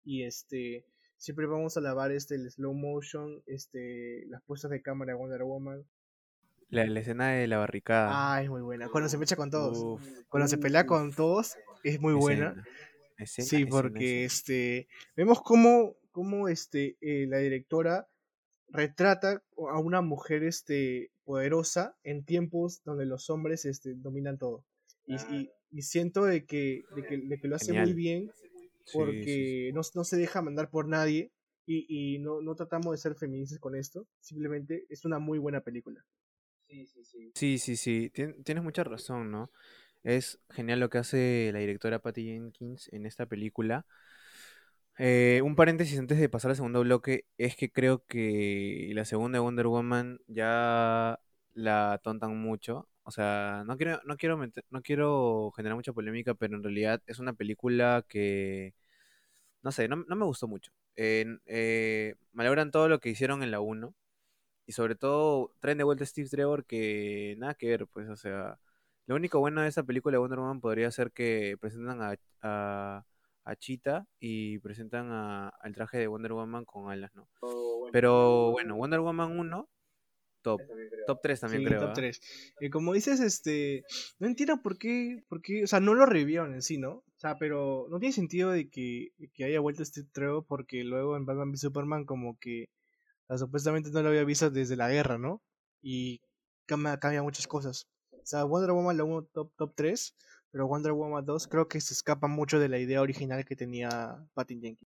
Y 0.04 0.24
este, 0.24 0.86
siempre 1.18 1.46
vamos 1.46 1.78
a 1.78 1.80
alabar 1.80 2.12
este, 2.12 2.36
el 2.36 2.50
slow 2.50 2.74
motion, 2.74 3.44
este, 3.46 4.26
las 4.28 4.42
puestas 4.44 4.72
de 4.72 4.82
cámara 4.82 5.14
de 5.14 5.20
Wonder 5.20 5.44
Woman. 5.44 5.86
La, 6.72 7.00
escena 7.00 7.32
de 7.32 7.48
la 7.48 7.58
barricada. 7.58 8.10
Ah, 8.12 8.42
es 8.42 8.50
muy 8.50 8.62
buena. 8.62 8.90
Cuando 8.90 9.10
se 9.10 9.18
mecha 9.18 9.36
con 9.36 9.52
todos. 9.52 10.02
Cuando 10.30 10.48
se 10.48 10.58
pelea 10.58 10.86
con 10.86 11.14
todos, 11.14 11.56
es 11.84 12.00
muy 12.00 12.14
buena 12.14 12.64
sí, 13.26 13.66
porque 13.66 14.26
este 14.26 14.88
vemos 15.16 15.42
cómo, 15.42 15.96
cómo 16.12 16.48
este, 16.48 16.98
eh, 17.02 17.28
la 17.28 17.38
directora 17.38 18.08
retrata 18.70 19.44
a 19.70 19.80
una 19.80 20.02
mujer 20.02 20.44
este, 20.44 21.12
poderosa 21.24 21.96
en 22.04 22.24
tiempos 22.24 22.82
donde 22.84 23.06
los 23.06 23.30
hombres 23.30 23.66
este, 23.66 23.94
dominan 23.96 24.38
todo. 24.38 24.66
Y, 25.06 25.50
y, 25.72 25.82
siento 25.82 26.24
de 26.24 26.46
que, 26.46 26.84
de 26.96 27.04
que, 27.04 27.18
de 27.18 27.38
que 27.38 27.48
lo 27.48 27.58
hace 27.58 27.74
muy 27.74 27.94
bien 27.94 28.32
porque 28.94 29.72
No, 29.74 29.82
no, 29.94 30.04
se 30.04 30.16
deja 30.16 30.42
mandar 30.42 30.70
por 30.70 30.88
nadie 30.88 31.32
y, 31.66 31.86
y 31.88 32.20
no, 32.20 32.42
no, 32.42 32.56
tratamos 32.56 32.94
de 32.94 32.98
ser 32.98 33.16
feministas 33.16 33.60
con 33.60 33.76
esto. 33.76 34.08
Simplemente 34.22 34.86
es 34.90 35.04
una 35.04 35.20
muy 35.20 35.38
buena 35.38 35.62
película. 35.62 36.06
Sí, 37.36 37.58
sí, 37.58 37.76
sí. 37.76 38.10
Tienes 38.10 38.64
mucha 38.64 38.84
razón, 38.84 39.32
¿no? 39.32 39.52
Es 40.04 40.40
genial 40.50 40.80
lo 40.80 40.90
que 40.90 40.98
hace 41.00 41.52
la 41.54 41.60
directora 41.60 42.00
Patty 42.00 42.24
Jenkins 42.26 42.90
en 42.94 43.06
esta 43.06 43.26
película. 43.26 43.86
Eh, 44.98 45.42
un 45.44 45.56
paréntesis 45.56 45.98
antes 45.98 46.20
de 46.20 46.30
pasar 46.30 46.52
al 46.52 46.56
segundo 46.58 46.82
bloque 46.82 47.26
es 47.38 47.56
que 47.56 47.72
creo 47.72 48.06
que 48.06 48.92
la 48.94 49.06
segunda 49.06 49.40
Wonder 49.40 49.68
Woman 49.68 50.20
ya 50.28 51.20
la 51.54 52.00
tontan 52.04 52.38
mucho. 52.38 52.88
O 53.04 53.12
sea, 53.12 53.64
no 53.66 53.78
quiero, 53.78 54.00
no 54.06 54.16
quiero, 54.18 54.38
no 54.70 54.82
quiero 54.82 55.52
generar 55.56 55.76
mucha 55.76 55.94
polémica, 55.94 56.36
pero 56.36 56.56
en 56.56 56.64
realidad 56.64 57.02
es 57.08 57.20
una 57.20 57.34
película 57.34 58.06
que, 58.08 58.76
no 59.64 59.72
sé, 59.72 59.88
no, 59.88 59.98
me 59.98 60.26
gustó 60.26 60.48
mucho. 60.48 60.72
Eh, 60.96 62.16
malogran 62.34 62.72
todo 62.72 62.90
lo 62.90 63.00
que 63.00 63.10
hicieron 63.10 63.44
en 63.44 63.52
la 63.52 63.60
1 63.62 63.96
y 64.72 64.74
sobre 64.74 64.96
todo 64.96 65.54
traen 65.60 65.78
de 65.80 65.84
vuelta 65.84 66.06
a 66.06 66.08
Steve 66.08 66.30
Trevor 66.30 66.66
que 66.66 67.36
nada 67.38 67.56
que 67.56 67.68
ver, 67.68 67.88
pues, 67.88 68.08
o 68.08 68.16
sea 68.16 68.58
lo 69.06 69.18
único 69.18 69.40
bueno 69.42 69.62
de 69.62 69.68
esa 69.68 69.84
película 69.84 70.16
de 70.16 70.20
Wonder 70.20 70.40
Woman 70.40 70.62
podría 70.62 70.90
ser 70.90 71.12
que 71.12 71.58
presentan 71.60 72.02
a, 72.02 72.16
a, 72.42 73.06
a 73.44 73.56
Cheetah 73.58 74.08
y 74.22 74.58
presentan 74.60 75.12
al 75.12 75.76
traje 75.76 75.98
de 75.98 76.08
Wonder 76.08 76.32
Woman 76.32 76.64
con 76.64 76.90
alas, 76.90 77.14
¿no? 77.14 77.28
Oh, 77.42 77.90
Pero 77.92 78.52
bueno, 78.52 78.78
Wonder 78.78 79.02
Woman 79.02 79.38
1, 79.38 79.70
top. 80.42 80.62
Top 81.08 81.20
3 81.22 81.40
también 81.42 81.66
creo. 81.66 81.82
Top 81.82 81.94
3. 81.94 82.22
¿ah? 82.56 82.66
Como 82.72 82.94
dices, 82.94 83.20
este. 83.20 83.84
No 84.20 84.28
entiendo 84.28 84.62
por 84.62 84.78
qué, 84.78 85.26
por 85.28 85.42
qué. 85.42 85.66
O 85.66 85.68
sea, 85.68 85.82
no 85.82 85.94
lo 85.94 86.06
revivieron 86.06 86.54
en 86.54 86.62
sí, 86.62 86.78
¿no? 86.78 86.92
O 86.92 87.20
sea, 87.20 87.38
pero 87.38 87.88
no 87.90 88.00
tiene 88.00 88.14
sentido 88.14 88.52
de 88.52 88.70
que, 88.70 89.10
que 89.34 89.44
haya 89.44 89.60
vuelto 89.60 89.84
este 89.84 90.04
treo 90.04 90.44
porque 90.44 90.86
luego 90.86 91.18
en 91.18 91.26
Batman 91.26 91.50
v 91.50 91.58
Superman, 91.58 92.06
como 92.06 92.38
que. 92.40 92.70
Supuestamente 93.38 93.92
no 93.92 94.02
lo 94.02 94.10
había 94.10 94.24
visto 94.24 94.50
desde 94.50 94.76
la 94.76 94.90
guerra, 94.90 95.18
¿no? 95.18 95.42
Y 95.82 96.22
cambia, 96.66 97.24
muchas 97.24 97.48
cosas. 97.48 97.88
O 98.12 98.26
sea, 98.26 98.44
Wonder 98.44 98.72
Woman 98.72 98.98
la 98.98 99.04
1 99.04 99.24
top, 99.34 99.52
top 99.58 99.74
3, 99.76 100.16
pero 100.52 100.68
Wonder 100.68 100.92
Woman 100.94 101.26
2 101.26 101.48
creo 101.48 101.68
que 101.68 101.82
se 101.82 101.94
escapa 101.94 102.28
mucho 102.28 102.60
de 102.60 102.70
la 102.70 102.80
idea 102.80 103.02
original 103.02 103.46
que 103.46 103.56
tenía 103.56 103.90
Patty 104.34 104.60
Jenkins. 104.60 104.92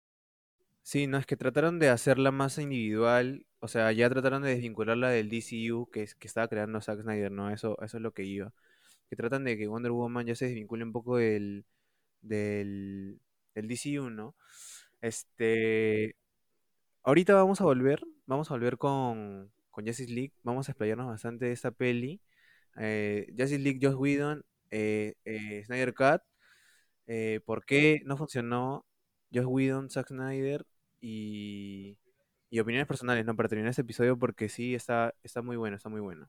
Sí, 0.83 1.07
no, 1.07 1.17
es 1.17 1.25
que 1.25 1.35
trataron 1.35 1.79
de 1.79 1.89
hacerla 1.89 2.31
más 2.31 2.59
individual, 2.59 3.45
o 3.59 3.67
sea, 3.67 3.91
ya 3.91 4.07
trataron 4.09 4.43
de 4.43 4.49
desvincularla 4.49 5.09
del 5.09 5.29
DCU 5.29 5.89
que, 5.91 6.07
que 6.19 6.27
estaba 6.27 6.47
creando 6.47 6.79
Zack 6.79 7.01
Snyder, 7.01 7.31
¿no? 7.31 7.49
Eso, 7.49 7.75
eso 7.81 7.97
es 7.97 8.03
lo 8.03 8.13
que 8.13 8.23
iba. 8.23 8.53
Que 9.09 9.15
tratan 9.15 9.43
de 9.43 9.57
que 9.57 9.67
Wonder 9.67 9.91
Woman 9.91 10.27
ya 10.27 10.35
se 10.35 10.45
desvincule 10.45 10.83
un 10.83 10.91
poco 10.91 11.17
del, 11.17 11.65
del, 12.21 13.19
del 13.55 13.67
DCU, 13.67 14.09
¿no? 14.11 14.35
Este, 15.01 16.15
ahorita 17.05 17.35
vamos 17.35 17.61
a 17.61 17.63
volver, 17.63 18.01
vamos 18.25 18.49
a 18.49 18.55
volver 18.55 18.77
con, 18.77 19.51
con 19.69 19.85
Justice 19.85 20.11
League, 20.11 20.33
vamos 20.43 20.67
a 20.67 20.71
explayarnos 20.71 21.07
bastante 21.07 21.45
de 21.45 21.51
esta 21.51 21.71
peli 21.71 22.19
eh, 22.77 23.27
League, 23.37 23.79
Joss 23.81 23.95
Whedon, 23.95 24.43
eh, 24.71 25.13
eh, 25.23 25.63
Snyder 25.65 25.93
Cut, 25.93 26.21
eh, 27.07 27.39
por 27.45 27.63
qué 27.65 28.01
no 28.05 28.17
funcionó 28.17 28.85
Joss 29.33 29.45
Whedon, 29.45 29.89
Zack 29.89 30.07
Snyder 30.07 30.65
y, 30.99 31.97
y 32.49 32.59
opiniones 32.59 32.87
personales, 32.87 33.25
¿no? 33.25 33.35
Para 33.35 33.49
terminar 33.49 33.69
este 33.69 33.83
episodio 33.83 34.17
porque 34.17 34.49
sí, 34.49 34.73
está, 34.73 35.13
está 35.23 35.41
muy 35.41 35.55
bueno, 35.57 35.77
está 35.77 35.89
muy 35.89 36.01
bueno. 36.01 36.27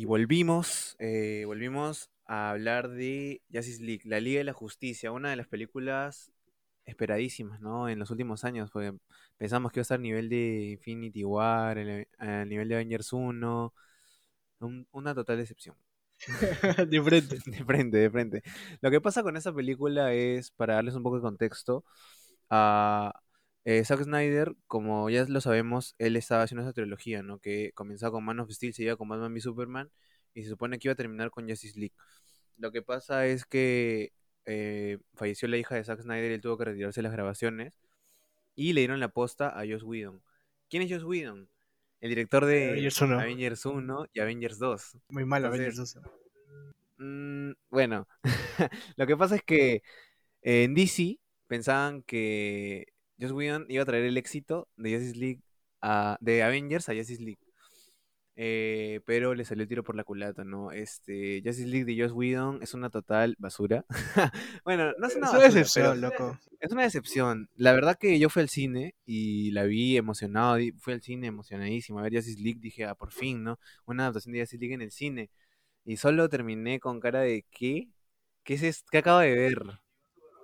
Y 0.00 0.06
volvimos, 0.06 0.96
volvimos 1.44 2.08
a 2.24 2.48
hablar 2.52 2.88
de 2.88 3.42
Justice 3.52 3.82
League, 3.82 4.00
la 4.06 4.18
Liga 4.18 4.38
de 4.38 4.44
la 4.44 4.54
Justicia, 4.54 5.12
una 5.12 5.28
de 5.28 5.36
las 5.36 5.46
películas 5.46 6.32
esperadísimas, 6.86 7.60
¿no? 7.60 7.86
En 7.86 7.98
los 7.98 8.10
últimos 8.10 8.44
años, 8.44 8.70
porque 8.70 8.94
pensamos 9.36 9.70
que 9.70 9.80
iba 9.80 9.82
a 9.82 9.84
estar 9.84 9.98
a 9.98 10.02
nivel 10.02 10.30
de 10.30 10.70
Infinity 10.70 11.22
War, 11.22 11.76
a 12.16 12.44
nivel 12.46 12.68
de 12.70 12.74
Avengers 12.76 13.12
1, 13.12 13.74
una 14.92 15.14
total 15.14 15.36
decepción. 15.36 15.76
de 16.88 17.02
frente. 17.02 17.38
De 17.44 17.64
frente, 17.66 17.98
de 17.98 18.10
frente. 18.10 18.42
Lo 18.80 18.90
que 18.90 19.02
pasa 19.02 19.22
con 19.22 19.36
esa 19.36 19.52
película 19.52 20.14
es, 20.14 20.50
para 20.50 20.76
darles 20.76 20.94
un 20.94 21.02
poco 21.02 21.16
de 21.16 21.22
contexto, 21.22 21.84
a 22.48 23.20
eh, 23.64 23.84
Zack 23.84 24.04
Snyder, 24.04 24.54
como 24.66 25.10
ya 25.10 25.24
lo 25.24 25.40
sabemos, 25.40 25.94
él 25.98 26.16
estaba 26.16 26.42
haciendo 26.42 26.62
esa 26.62 26.72
trilogía, 26.72 27.22
¿no? 27.22 27.38
Que 27.38 27.72
comenzaba 27.74 28.12
con 28.12 28.24
Man 28.24 28.40
of 28.40 28.50
Steel, 28.50 28.72
se 28.72 28.84
iba 28.84 28.96
con 28.96 29.08
Batman 29.08 29.32
v 29.32 29.40
Superman, 29.40 29.90
y 30.34 30.44
se 30.44 30.50
supone 30.50 30.78
que 30.78 30.88
iba 30.88 30.92
a 30.92 30.96
terminar 30.96 31.30
con 31.30 31.48
Justice 31.48 31.78
League. 31.78 31.94
Lo 32.56 32.72
que 32.72 32.82
pasa 32.82 33.26
es 33.26 33.44
que 33.44 34.12
eh, 34.46 34.98
falleció 35.14 35.48
la 35.48 35.58
hija 35.58 35.74
de 35.74 35.84
Zack 35.84 36.00
Snyder 36.00 36.30
y 36.30 36.34
él 36.34 36.40
tuvo 36.40 36.56
que 36.56 36.64
retirarse 36.64 37.00
de 37.00 37.02
las 37.04 37.12
grabaciones. 37.12 37.80
Y 38.54 38.72
le 38.72 38.82
dieron 38.82 39.00
la 39.00 39.08
posta 39.08 39.48
a 39.48 39.66
Joss 39.66 39.82
Whedon. 39.82 40.22
¿Quién 40.68 40.82
es 40.82 40.90
Joss 40.90 41.04
Whedon? 41.04 41.48
El 42.00 42.08
director 42.08 42.46
de 42.46 42.70
Avengers 42.70 43.66
1, 43.66 44.06
y 44.12 44.20
Avengers 44.20 44.58
2. 44.58 44.98
Muy 45.08 45.24
mal 45.24 45.44
Avengers 45.44 45.76
2. 45.76 45.98
Mm, 46.98 47.52
bueno, 47.70 48.08
lo 48.96 49.06
que 49.06 49.16
pasa 49.16 49.36
es 49.36 49.42
que 49.42 49.82
en 50.42 50.74
DC 50.74 51.18
pensaban 51.46 52.02
que 52.02 52.92
Joss 53.20 53.32
Whedon 53.32 53.66
iba 53.68 53.82
a 53.82 53.86
traer 53.86 54.04
el 54.04 54.16
éxito 54.16 54.68
de 54.76 54.94
Justice 54.94 55.18
League 55.18 55.42
a, 55.80 56.16
de 56.20 56.42
Avengers 56.42 56.88
a 56.88 56.94
Justice 56.94 57.22
League. 57.22 57.40
Eh, 58.42 59.00
pero 59.04 59.34
le 59.34 59.44
salió 59.44 59.62
el 59.62 59.68
tiro 59.68 59.84
por 59.84 59.96
la 59.96 60.04
culata, 60.04 60.44
¿no? 60.44 60.72
Este, 60.72 61.42
Justice 61.44 61.68
League 61.68 61.84
de 61.84 62.02
Joss 62.02 62.12
Whedon 62.12 62.62
es 62.62 62.72
una 62.72 62.88
total 62.88 63.36
basura. 63.38 63.84
bueno, 64.64 64.92
no 64.98 65.08
es 65.08 65.16
una, 65.16 65.30
decepción, 65.38 66.00
loco. 66.00 66.38
Es 66.58 66.72
una 66.72 66.84
decepción. 66.84 67.50
La 67.56 67.72
verdad 67.72 67.98
que 67.98 68.18
yo 68.18 68.30
fui 68.30 68.40
al 68.40 68.48
cine 68.48 68.94
y 69.04 69.50
la 69.50 69.64
vi 69.64 69.98
emocionado, 69.98 70.56
fui 70.78 70.94
al 70.94 71.02
cine 71.02 71.26
emocionadísimo 71.26 71.98
a 71.98 72.02
ver 72.02 72.14
Justice 72.14 72.40
League, 72.40 72.60
dije, 72.60 72.86
ah, 72.86 72.94
por 72.94 73.12
fin, 73.12 73.44
¿no? 73.44 73.58
Una 73.84 74.04
adaptación 74.04 74.32
de 74.32 74.40
Justice 74.40 74.60
League 74.60 74.74
en 74.74 74.82
el 74.82 74.90
cine. 74.90 75.30
Y 75.84 75.98
solo 75.98 76.28
terminé 76.30 76.80
con 76.80 76.98
cara 76.98 77.20
de, 77.20 77.44
¿qué? 77.50 77.88
¿Qué 78.42 78.54
es 78.54 78.62
esto? 78.62 78.88
¿Qué 78.90 78.98
acabo 78.98 79.18
de 79.18 79.34
ver? 79.34 79.62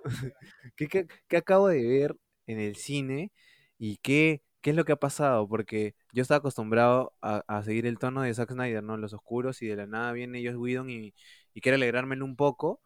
¿Qué, 0.75 1.07
qué 1.27 1.37
acabo 1.37 1.67
de 1.69 1.83
ver 1.83 2.15
en 2.47 2.59
el 2.59 2.75
cine? 2.75 3.31
¿Y 3.77 3.97
qué 3.97 4.41
¿qué 4.67 4.71
es 4.71 4.75
lo 4.75 4.83
que 4.83 4.91
ha 4.91 4.97
pasado? 4.97 5.47
Porque 5.47 5.95
yo 6.11 6.21
estaba 6.21 6.39
acostumbrado 6.39 7.13
a, 7.21 7.63
seguir 7.63 7.85
el 7.85 7.97
tono 7.99 8.21
de 8.23 8.33
Zack 8.33 8.51
Snyder, 8.51 8.83
¿no? 8.83 8.97
Los 8.97 9.13
oscuros 9.13 9.61
y 9.61 9.67
de 9.67 9.77
la 9.77 9.87
nada 9.87 10.11
viene 10.11 10.45
Joss 10.45 10.57
Whedon 10.57 10.89
y, 10.89 11.13
y 11.53 11.61
quiere 11.61 11.75
alegrármelo 11.75 12.25
un 12.25 12.35
poco, 12.35 12.81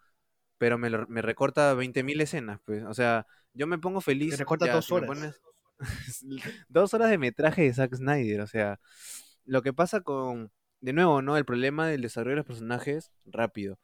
pero 0.59 0.77
me, 0.77 0.91
me 1.07 1.23
recorta 1.23 1.73
20.000 1.73 2.21
escenas, 2.21 2.59
pues. 2.65 2.83
O 2.83 2.93
sea, 2.93 3.25
yo 3.55 3.65
me 3.65 3.79
pongo 3.79 3.99
feliz. 3.99 4.33
Me 4.33 4.37
recorta 4.37 4.71
dos 4.71 4.91
horas. 4.91 5.41
dos 6.69 6.93
horas 6.93 7.09
de 7.09 7.17
metraje 7.17 7.63
de 7.63 7.73
Zack 7.73 7.95
Snyder, 7.95 8.41
o 8.41 8.47
sea, 8.47 8.79
lo 9.45 9.63
que 9.63 9.73
pasa 9.73 10.01
con, 10.01 10.51
de 10.81 10.93
nuevo, 10.93 11.23
¿no? 11.23 11.35
El 11.35 11.45
problema 11.45 11.87
del 11.87 12.03
desarrollo 12.03 12.33
de 12.33 12.41
los 12.41 12.45
personajes, 12.45 13.11
rápido. 13.25 13.79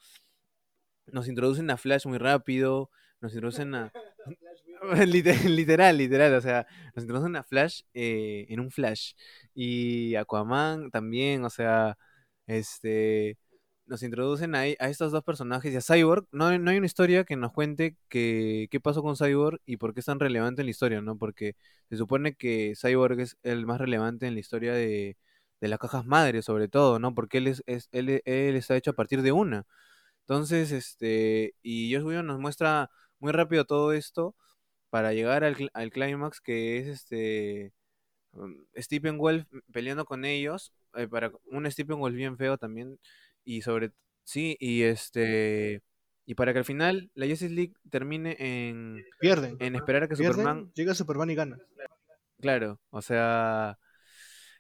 Nos 1.08 1.28
introducen 1.28 1.72
a 1.72 1.78
Flash 1.78 2.06
muy 2.06 2.20
rápido, 2.20 2.92
nos 3.22 3.34
introducen 3.34 3.74
a... 3.74 3.92
literal, 5.08 5.98
literal, 5.98 6.34
o 6.34 6.42
sea, 6.42 6.68
nos 6.96 7.04
introducen 7.04 7.36
a 7.36 7.44
Flash 7.44 7.82
eh, 7.94 8.46
en 8.50 8.60
un 8.60 8.72
Flash. 8.72 9.14
Y 9.54 10.16
Aquaman 10.16 10.92
también, 10.92 11.44
o 11.46 11.50
sea, 11.50 11.98
este 12.48 13.38
nos 13.88 14.04
introducen 14.04 14.54
a, 14.56 14.60
a, 14.62 14.90
estos 14.90 15.12
dos 15.12 15.24
personajes 15.24 15.74
y 15.74 15.78
a 15.78 15.82
Cyborg. 15.82 16.28
No, 16.32 16.58
no 16.60 16.72
hay 16.72 16.78
una 16.78 16.86
historia 16.86 17.24
que 17.24 17.36
nos 17.38 17.54
cuente 17.54 17.96
que, 18.10 18.68
qué 18.70 18.80
pasó 18.80 19.02
con 19.02 19.16
Cyborg 19.16 19.60
y 19.66 19.78
por 19.78 19.94
qué 19.94 20.02
es 20.02 20.06
tan 20.06 20.20
relevante 20.20 20.62
en 20.62 20.68
la 20.68 20.72
historia, 20.72 21.02
¿no? 21.02 21.18
Porque 21.18 21.56
se 21.90 21.98
supone 21.98 22.36
que 22.36 22.74
Cyborg 22.80 23.20
es 23.22 23.38
el 23.44 23.66
más 23.66 23.80
relevante 23.80 24.28
en 24.28 24.34
la 24.34 24.42
historia 24.42 24.74
de, 24.74 25.18
de 25.62 25.68
las 25.68 25.80
cajas 25.80 26.06
madres, 26.06 26.46
sobre 26.46 26.68
todo, 26.68 27.00
¿no? 27.00 27.14
Porque 27.16 27.40
él, 27.40 27.48
es, 27.48 27.64
es 27.66 27.90
él, 27.92 28.22
él, 28.26 28.56
está 28.56 28.76
hecho 28.76 28.92
a 28.92 28.94
partir 28.96 29.22
de 29.22 29.32
una. 29.32 29.66
Entonces, 30.22 30.72
este, 30.72 31.56
y 31.64 31.94
Josh 31.94 32.04
Whedon 32.04 32.28
nos 32.28 32.40
muestra 32.40 32.90
muy 33.20 33.32
rápido 33.32 33.66
todo 33.66 33.94
esto 33.94 34.36
para 34.90 35.14
llegar 35.14 35.44
al, 35.44 35.70
al 35.74 35.92
clímax 35.92 36.42
que 36.42 36.78
es 36.78 36.88
este 36.88 37.74
um, 38.32 38.56
Stephen 38.76 39.18
Wolf 39.18 39.46
peleando 39.72 40.06
con 40.06 40.26
ellos, 40.26 40.74
eh, 40.96 41.08
para 41.08 41.32
un 41.46 41.70
Stephen 41.72 42.00
Wolf 42.00 42.16
bien 42.16 42.38
feo 42.38 42.58
también, 42.58 43.00
y 43.44 43.62
sobre 43.62 43.92
sí, 44.24 44.58
y 44.60 44.84
este 44.84 45.82
y 46.26 46.36
para 46.36 46.52
que 46.52 46.60
al 46.60 46.66
final 46.66 47.10
la 47.14 47.26
Justice 47.26 47.54
League 47.54 47.74
termine 47.90 48.36
en 48.40 49.06
pierden 49.20 49.56
en 49.60 49.76
esperar 49.76 50.04
a 50.04 50.08
que 50.08 50.16
Superman 50.16 50.72
llega 50.74 50.94
Superman 50.94 51.30
y 51.30 51.36
gana. 51.36 51.58
Claro, 52.40 52.80
o 52.90 53.02
sea, 53.02 53.80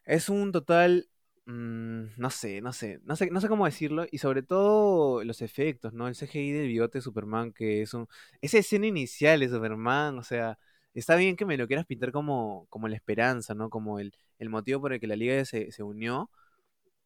es 0.05 0.29
un 0.29 0.51
total 0.51 1.09
mm, 1.47 2.05
no 2.17 2.29
sé, 2.29 2.61
no 2.61 2.73
sé, 2.73 2.99
no 3.05 3.15
sé, 3.15 3.29
no 3.31 3.41
sé 3.41 3.47
cómo 3.47 3.65
decirlo 3.65 4.05
y 4.11 4.19
sobre 4.19 4.43
todo 4.43 5.23
los 5.23 5.41
efectos, 5.41 5.93
¿no? 5.93 6.07
El 6.07 6.15
CGI 6.15 6.51
del 6.51 6.67
bigote 6.67 6.99
de 6.99 7.01
Superman 7.01 7.53
que 7.53 7.81
es 7.81 7.93
un 7.93 8.07
esa 8.41 8.59
escena 8.59 8.87
inicial 8.87 9.39
de 9.39 9.49
Superman, 9.49 10.19
o 10.19 10.23
sea, 10.23 10.59
está 10.93 11.15
bien 11.15 11.35
que 11.35 11.45
me 11.45 11.57
lo 11.57 11.67
quieras 11.67 11.85
pintar 11.85 12.11
como 12.11 12.67
como 12.69 12.87
la 12.87 12.95
esperanza, 12.95 13.55
¿no? 13.55 13.69
Como 13.69 13.99
el, 13.99 14.13
el 14.39 14.49
motivo 14.49 14.81
por 14.81 14.93
el 14.93 14.99
que 14.99 15.07
la 15.07 15.15
liga 15.15 15.43
se, 15.45 15.71
se 15.71 15.83
unió, 15.83 16.29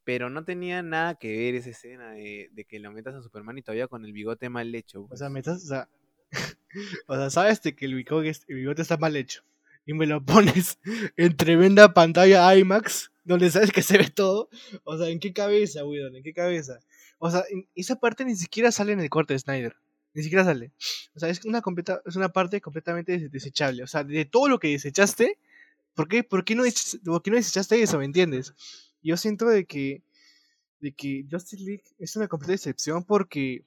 pero 0.04 0.30
no 0.30 0.44
tenía 0.46 0.82
nada 0.84 1.16
que 1.16 1.30
ver 1.38 1.56
esa 1.56 1.70
escena 1.72 2.12
de, 2.14 2.50
de, 2.52 2.66
que 2.66 2.80
lo 2.80 2.92
metas 2.92 3.16
a 3.16 3.22
Superman 3.22 3.58
y 3.60 3.64
todavía 3.64 3.88
con 3.88 4.06
el 4.06 4.14
bigote 4.14 4.50
mal 4.50 4.74
hecho. 4.76 5.08
Pues. 5.08 5.14
O 5.14 5.24
sea, 5.24 5.30
metas, 5.30 5.64
o 5.66 5.68
sea, 5.68 5.90
o 7.08 7.16
sea, 7.16 7.30
sabes 7.30 7.60
que 7.62 7.86
el 7.86 7.96
bigote, 7.96 8.30
el 8.48 8.56
bigote 8.56 8.82
está 8.82 8.98
mal 8.98 9.16
hecho 9.16 9.44
y 9.86 9.94
me 9.94 10.06
lo 10.06 10.24
pones 10.24 10.80
en 11.18 11.36
tremenda 11.36 11.94
pantalla 11.94 12.56
IMAX 12.56 13.12
donde 13.24 13.50
sabes 13.50 13.72
que 13.72 13.82
se 13.82 13.98
ve 13.98 14.10
todo. 14.10 14.50
O 14.84 14.98
sea, 14.98 15.10
¿en 15.10 15.20
qué 15.20 15.34
cabeza, 15.34 15.86
Widon? 15.86 16.16
¿En 16.16 16.24
qué 16.24 16.34
cabeza? 16.34 16.80
O 17.20 17.30
sea, 17.30 17.44
esa 17.76 17.96
parte 17.96 18.26
ni 18.26 18.36
siquiera 18.36 18.72
sale 18.72 18.94
en 18.94 19.00
el 19.00 19.10
corte 19.10 19.34
de 19.34 19.40
Snyder. 19.40 19.76
Ni 20.14 20.24
siquiera 20.24 20.44
sale. 20.44 20.72
O 21.16 21.20
sea, 21.20 21.30
es 21.30 21.46
una, 21.46 21.62
completa, 21.62 22.02
es 22.06 22.16
una 22.16 22.30
parte 22.30 22.60
completamente 22.62 23.30
desechable. 23.30 23.84
O 23.84 23.88
sea, 23.88 24.04
de 24.04 24.26
todo 24.26 24.50
lo 24.50 24.60
que 24.60 24.70
desechaste, 24.70 25.38
¿por 25.94 26.08
qué, 26.08 26.24
por 26.24 26.44
qué, 26.44 26.56
no, 26.56 26.64
no 27.04 27.20
desechaste 27.20 27.82
eso? 27.82 27.98
¿Me 28.00 28.06
entiendes? 28.06 28.54
yo 29.04 29.18
siento 29.18 29.48
de 29.48 29.66
que, 29.66 30.04
de 30.80 30.92
que 30.92 31.26
Justice 31.30 31.64
League 31.64 31.84
es 31.98 32.16
una 32.16 32.28
completa 32.28 32.54
excepción 32.54 33.04
porque 33.04 33.64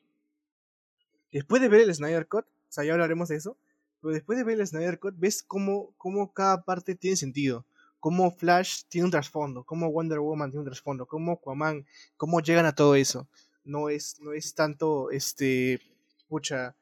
después 1.32 1.60
de 1.60 1.68
ver 1.68 1.80
el 1.80 1.94
Snyder 1.94 2.28
Cut, 2.28 2.44
o 2.44 2.72
sea, 2.72 2.84
ya 2.84 2.92
hablaremos 2.92 3.28
de 3.28 3.36
eso, 3.36 3.56
pero 4.04 4.12
después 4.12 4.36
de 4.36 4.44
ver 4.44 4.60
el 4.60 4.66
Snyder 4.66 4.98
Cut, 4.98 5.14
ves 5.16 5.42
cómo, 5.42 5.94
cómo 5.96 6.34
cada 6.34 6.62
parte 6.62 6.94
tiene 6.94 7.16
sentido. 7.16 7.64
Cómo 8.00 8.30
Flash 8.30 8.82
tiene 8.90 9.06
un 9.06 9.10
trasfondo, 9.10 9.64
cómo 9.64 9.90
Wonder 9.90 10.18
Woman 10.18 10.50
tiene 10.50 10.60
un 10.60 10.66
trasfondo, 10.66 11.06
cómo 11.06 11.32
Aquaman, 11.32 11.86
cómo 12.18 12.40
llegan 12.40 12.66
a 12.66 12.74
todo 12.74 12.96
eso. 12.96 13.26
No 13.64 13.88
es, 13.88 14.20
no 14.20 14.34
es 14.34 14.54
tanto, 14.54 15.10
este, 15.10 15.80
pucha, 16.28 16.76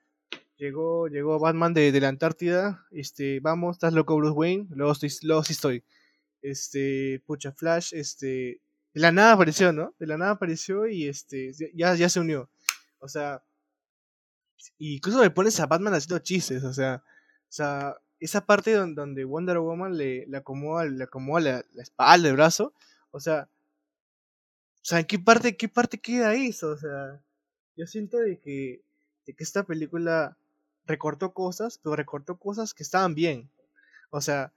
llegó, 0.57 1.07
llegó 1.07 1.39
Batman 1.39 1.75
de, 1.75 1.93
de 1.93 2.01
la 2.01 2.09
Antártida, 2.09 2.85
este, 2.91 3.39
vamos, 3.39 3.77
estás 3.77 3.93
loco 3.93 4.17
Bruce 4.17 4.35
Wayne, 4.35 4.67
luego, 4.71 4.91
estoy, 4.91 5.13
luego 5.23 5.45
sí 5.45 5.53
estoy 5.53 5.85
este, 6.43 7.23
pucha, 7.25 7.53
Flash, 7.53 7.95
este, 7.95 8.61
de 8.93 9.01
la 9.01 9.13
nada 9.13 9.33
apareció, 9.35 9.73
¿no? 9.73 9.95
De 9.99 10.07
la 10.07 10.19
nada 10.19 10.33
apareció 10.33 10.87
y 10.89 11.07
este, 11.07 11.53
ya, 11.73 11.95
ya 11.95 12.09
se 12.09 12.21
unió. 12.21 12.51
O 12.99 13.09
sea, 13.09 13.43
incluso 14.79 15.21
me 15.21 15.31
pones 15.31 15.59
a 15.61 15.67
Batman 15.67 15.95
haciendo 15.95 16.19
chistes, 16.19 16.65
o 16.65 16.73
sea, 16.73 17.03
sea, 17.53 17.97
esa 18.21 18.47
parte 18.47 18.73
donde, 18.73 19.25
Wonder 19.25 19.59
Woman 19.59 19.97
le, 19.97 20.27
le 20.27 20.37
acomoda, 20.37 20.85
le 20.85 21.05
acomoda 21.05 21.41
la, 21.41 21.65
la, 21.73 21.83
espalda, 21.83 22.29
el 22.29 22.35
brazo, 22.35 22.73
o 23.11 23.21
sea, 23.21 23.49
o 24.83 24.85
sea, 24.85 25.01
¿en 25.01 25.07
qué 25.07 25.19
parte, 25.19 25.57
qué 25.57 25.69
parte 25.69 25.99
queda 25.99 26.35
eso? 26.35 26.71
O 26.71 26.77
sea, 26.77 27.23
yo 27.77 27.87
siento 27.87 28.19
de 28.19 28.39
que, 28.39 28.83
de 29.27 29.35
que 29.35 29.45
esta 29.45 29.65
película 29.65 30.37
recortó 30.87 31.33
cosas, 31.33 31.79
pero 31.79 31.95
recortó 31.97 32.37
cosas 32.37 32.75
que 32.75 32.83
estaban 32.83 33.15
bien. 33.15 33.51
O 34.11 34.21
sea, 34.21 34.53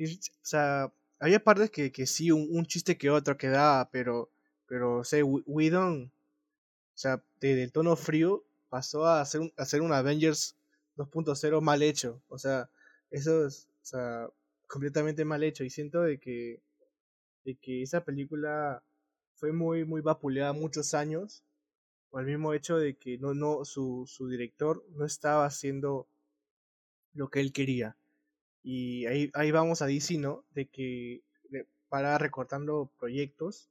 o 0.00 0.04
sea, 0.42 0.92
había 1.20 1.44
partes 1.44 1.70
que, 1.70 1.92
que 1.92 2.06
sí, 2.06 2.30
un, 2.30 2.48
un, 2.50 2.66
chiste 2.66 2.96
que 2.96 3.10
otro 3.10 3.36
quedaba, 3.36 3.90
pero, 3.90 4.30
pero, 4.66 4.98
o 4.98 5.04
sea, 5.04 5.24
Whedon, 5.24 6.10
o 6.94 6.98
sea, 6.98 7.22
de, 7.40 7.54
del 7.54 7.72
tono 7.72 7.96
frío 7.96 8.44
pasó 8.68 9.06
a 9.06 9.20
hacer 9.20 9.42
un, 9.42 9.52
a 9.56 9.62
hacer 9.62 9.82
un 9.82 9.92
Avengers 9.92 10.56
2.0 10.96 11.60
mal 11.60 11.82
hecho, 11.82 12.22
o 12.28 12.38
sea, 12.38 12.70
eso 13.10 13.46
es, 13.46 13.68
o 13.82 13.84
sea, 13.84 14.28
completamente 14.66 15.24
mal 15.24 15.42
hecho, 15.42 15.64
y 15.64 15.70
siento 15.70 16.02
de 16.02 16.18
que, 16.18 16.60
de 17.44 17.54
que 17.56 17.82
esa 17.82 18.04
película 18.04 18.82
fue 19.34 19.52
muy, 19.52 19.84
muy 19.84 20.00
vapuleada 20.00 20.52
muchos 20.52 20.94
años, 20.94 21.44
por 22.10 22.22
el 22.22 22.26
mismo 22.26 22.54
hecho 22.54 22.78
de 22.78 22.96
que 22.96 23.18
no, 23.18 23.34
no, 23.34 23.64
su, 23.64 24.04
su 24.06 24.28
director 24.28 24.84
no 24.90 25.04
estaba 25.04 25.44
haciendo 25.44 26.08
lo 27.12 27.28
que 27.28 27.40
él 27.40 27.52
quería. 27.52 27.96
Y 28.62 29.06
ahí, 29.06 29.30
ahí 29.34 29.50
vamos 29.50 29.82
a 29.82 29.86
DC, 29.86 30.18
¿no? 30.18 30.44
De 30.50 30.66
que 30.66 31.22
para 31.88 32.18
recortando 32.18 32.90
proyectos 32.98 33.70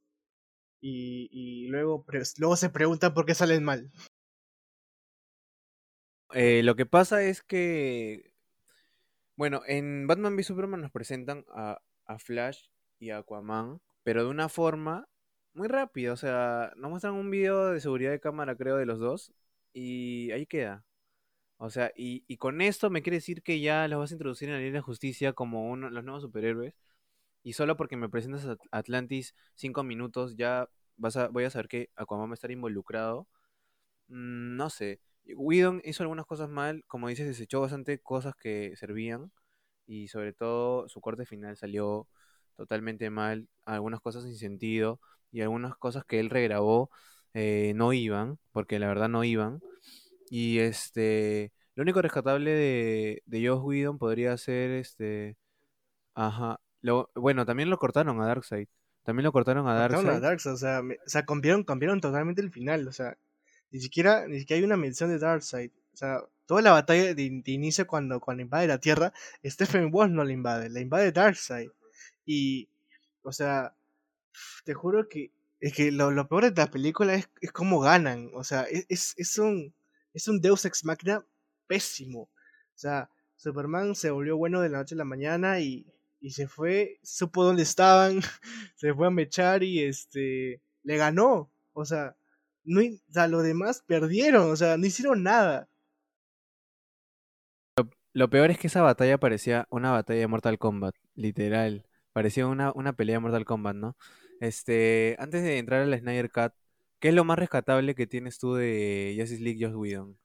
y, 0.80 1.30
y 1.32 1.68
luego, 1.68 2.06
luego 2.38 2.56
se 2.56 2.70
preguntan 2.70 3.14
por 3.14 3.26
qué 3.26 3.36
salen 3.36 3.64
mal. 3.64 3.92
Eh, 6.36 6.64
lo 6.64 6.76
que 6.76 6.86
pasa 6.86 7.24
es 7.24 7.42
que, 7.42 8.34
bueno, 9.38 9.62
en 9.68 10.06
Batman 10.08 10.36
v 10.36 10.44
Superman 10.44 10.82
nos 10.82 10.92
presentan 10.92 11.46
a, 11.50 11.80
Flash 12.20 12.68
y 13.00 13.10
a 13.12 13.20
Aquaman, 13.20 13.82
pero 14.04 14.24
de 14.24 14.30
una 14.30 14.50
forma 14.50 15.08
muy 15.54 15.68
rápida. 15.70 16.14
O 16.14 16.18
sea, 16.18 16.74
nos 16.76 16.92
muestran 16.92 17.14
un 17.14 17.32
video 17.32 17.72
de 17.72 17.80
seguridad 17.80 18.12
de 18.12 18.20
cámara, 18.20 18.56
creo, 18.58 18.78
de 18.78 18.86
los 18.86 19.00
dos, 19.00 19.34
y 19.74 20.32
ahí 20.32 20.46
queda. 20.46 20.86
O 21.58 21.70
sea, 21.70 21.92
y, 21.96 22.26
y 22.28 22.38
con 22.38 22.62
esto 22.62 22.90
me 22.90 23.02
quiere 23.04 23.18
decir 23.18 23.44
que 23.44 23.62
ya 23.62 23.88
los 23.88 24.00
vas 24.00 24.12
a 24.12 24.16
introducir 24.16 24.50
en 24.50 24.56
la 24.56 24.62
línea 24.62 24.76
de 24.76 24.82
justicia 24.82 25.34
como 25.34 25.70
uno, 25.72 25.90
los 25.90 26.04
nuevos 26.04 26.24
superhéroes. 26.24 26.76
Y 27.44 27.54
solo 27.54 27.78
porque 27.78 27.98
me 27.98 28.10
presentas 28.10 28.46
a 28.48 28.58
Atlantis 28.72 29.36
cinco 29.56 29.84
minutos, 29.84 30.36
ya 30.38 30.70
vas 30.98 31.18
a, 31.18 31.30
voy 31.30 31.46
a 31.46 31.52
saber 31.52 31.70
que 31.70 31.92
Aquaman 31.96 32.30
va 32.30 32.34
a 32.34 32.36
estar 32.36 32.52
involucrado. 32.52 33.28
Mm, 34.10 34.58
no 34.58 34.70
sé. 34.70 35.02
Whedon 35.36 35.82
hizo 35.84 36.04
algunas 36.04 36.26
cosas 36.26 36.50
mal, 36.50 36.84
como 36.88 37.08
dices, 37.08 37.28
desechó 37.28 37.62
bastante 37.62 38.00
cosas 38.00 38.36
que 38.36 38.74
servían. 38.76 39.32
Y 39.88 40.08
sobre 40.08 40.34
todo 40.34 40.88
su 40.90 41.02
corte 41.02 41.26
final 41.26 41.58
salió 41.58 42.08
totalmente 42.56 43.10
mal. 43.10 43.48
Algunas 43.66 44.02
cosas 44.02 44.24
sin 44.24 44.38
sentido. 44.38 45.00
Y 45.32 45.42
algunas 45.42 45.76
cosas 45.78 46.06
que 46.06 46.20
él 46.20 46.30
regrabó 46.30 46.90
eh, 47.34 47.74
no 47.76 47.92
iban, 47.94 48.40
porque 48.52 48.80
la 48.80 48.88
verdad 48.88 49.10
no 49.10 49.24
iban. 49.24 49.62
Y 50.30 50.60
este. 50.60 51.52
Lo 51.76 51.84
único 51.84 52.02
rescatable 52.02 52.52
de, 52.52 53.24
de 53.26 53.48
Josh 53.48 53.62
Whedon 53.62 53.98
podría 53.98 54.38
ser 54.38 54.72
este. 54.72 55.38
Ajá. 56.14 56.60
Lo, 56.82 57.10
bueno, 57.16 57.46
también 57.46 57.70
lo 57.70 57.78
cortaron 57.78 58.22
a 58.22 58.28
Darkseid. 58.28 58.68
También 59.04 59.26
lo 59.26 59.32
cortaron 59.32 59.68
a 59.68 59.74
Darkseid. 59.74 60.08
a 60.08 60.20
Darkseid, 60.20 60.54
o 60.54 60.58
sea, 60.58 60.82
me, 60.82 60.96
o 60.96 60.98
sea 61.10 61.26
cambiaron, 61.26 61.64
cambiaron 61.64 62.00
totalmente 62.00 62.42
el 62.42 62.52
final. 62.52 62.88
O 62.88 62.92
sea, 62.94 63.18
ni 63.76 63.82
siquiera, 63.82 64.26
ni 64.26 64.40
siquiera 64.40 64.60
hay 64.60 64.64
una 64.64 64.78
mención 64.78 65.10
de 65.10 65.20
Darkseid. 65.20 65.70
O 65.94 65.98
sea, 65.98 66.22
toda 66.46 66.62
la 66.62 66.72
batalla 66.72 67.14
de, 67.14 67.14
de 67.14 67.52
inicio 67.52 67.86
cuando, 67.86 68.22
cuando 68.22 68.42
invade 68.42 68.68
la 68.68 68.80
Tierra, 68.80 69.12
Stephen 69.44 69.92
Wolf 69.92 70.14
no 70.14 70.24
la 70.24 70.32
invade, 70.32 70.70
la 70.70 70.80
invade 70.80 71.12
Darkseid. 71.12 71.70
Y, 72.26 72.70
o 73.22 73.34
sea, 73.34 73.76
te 74.64 74.74
juro 74.74 75.10
que 75.10 75.34
es 75.60 75.74
que 75.74 75.92
lo, 75.92 76.26
peor 76.30 76.54
de 76.54 76.62
la 76.62 76.72
película 76.72 77.16
es, 77.16 77.30
es 77.42 77.52
cómo 77.52 77.82
ganan. 77.82 78.32
O 78.34 78.46
sea, 78.46 78.64
es, 78.64 78.86
es, 78.88 79.14
es 79.18 79.38
un 79.40 79.74
es 80.14 80.30
un 80.30 80.40
Deus 80.40 80.64
Ex 80.64 80.86
Machina 80.86 81.26
pésimo. 81.68 82.22
O 82.22 82.78
sea, 82.78 83.10
Superman 83.36 83.94
se 83.94 84.10
volvió 84.10 84.38
bueno 84.38 84.62
de 84.62 84.70
la 84.70 84.78
noche 84.78 84.96
a 84.96 85.00
la 85.00 85.04
mañana 85.04 85.60
y, 85.60 85.86
y 86.22 86.32
se 86.32 86.48
fue, 86.48 87.02
supo 87.04 87.44
dónde 87.44 87.64
estaban, 87.64 88.22
se 88.78 88.94
fue 88.94 89.08
a 89.08 89.10
mechar 89.10 89.64
y 89.64 89.84
este 89.84 90.62
le 90.84 90.96
ganó. 90.96 91.52
O 91.74 91.84
sea, 91.84 92.16
no, 92.66 92.82
o 92.82 93.14
sea, 93.14 93.28
los 93.28 93.44
demás 93.44 93.84
perdieron, 93.86 94.52
o 94.52 94.56
sea, 94.56 94.78
no 94.78 94.86
hicieron 94.86 95.24
nada. 95.24 95.70
lo 98.14 98.30
peor 98.30 98.50
es 98.50 98.58
que 98.58 98.68
esa 98.68 98.82
batalla 98.82 99.18
parecía 99.20 99.68
una 99.70 99.92
batalla 99.92 100.22
de 100.22 100.28
Mortal 100.28 100.58
Kombat, 100.58 100.96
literal. 101.16 101.86
Parecía 102.14 102.48
una, 102.48 102.72
una 102.72 102.94
pelea 102.94 103.18
de 103.18 103.20
Mortal 103.20 103.46
Kombat, 103.46 103.76
¿no? 103.76 103.98
Este, 104.40 105.16
antes 105.20 105.44
de 105.44 105.58
entrar 105.58 105.82
al 105.82 106.00
Snyder 106.00 106.32
Cut, 106.32 106.54
¿qué 107.00 107.10
es 107.10 107.14
lo 107.14 107.26
más 107.26 107.38
rescatable 107.38 107.96
que 107.96 108.08
tienes 108.08 108.40
tú 108.40 108.56
de 108.56 109.16
Justice 109.20 109.44
League 109.44 109.64
Joss 109.64 109.76
Whedon? 109.76 110.18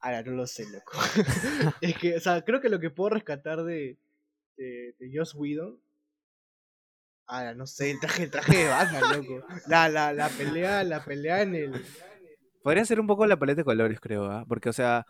Ahora, 0.00 0.22
no 0.22 0.32
lo 0.32 0.46
sé, 0.46 0.64
loco. 0.70 0.92
es 1.80 1.98
que, 1.98 2.16
o 2.16 2.20
sea, 2.20 2.42
creo 2.42 2.60
que 2.60 2.68
lo 2.68 2.80
que 2.80 2.90
puedo 2.90 3.10
rescatar 3.10 3.64
de, 3.64 3.98
de, 4.56 4.94
de 4.98 5.10
Joss 5.14 5.34
Whedon. 5.34 5.78
Ahora, 7.26 7.54
no 7.54 7.66
sé, 7.66 7.90
el 7.90 8.00
traje, 8.00 8.24
el 8.24 8.30
traje 8.30 8.56
de 8.58 8.68
Batman, 8.68 9.02
loco. 9.16 9.46
La, 9.66 9.88
la, 9.88 10.12
la 10.12 10.28
pelea, 10.28 10.84
la 10.84 11.04
pelea 11.04 11.42
en 11.42 11.54
el. 11.54 11.72
Podría 12.62 12.84
ser 12.84 13.00
un 13.00 13.06
poco 13.06 13.26
la 13.26 13.38
paleta 13.38 13.60
de 13.60 13.64
colores, 13.64 14.00
creo, 14.00 14.24
¿ah? 14.26 14.44
Porque, 14.48 14.68
o 14.68 14.72
sea, 14.72 15.06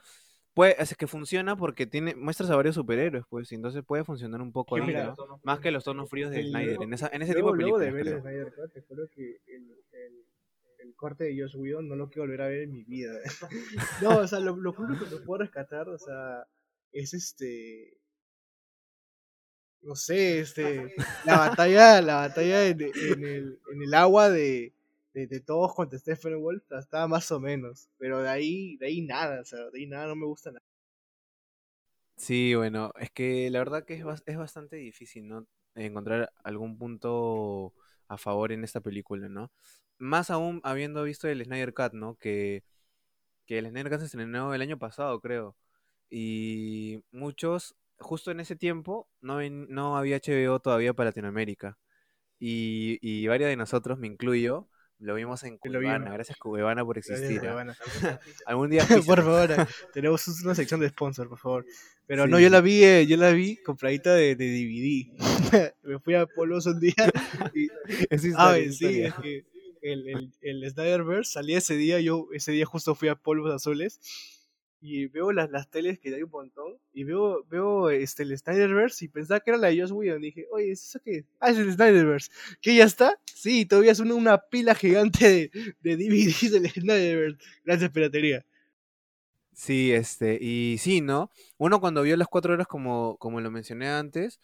puede, 0.55 0.81
es 0.81 0.97
que 0.97 1.07
funciona 1.07 1.57
porque 1.57 1.87
tiene, 1.87 2.15
muestras 2.15 2.51
a 2.51 2.57
varios 2.57 2.75
superhéroes, 2.75 3.25
pues, 3.29 3.51
y 3.53 3.57
entonces 3.57 3.83
puede 3.85 4.05
funcionar 4.05 4.41
un 4.41 4.53
poco 4.53 4.77
ahí, 4.77 4.83
mira, 4.83 5.15
¿no? 5.19 5.41
Más 5.45 5.61
que 5.61 5.71
los 5.71 5.85
tonos 5.85 6.09
fríos 6.09 6.31
de 6.31 6.41
el- 6.41 6.49
Snyder, 6.51 6.83
en, 6.83 6.93
esa, 6.95 7.09
en 7.13 7.23
ese 7.23 7.33
luego, 7.35 7.57
tipo 7.57 7.57
de 7.57 7.63
luego 7.63 7.79
de 7.79 7.93
películas, 7.93 8.07
ver 8.07 8.15
el 8.15 8.23
creo. 8.23 8.23
Snyder 8.23 8.55
Cut, 8.55 8.73
te 8.73 8.81
juro 8.83 9.09
que 9.15 9.41
el, 9.47 9.85
el, 9.93 10.25
el 10.79 10.95
corte 10.97 11.25
de 11.25 11.41
Joss 11.41 11.55
Whedon 11.55 11.89
no 11.89 11.97
lo 11.97 12.09
quiero 12.09 12.23
volver 12.23 12.43
a 12.43 12.49
ver 12.49 12.63
en 12.63 12.73
mi 12.73 12.85
vida. 12.85 13.13
no, 14.03 14.19
o 14.19 14.27
sea, 14.27 14.41
lo, 14.41 14.57
lo 14.57 14.73
único 14.79 15.05
que 15.09 15.17
puedo 15.25 15.39
rescatar, 15.39 15.89
o 15.89 15.99
sea, 15.99 16.47
es 16.93 17.15
este. 17.15 17.97
No 19.85 19.95
sé, 19.97 20.41
este. 20.41 20.95
La 21.25 21.39
batalla, 21.39 22.01
la 22.01 22.17
batalla 22.17 22.67
en, 22.67 22.81
en 22.83 23.25
el, 23.25 23.61
en 23.73 23.83
el 23.83 23.95
agua 23.95 24.31
de, 24.31 24.73
de, 25.13 25.27
de 25.27 25.41
todos 25.41 25.75
contra 25.75 25.99
Stephen 25.99 26.41
Wolf 26.41 26.65
estaba 26.73 27.07
más 27.07 27.31
o 27.31 27.39
menos. 27.41 27.89
Pero 27.99 28.21
de 28.23 28.29
ahí, 28.29 28.77
de 28.79 28.87
ahí 28.87 29.03
nada, 29.03 29.41
o 29.41 29.45
sea, 29.45 29.71
de 29.71 29.79
ahí 29.79 29.87
nada 29.87 30.07
no 30.07 30.17
me 30.17 30.27
gusta 30.27 30.51
nada. 30.51 30.65
Sí, 32.17 32.55
bueno, 32.55 32.93
es 32.99 33.11
que 33.11 33.51
la 33.51 33.59
verdad 33.59 33.85
que 33.85 33.95
es, 33.95 34.05
es 34.27 34.37
bastante 34.37 34.77
difícil, 34.77 35.29
¿no? 35.29 35.47
Encontrar 35.75 36.33
algún 36.45 36.79
punto 36.79 37.75
a 38.09 38.17
favor 38.19 38.53
en 38.53 38.65
esta 38.65 38.81
película, 38.81 39.29
¿no? 39.29 39.51
Más 39.99 40.31
aún 40.31 40.61
habiendo 40.65 41.03
visto 41.03 41.29
el 41.29 41.45
Snyder 41.45 41.75
Cut, 41.75 41.93
¿no? 41.93 42.17
Que, 42.17 42.63
que 43.47 43.59
el 43.59 43.69
Snyder 43.69 43.91
Cut 43.91 44.01
se 44.01 44.07
estrenó 44.07 44.55
el 44.55 44.63
año 44.63 44.79
pasado, 44.79 45.21
creo. 45.21 45.57
Y 46.11 47.03
muchos, 47.11 47.75
justo 47.99 48.31
en 48.31 48.41
ese 48.41 48.57
tiempo, 48.57 49.09
no, 49.21 49.41
no 49.51 49.97
había 49.97 50.19
HBO 50.19 50.61
todavía 50.61 50.95
para 50.95 51.11
Latinoamérica. 51.11 51.79
Y, 52.39 52.99
y 53.01 53.27
varios 53.27 53.49
de 53.49 53.57
nosotros, 53.57 53.99
me 53.99 54.07
incluyo, 54.07 54.69
lo 54.99 55.15
vimos 55.15 55.43
en 55.45 55.59
vimos. 55.59 56.13
Gracias 56.13 56.39
Cuevana 56.39 56.85
por 56.85 56.99
existir. 56.99 57.41
¿ah? 57.47 57.77
Algún 58.47 58.71
día 58.71 58.85
por 59.07 59.23
favor, 59.23 59.51
eh, 59.53 59.57
tenemos 59.93 60.27
una 60.43 60.55
sección 60.55 60.81
de 60.81 60.89
sponsor, 60.89 61.29
por 61.29 61.39
favor. 61.39 61.67
Pero 62.07 62.27
no, 62.27 62.37
Sí, 62.37 62.43
yo 62.45 62.49
sí. 62.49 62.53
la 62.53 62.61
vi, 62.61 62.85
eh, 62.85 63.07
yo 63.07 63.17
la 63.17 63.31
vi 63.33 63.57
compradita 63.63 64.15
de, 64.15 64.37
de 64.37 64.47
DVD. 64.47 65.75
me 65.83 65.99
fui 65.99 66.15
a 66.15 66.27
Polos 66.27 66.67
un 66.67 66.81
día 66.81 66.95
y 67.55 67.69
Es 68.11 68.25
Ah, 68.37 68.59
historia, 68.59 68.59
es 68.59 68.77
sí, 68.79 69.03
es 69.03 69.15
que 69.15 69.45
el, 69.83 70.09
el, 70.09 70.33
el 70.41 70.71
Snyderverse 70.71 71.33
salía 71.33 71.59
ese 71.59 71.77
día, 71.77 72.01
yo 72.01 72.29
ese 72.33 72.53
día 72.53 72.65
justo 72.65 72.95
fui 72.95 73.09
a 73.09 73.15
Polvos 73.17 73.53
Azules 73.55 74.01
y 74.87 75.07
veo 75.07 75.33
las, 75.33 75.51
las 75.51 75.71
teles 75.71 75.99
que 75.99 76.15
hay 76.15 76.23
un 76.23 76.31
montón 76.31 76.75
y 76.93 77.05
veo, 77.05 77.43
veo 77.49 77.89
este, 77.89 78.23
el 78.23 78.37
Snyderverse 78.37 79.07
y 79.07 79.09
pensaba 79.09 79.41
que 79.41 79.51
era 79.51 79.59
la 79.59 79.69
de 79.69 79.81
Joss 79.81 79.93
Whedon. 79.93 80.21
Dije, 80.21 80.47
oye, 80.53 80.73
¿es 80.73 80.85
eso 80.85 81.01
qué? 81.03 81.25
Ah, 81.41 81.49
es 81.49 81.57
el 81.57 81.73
Snyderverse. 81.73 82.31
¿Qué 82.61 82.77
ya 82.77 82.85
está? 82.85 83.19
Sí, 83.25 83.65
todavía 83.65 83.93
es 83.93 84.01
una, 84.01 84.15
una 84.15 84.37
pila 84.37 84.75
gigante 84.75 85.27
de, 85.27 85.75
de 85.81 85.97
DVDs 85.97 86.53
del 86.53 86.71
Snyderverse. 86.71 87.39
Gracias, 87.65 87.91
piratería. 87.93 88.45
Sí, 89.55 89.93
este, 89.93 90.39
y 90.41 90.77
sí, 90.79 91.01
¿no? 91.01 91.31
Uno 91.57 91.81
cuando 91.81 92.03
vio 92.03 92.17
las 92.17 92.29
cuatro 92.29 92.53
horas, 92.53 92.67
como, 92.67 93.17
como 93.19 93.41
lo 93.41 93.51
mencioné 93.51 93.89
antes, 93.89 94.39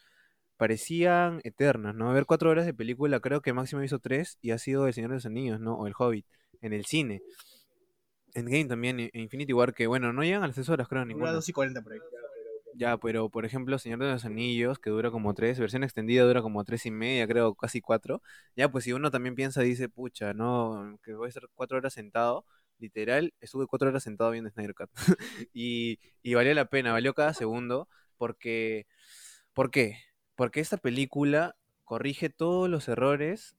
parecían 0.56 1.40
eternas, 1.44 1.94
¿no? 1.94 2.12
Ver 2.12 2.26
cuatro 2.26 2.50
horas 2.50 2.64
de 2.66 2.74
película, 2.74 3.20
creo 3.20 3.42
que 3.42 3.52
máximo 3.52 3.82
hizo 3.82 3.98
tres, 3.98 4.38
y 4.40 4.52
ha 4.52 4.58
sido 4.58 4.86
El 4.86 4.94
Señor 4.94 5.10
de 5.10 5.16
los 5.16 5.26
Anillos, 5.26 5.60
¿no? 5.60 5.74
O 5.74 5.86
El 5.86 5.94
Hobbit, 5.98 6.26
en 6.62 6.72
el 6.72 6.86
cine. 6.86 7.22
Endgame 8.34 8.66
también, 8.66 9.00
e 9.00 9.10
Infinity 9.14 9.52
War, 9.52 9.74
que 9.74 9.86
bueno, 9.86 10.12
no 10.12 10.22
llegan 10.22 10.42
a 10.42 10.46
las 10.46 10.54
tres 10.54 10.68
horas, 10.68 10.88
creo, 10.88 11.02
Una 11.02 11.08
ninguna. 11.08 11.32
2 11.32 11.48
y 11.48 11.52
40 11.52 11.82
por 11.82 11.92
ahí. 11.92 11.98
Ya, 12.74 12.96
pero 12.98 13.28
por 13.28 13.44
ejemplo, 13.44 13.78
Señor 13.78 13.98
de 13.98 14.10
los 14.10 14.24
Anillos, 14.24 14.78
que 14.78 14.90
dura 14.90 15.10
como 15.10 15.34
tres, 15.34 15.58
versión 15.58 15.84
extendida 15.84 16.24
dura 16.24 16.40
como 16.42 16.64
tres 16.64 16.86
y 16.86 16.90
media, 16.90 17.26
creo, 17.26 17.54
casi 17.54 17.80
cuatro. 17.80 18.22
Ya, 18.56 18.70
pues 18.70 18.84
si 18.84 18.92
uno 18.92 19.10
también 19.10 19.34
piensa, 19.34 19.60
dice, 19.62 19.88
pucha, 19.88 20.32
no, 20.34 20.98
que 21.02 21.14
voy 21.14 21.26
a 21.26 21.28
estar 21.28 21.48
cuatro 21.54 21.78
horas 21.78 21.92
sentado. 21.92 22.44
Literal, 22.78 23.34
estuve 23.40 23.66
cuatro 23.66 23.88
horas 23.88 24.02
sentado 24.02 24.30
viendo 24.30 24.50
Snyder 24.50 24.74
Cut. 24.74 24.90
y, 25.52 25.98
y 26.22 26.34
valió 26.34 26.54
la 26.54 26.66
pena, 26.66 26.92
valió 26.92 27.12
cada 27.14 27.34
segundo, 27.34 27.88
porque, 28.16 28.86
¿por 29.52 29.70
qué? 29.70 29.98
Porque 30.36 30.60
esta 30.60 30.78
película 30.78 31.56
corrige 31.84 32.30
todos 32.30 32.70
los 32.70 32.88
errores 32.88 33.56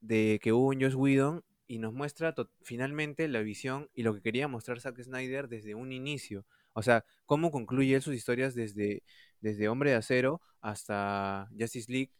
de 0.00 0.40
que 0.42 0.52
hubo 0.52 0.72
en 0.72 0.80
Joss 0.80 0.94
Whedon 0.94 1.44
y 1.70 1.78
nos 1.78 1.92
muestra 1.92 2.34
finalmente 2.62 3.28
la 3.28 3.42
visión 3.42 3.88
y 3.94 4.02
lo 4.02 4.12
que 4.12 4.22
quería 4.22 4.48
mostrar 4.48 4.80
Zack 4.80 5.00
Snyder 5.02 5.48
desde 5.48 5.76
un 5.76 5.92
inicio. 5.92 6.44
O 6.72 6.82
sea, 6.82 7.04
cómo 7.26 7.52
concluye 7.52 7.94
él 7.94 8.02
sus 8.02 8.16
historias 8.16 8.56
desde, 8.56 9.04
desde 9.40 9.68
Hombre 9.68 9.90
de 9.90 9.96
Acero 9.96 10.40
hasta 10.60 11.48
Justice 11.56 11.92
League. 11.92 12.10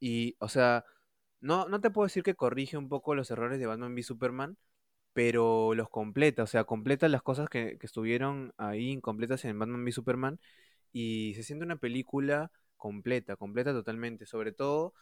Y, 0.00 0.36
o 0.38 0.48
sea, 0.50 0.84
no, 1.40 1.66
no 1.66 1.80
te 1.80 1.90
puedo 1.90 2.06
decir 2.06 2.22
que 2.22 2.34
corrige 2.34 2.76
un 2.76 2.90
poco 2.90 3.14
los 3.14 3.30
errores 3.30 3.58
de 3.58 3.64
Batman 3.66 3.94
v 3.94 4.02
Superman, 4.02 4.58
pero 5.14 5.74
los 5.74 5.88
completa. 5.88 6.42
O 6.42 6.46
sea, 6.46 6.64
completa 6.64 7.08
las 7.08 7.22
cosas 7.22 7.48
que, 7.48 7.78
que 7.78 7.86
estuvieron 7.86 8.52
ahí 8.58 8.90
incompletas 8.90 9.46
en 9.46 9.58
Batman 9.58 9.82
v 9.82 9.92
Superman. 9.92 10.40
Y 10.92 11.32
se 11.36 11.42
siente 11.42 11.64
una 11.64 11.76
película 11.76 12.52
completa, 12.76 13.36
completa 13.36 13.72
totalmente. 13.72 14.26
Sobre 14.26 14.52
todo 14.52 14.92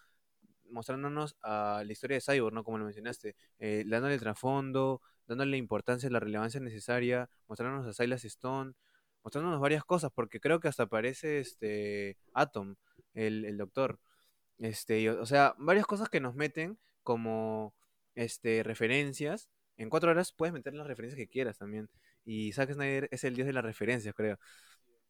mostrándonos 0.70 1.36
a 1.42 1.82
la 1.84 1.92
historia 1.92 2.16
de 2.16 2.20
Cyborg, 2.20 2.54
¿no? 2.54 2.64
Como 2.64 2.78
lo 2.78 2.84
mencionaste, 2.84 3.36
eh, 3.58 3.84
dándole 3.86 4.14
el 4.14 4.20
trasfondo, 4.20 5.00
dándole 5.26 5.52
la 5.52 5.56
importancia, 5.56 6.10
la 6.10 6.20
relevancia 6.20 6.60
necesaria, 6.60 7.28
mostrándonos 7.48 7.86
a 7.86 7.92
Silas 7.92 8.24
Stone, 8.24 8.72
mostrándonos 9.22 9.60
varias 9.60 9.84
cosas, 9.84 10.10
porque 10.14 10.40
creo 10.40 10.60
que 10.60 10.68
hasta 10.68 10.84
aparece 10.84 11.40
este 11.40 12.16
Atom, 12.32 12.76
el, 13.14 13.44
el 13.44 13.56
doctor. 13.58 13.98
Este, 14.58 15.08
o 15.10 15.26
sea, 15.26 15.54
varias 15.58 15.86
cosas 15.86 16.08
que 16.08 16.20
nos 16.20 16.34
meten 16.34 16.78
como 17.02 17.74
este, 18.14 18.62
referencias. 18.62 19.48
En 19.76 19.90
cuatro 19.90 20.10
horas 20.10 20.32
puedes 20.32 20.52
meter 20.52 20.74
las 20.74 20.86
referencias 20.86 21.16
que 21.18 21.28
quieras 21.28 21.58
también. 21.58 21.88
Y 22.24 22.52
Zack 22.52 22.72
Snyder 22.72 23.08
es 23.12 23.24
el 23.24 23.34
dios 23.36 23.46
de 23.46 23.52
las 23.52 23.64
referencias, 23.64 24.14
creo. 24.14 24.38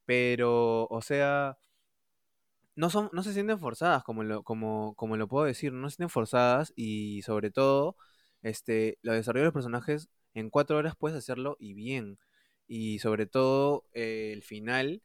Pero, 0.05 0.85
o 0.87 1.01
sea, 1.01 1.57
no 2.79 2.89
son, 2.89 3.09
no 3.11 3.23
se 3.23 3.33
sienten 3.33 3.59
forzadas, 3.59 4.05
como 4.05 4.23
lo, 4.23 4.41
como, 4.43 4.95
como 4.95 5.17
lo 5.17 5.27
puedo 5.27 5.43
decir, 5.43 5.73
no 5.73 5.89
se 5.89 5.97
sienten 5.97 6.09
forzadas 6.09 6.71
y 6.77 7.21
sobre 7.23 7.51
todo, 7.51 7.97
este, 8.41 8.97
los 9.01 9.15
desarrollos 9.15 9.43
de 9.43 9.47
los 9.47 9.53
personajes 9.53 10.07
en 10.33 10.49
cuatro 10.49 10.77
horas 10.77 10.95
puedes 10.97 11.17
hacerlo 11.17 11.57
y 11.59 11.73
bien. 11.73 12.19
Y 12.67 12.99
sobre 12.99 13.25
todo, 13.25 13.83
eh, 13.93 14.31
el 14.31 14.43
final, 14.43 15.03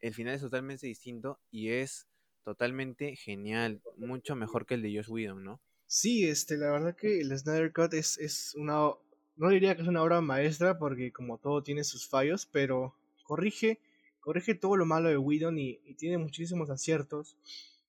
el 0.00 0.12
final 0.12 0.34
es 0.34 0.42
totalmente 0.42 0.86
distinto 0.86 1.40
y 1.50 1.70
es 1.70 2.08
totalmente 2.44 3.16
genial, 3.16 3.80
mucho 3.96 4.36
mejor 4.36 4.66
que 4.66 4.74
el 4.74 4.82
de 4.82 4.94
Joss 4.94 5.08
Whedon, 5.08 5.42
¿no? 5.44 5.62
Sí, 5.86 6.28
este, 6.28 6.58
la 6.58 6.72
verdad 6.72 6.94
que 6.94 7.22
el 7.22 7.38
Snyder 7.38 7.72
Cut 7.72 7.94
es, 7.94 8.18
es 8.18 8.54
una, 8.54 8.90
no 9.36 9.48
diría 9.48 9.74
que 9.74 9.80
es 9.80 9.88
una 9.88 10.02
obra 10.02 10.20
maestra 10.20 10.78
porque 10.78 11.10
como 11.10 11.38
todo 11.38 11.62
tiene 11.62 11.84
sus 11.84 12.06
fallos, 12.06 12.44
pero 12.44 12.94
corrige, 13.22 13.80
corrige 14.24 14.54
todo 14.54 14.76
lo 14.76 14.86
malo 14.86 15.10
de 15.10 15.18
Whedon 15.18 15.58
y, 15.58 15.76
tiene 15.98 16.16
muchísimos 16.16 16.70
aciertos. 16.70 17.36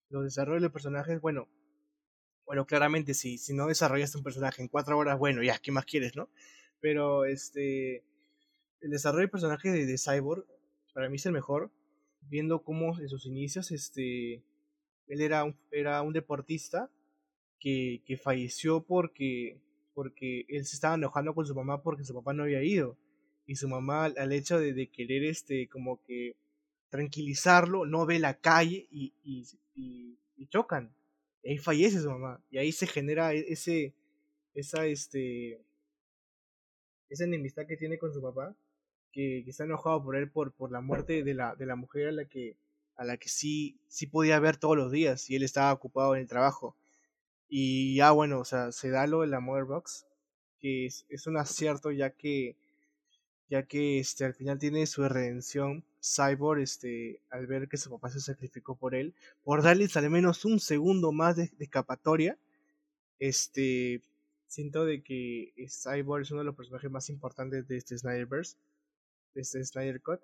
Los 0.09 0.25
desarrollos 0.25 0.61
de 0.61 0.69
personajes, 0.69 1.21
bueno, 1.21 1.47
bueno, 2.45 2.67
claramente 2.67 3.13
si, 3.13 3.37
si 3.37 3.53
no 3.53 3.67
desarrollaste 3.67 4.17
un 4.17 4.23
personaje 4.23 4.61
en 4.61 4.67
cuatro 4.67 4.97
horas, 4.97 5.17
bueno, 5.17 5.41
ya, 5.41 5.57
¿qué 5.59 5.71
más 5.71 5.85
quieres, 5.85 6.15
no? 6.17 6.29
Pero 6.81 7.23
este, 7.23 8.03
el 8.81 8.91
desarrollo 8.91 9.23
de 9.23 9.31
personaje 9.31 9.71
de, 9.71 9.85
de 9.85 9.97
Cyborg, 9.97 10.45
para 10.93 11.09
mí 11.09 11.15
es 11.15 11.25
el 11.25 11.31
mejor, 11.31 11.71
viendo 12.21 12.63
cómo 12.63 12.99
en 12.99 13.07
sus 13.07 13.25
inicios, 13.25 13.71
este, 13.71 14.43
él 15.07 15.21
era 15.21 15.45
un, 15.45 15.57
era 15.71 16.01
un 16.01 16.11
deportista 16.11 16.91
que, 17.61 18.03
que 18.05 18.17
falleció 18.17 18.83
porque, 18.83 19.61
porque 19.93 20.45
él 20.49 20.65
se 20.65 20.75
estaba 20.75 20.95
enojando 20.95 21.33
con 21.33 21.45
su 21.45 21.55
mamá 21.55 21.81
porque 21.81 22.03
su 22.03 22.13
papá 22.13 22.33
no 22.33 22.43
había 22.43 22.61
ido. 22.61 22.97
Y 23.45 23.55
su 23.55 23.67
mamá, 23.67 24.05
al 24.05 24.31
hecho 24.31 24.59
de, 24.59 24.87
querer 24.87 25.23
este, 25.23 25.67
como 25.67 26.01
que 26.03 26.35
tranquilizarlo, 26.89 27.85
no 27.85 28.05
ve 28.05 28.19
la 28.19 28.35
calle 28.35 28.87
y, 28.91 29.13
y, 29.23 30.47
chocan. 30.47 30.93
Y 31.43 31.51
ahí 31.51 31.57
fallece 31.57 32.01
su 32.01 32.09
mamá. 32.09 32.41
Y 32.49 32.57
ahí 32.57 32.71
se 32.71 32.87
genera 32.87 33.33
e- 33.33 33.45
ese, 33.49 33.93
esa, 34.53 34.85
este, 34.87 35.61
esa 37.09 37.23
enemistad 37.25 37.67
que 37.67 37.77
tiene 37.77 37.97
con 37.97 38.13
su 38.13 38.21
papá, 38.21 38.55
que, 39.11 39.39
está 39.47 39.65
enojado 39.65 40.03
por 40.03 40.15
él 40.15 40.29
por, 40.29 40.51
por 40.53 40.71
la 40.71 40.81
muerte 40.81 41.23
de 41.23 41.33
la, 41.33 41.55
de 41.55 41.65
la 41.65 41.75
mujer 41.75 42.07
a 42.07 42.11
la 42.11 42.25
que, 42.25 42.55
a 42.95 43.05
la 43.05 43.17
que 43.17 43.29
sí, 43.29 43.77
sí 43.87 44.07
podía 44.07 44.39
ver 44.39 44.57
todos 44.57 44.77
los 44.77 44.91
días 44.91 45.29
y 45.29 45.35
él 45.35 45.43
estaba 45.43 45.73
ocupado 45.73 46.15
en 46.15 46.21
el 46.21 46.27
trabajo. 46.27 46.75
Y 47.47 47.95
ya 47.95 48.11
bueno, 48.11 48.39
o 48.39 48.45
sea, 48.45 48.71
se 48.71 48.89
da 48.89 49.07
lo 49.07 49.21
de 49.21 49.27
la 49.27 49.39
Mother 49.39 49.65
Box, 49.65 50.07
que 50.59 50.87
es 50.87 51.27
un 51.27 51.37
acierto 51.37 51.91
ya 51.91 52.09
que 52.09 52.55
ya 53.49 53.63
que 53.63 53.99
este 53.99 54.25
al 54.25 54.33
final 54.33 54.59
tiene 54.59 54.85
su 54.87 55.07
redención 55.07 55.83
Cyborg, 56.01 56.61
este, 56.61 57.21
al 57.29 57.47
ver 57.47 57.67
que 57.67 57.77
su 57.77 57.89
papá 57.89 58.09
se 58.09 58.19
sacrificó 58.19 58.75
por 58.75 58.95
él, 58.95 59.13
por 59.43 59.63
darles 59.63 59.97
al 59.97 60.09
menos 60.09 60.45
un 60.45 60.59
segundo 60.59 61.11
más 61.11 61.35
de, 61.35 61.51
escapatoria, 61.59 62.37
este, 63.19 64.01
siento 64.47 64.85
de 64.85 65.03
que 65.03 65.53
Cyborg 65.69 66.23
es 66.23 66.31
uno 66.31 66.41
de 66.41 66.45
los 66.45 66.55
personajes 66.55 66.91
más 66.91 67.09
importantes 67.09 67.67
de 67.67 67.77
este 67.77 67.97
Snyderverse, 67.97 68.57
de 69.33 69.41
este 69.41 69.63
Snyder 69.63 70.01
Cut. 70.01 70.21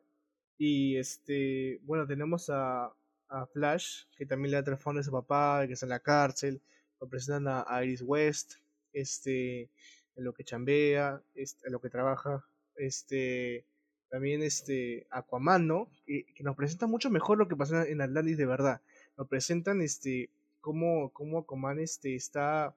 Y 0.58 0.98
este, 0.98 1.80
bueno, 1.84 2.06
tenemos 2.06 2.50
a, 2.50 2.94
a 3.30 3.46
Flash, 3.48 4.06
que 4.16 4.26
también 4.26 4.52
le 4.52 4.58
da 4.58 4.64
teléfono 4.64 5.00
a 5.00 5.04
su 5.04 5.12
papá, 5.12 5.66
que 5.66 5.74
está 5.74 5.86
en 5.86 5.92
la 5.92 6.00
cárcel, 6.00 6.62
lo 7.00 7.08
presentan 7.08 7.64
a, 7.68 7.84
Iris 7.84 8.04
West, 8.04 8.56
este, 8.94 9.70
en 10.16 10.24
lo 10.24 10.34
que 10.34 10.44
chambea, 10.44 11.22
este, 11.34 11.68
en 11.68 11.74
lo 11.74 11.82
que 11.82 11.90
trabaja, 11.90 12.46
este, 12.82 13.66
también 14.10 14.44
este 14.44 15.08
Aquaman, 15.10 15.68
¿no? 15.68 15.90
Que, 16.06 16.26
nos 16.42 16.56
presenta 16.56 16.88
mucho 16.88 17.10
mejor 17.10 17.38
lo 17.38 17.48
que 17.48 17.56
pasó 17.56 17.82
en 17.82 18.02
Atlantis 18.02 18.38
de 18.38 18.46
verdad. 18.46 18.82
Nos 19.18 19.28
presentan 19.28 19.82
este 19.82 20.30
cómo, 20.60 21.12
cómo 21.14 21.40
Aquaman 21.40 21.80
este, 21.80 22.16
está 22.16 22.76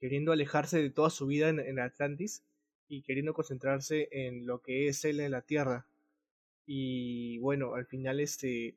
queriendo 0.00 0.32
alejarse 0.32 0.80
de 0.80 0.90
toda 0.90 1.10
su 1.10 1.26
vida 1.26 1.48
en, 1.48 1.60
en, 1.60 1.80
Atlantis 1.80 2.42
y 2.88 3.02
queriendo 3.02 3.34
concentrarse 3.34 4.08
en 4.12 4.46
lo 4.46 4.62
que 4.62 4.88
es 4.88 5.04
él 5.04 5.20
en 5.20 5.32
la 5.32 5.42
Tierra. 5.42 5.86
Y 6.66 7.38
bueno, 7.38 7.74
al 7.74 7.86
final 7.86 8.20
este 8.20 8.76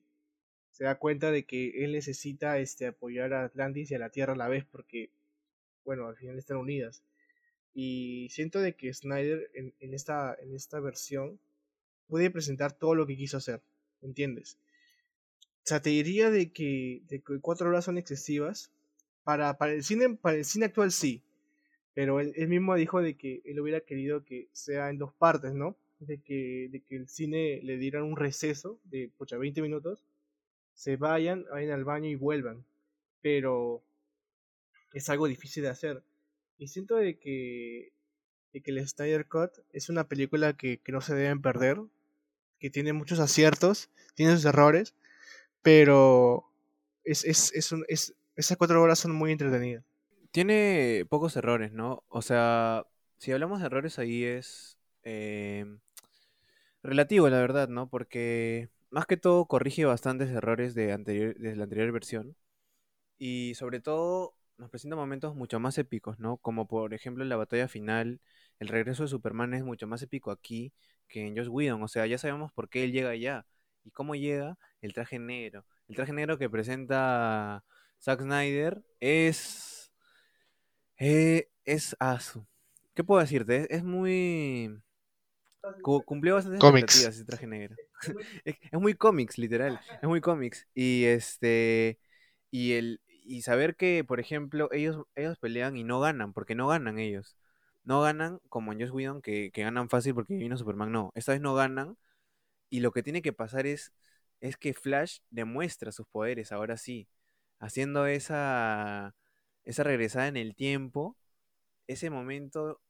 se 0.72 0.86
da 0.86 0.98
cuenta 0.98 1.32
de 1.32 1.44
que 1.44 1.84
él 1.84 1.92
necesita 1.92 2.58
este 2.58 2.88
apoyar 2.88 3.34
a 3.34 3.44
Atlantis 3.44 3.92
y 3.92 3.96
a 3.96 4.00
la 4.00 4.10
Tierra 4.10 4.34
a 4.34 4.38
la 4.38 4.48
vez 4.48 4.66
porque 4.66 5.10
bueno, 5.84 6.08
al 6.08 6.16
final 6.16 6.38
están 6.38 6.58
unidas. 6.58 7.04
Y 7.74 8.28
siento 8.32 8.60
de 8.60 8.76
que 8.76 8.94
Snyder 8.94 9.50
en, 9.54 9.94
esta, 9.94 10.36
en 10.42 10.54
esta 10.54 10.80
versión 10.80 11.40
puede 12.08 12.30
presentar 12.30 12.74
todo 12.74 12.96
lo 12.96 13.08
que 13.08 13.16
quiso 13.16 13.38
hacer, 13.38 13.62
¿entiendes? 14.02 14.58
O 15.64 15.64
sea, 15.64 15.82
te 15.82 15.92
diría 15.92 16.30
de 16.30 16.52
que, 16.52 17.04
de 17.08 17.22
cuatro 17.22 17.70
horas 17.70 17.86
son 17.86 17.98
excesivas. 17.98 18.72
Para, 19.24 19.58
para, 19.58 19.74
el 19.74 19.84
cine, 19.84 20.16
para 20.16 20.38
el 20.38 20.46
cine 20.46 20.66
actual 20.66 20.92
sí, 20.92 21.22
pero 21.94 22.20
él, 22.20 22.48
mismo 22.48 22.76
dijo 22.76 23.02
de 23.02 23.16
que 23.16 23.42
él 23.46 23.60
hubiera 23.60 23.82
querido 23.82 24.24
que 24.24 24.48
sea 24.54 24.90
en 24.90 24.98
dos 24.98 25.14
partes, 25.14 25.54
¿no? 25.54 25.76
De 26.00 26.20
que, 26.20 26.70
de 26.72 26.82
que 26.82 26.96
el 26.96 27.08
cine 27.08 27.60
le 27.64 27.78
diera 27.78 28.04
un 28.04 28.16
receso 28.16 28.80
de, 28.86 29.12
pucha, 29.18 29.38
20 29.38 29.62
minutos, 29.62 30.04
se 30.74 30.96
vayan, 30.96 31.46
vayan 31.52 31.72
al 31.72 31.84
baño 31.84 32.10
y 32.10 32.16
vuelvan. 32.16 32.66
Pero 33.22 33.84
es 34.94 35.10
algo 35.10 35.28
difícil 35.28 35.64
de 35.64 35.70
hacer. 35.70 36.02
Y 36.62 36.68
siento 36.68 36.98
de 36.98 37.18
que, 37.18 37.92
de 38.54 38.62
que 38.62 38.70
el 38.70 38.88
Snyder 38.88 39.28
Cut 39.28 39.50
es 39.74 39.90
una 39.90 40.08
película 40.08 40.54
que, 40.54 40.78
que 40.78 40.92
no 40.92 41.02
se 41.02 41.16
deben 41.16 41.42
perder, 41.42 41.82
que 42.60 42.70
tiene 42.70 42.94
muchos 42.94 43.20
aciertos, 43.20 43.90
tiene 44.14 44.36
sus 44.36 44.46
errores, 44.46 44.94
pero 45.64 46.46
es, 47.04 47.26
es, 47.26 47.52
es, 47.56 47.72
un, 47.72 47.84
es 47.88 48.14
esas 48.36 48.58
cuatro 48.58 48.80
horas 48.80 49.00
son 49.00 49.12
muy 49.12 49.32
entretenidas. 49.32 49.84
Tiene 50.30 51.08
pocos 51.10 51.36
errores, 51.36 51.72
¿no? 51.72 52.04
O 52.10 52.22
sea, 52.22 52.86
si 53.18 53.32
hablamos 53.32 53.62
de 53.62 53.66
errores 53.66 53.98
ahí 53.98 54.24
es 54.24 54.78
eh, 55.02 55.66
relativo, 56.84 57.28
la 57.30 57.40
verdad, 57.40 57.70
¿no? 57.70 57.90
Porque 57.90 58.70
más 58.92 59.08
que 59.08 59.18
todo 59.18 59.46
corrige 59.46 59.86
bastantes 59.86 60.30
errores 60.30 60.76
de, 60.76 60.92
anterior, 60.92 61.34
de 61.40 61.56
la 61.56 61.64
anterior 61.64 61.92
versión. 61.92 62.36
Y 63.18 63.54
sobre 63.56 63.80
todo 63.80 64.36
nos 64.62 64.70
presenta 64.70 64.96
momentos 64.96 65.36
mucho 65.36 65.60
más 65.60 65.78
épicos, 65.80 66.20
¿no? 66.20 66.38
Como 66.38 66.68
por 66.68 66.94
ejemplo 66.94 67.26
la 67.26 67.36
batalla 67.36 67.68
final, 67.68 68.22
el 68.60 68.68
regreso 68.68 69.04
de 69.04 69.10
Superman 69.10 69.56
es 69.56 69.64
mucho 69.64 69.88
más 69.88 70.04
épico 70.04 70.30
aquí 70.30 70.72
que 71.08 71.26
en 71.26 71.36
Joss 71.36 71.48
Whedon, 71.48 71.82
o 71.82 71.88
sea, 71.88 72.06
ya 72.06 72.20
sabemos 72.20 72.52
por 72.54 72.70
qué 72.70 72.84
él 72.84 72.92
llega 72.92 73.10
allá 73.10 73.46
y 73.84 73.90
cómo 73.90 74.14
llega 74.14 74.58
el 74.82 74.94
traje 74.94 75.18
negro. 75.18 75.66
El 75.88 75.96
traje 75.96 76.14
negro 76.14 76.38
que 76.38 76.50
presenta 76.50 77.64
Zack 78.00 78.22
Snyder 78.22 78.84
es 79.00 79.92
eh, 80.98 81.50
es 81.66 81.96
asu. 82.00 82.46
¿Qué 82.94 83.04
puedo 83.04 83.20
decirte? 83.20 83.74
Es, 83.74 83.84
muy 83.84 84.80
cumplió 86.06 86.36
bastante 86.36 86.58
expectativas 86.58 87.16
ese 87.16 87.26
traje 87.26 87.48
negro. 87.48 87.76
es, 88.46 88.56
es 88.72 88.80
muy 88.80 88.94
cómics, 88.94 89.40
literal. 89.40 89.80
Es 90.02 90.08
muy 90.08 90.22
cómics. 90.22 90.68
Y 90.76 91.06
este. 91.06 92.00
Y 92.52 92.74
el, 92.74 93.02
y 93.22 93.42
saber 93.44 93.76
que, 93.76 94.04
por 94.04 94.20
ejemplo, 94.20 94.70
ellos, 94.72 95.04
ellos 95.16 95.38
pelean 95.40 95.78
y 95.78 95.84
no 95.84 96.00
ganan, 96.00 96.34
porque 96.34 96.56
no 96.56 96.68
ganan 96.68 97.00
ellos. 97.00 97.38
No 97.84 98.02
ganan 98.02 98.40
como 98.50 98.74
en 98.74 98.82
Joss 98.82 98.92
Whedon, 98.92 99.22
que, 99.22 99.52
que 99.52 99.64
ganan 99.64 99.90
fácil 99.90 100.14
porque 100.16 100.36
vino 100.36 100.58
Superman. 100.58 100.92
No, 100.92 101.12
esta 101.16 101.34
vez 101.34 101.42
no 101.42 101.56
ganan. 101.56 101.98
Y 102.70 102.82
lo 102.82 102.92
que 102.92 103.04
tiene 103.04 103.22
que 103.22 103.34
pasar 103.34 103.68
es, 103.68 103.94
es 104.42 104.58
que 104.58 104.74
Flash 104.74 105.20
demuestra 105.30 105.92
sus 105.92 106.08
poderes, 106.08 106.52
ahora 106.52 106.78
sí. 106.78 107.08
Haciendo 107.60 108.08
esa, 108.08 109.16
esa 109.66 109.84
regresada 109.84 110.28
en 110.28 110.38
el 110.38 110.56
tiempo, 110.56 111.18
ese 111.88 112.10
momento, 112.10 112.82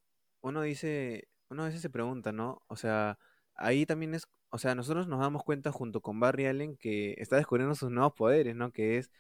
uno 0.42 0.62
dice, 0.62 1.28
uno 1.50 1.64
a 1.64 1.66
veces 1.68 1.82
se 1.82 1.90
pregunta, 1.90 2.32
¿no? 2.32 2.64
O 2.68 2.76
sea, 2.76 3.20
ahí 3.56 3.86
también 3.86 4.14
es, 4.16 4.28
o 4.50 4.58
sea, 4.58 4.76
nosotros 4.76 5.08
nos 5.08 5.20
damos 5.20 5.44
cuenta 5.44 5.72
junto 5.72 6.02
con 6.02 6.20
Barry 6.20 6.46
Allen 6.48 6.78
que 6.78 7.16
está 7.18 7.38
descubriendo 7.38 7.76
sus 7.76 7.92
nuevos 7.92 8.14
poderes, 8.14 8.56
¿no? 8.56 8.72
Que 8.72 8.98
es 8.98 9.12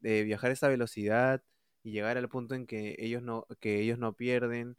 de 0.00 0.24
viajar 0.24 0.50
a 0.50 0.54
esa 0.54 0.68
velocidad 0.68 1.42
y 1.82 1.92
llegar 1.92 2.18
al 2.18 2.28
punto 2.28 2.54
en 2.54 2.66
que 2.66 2.96
ellos 2.98 3.22
no, 3.22 3.46
que 3.60 3.80
ellos 3.80 3.98
no 3.98 4.14
pierden, 4.14 4.76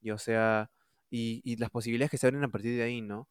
y 0.00 0.10
o 0.10 0.18
sea, 0.18 0.70
y, 1.10 1.56
las 1.56 1.70
posibilidades 1.70 2.10
que 2.10 2.18
se 2.18 2.26
abren 2.26 2.44
a 2.44 2.48
partir 2.50 2.76
de 2.76 2.82
ahí, 2.82 3.00
¿no? 3.02 3.28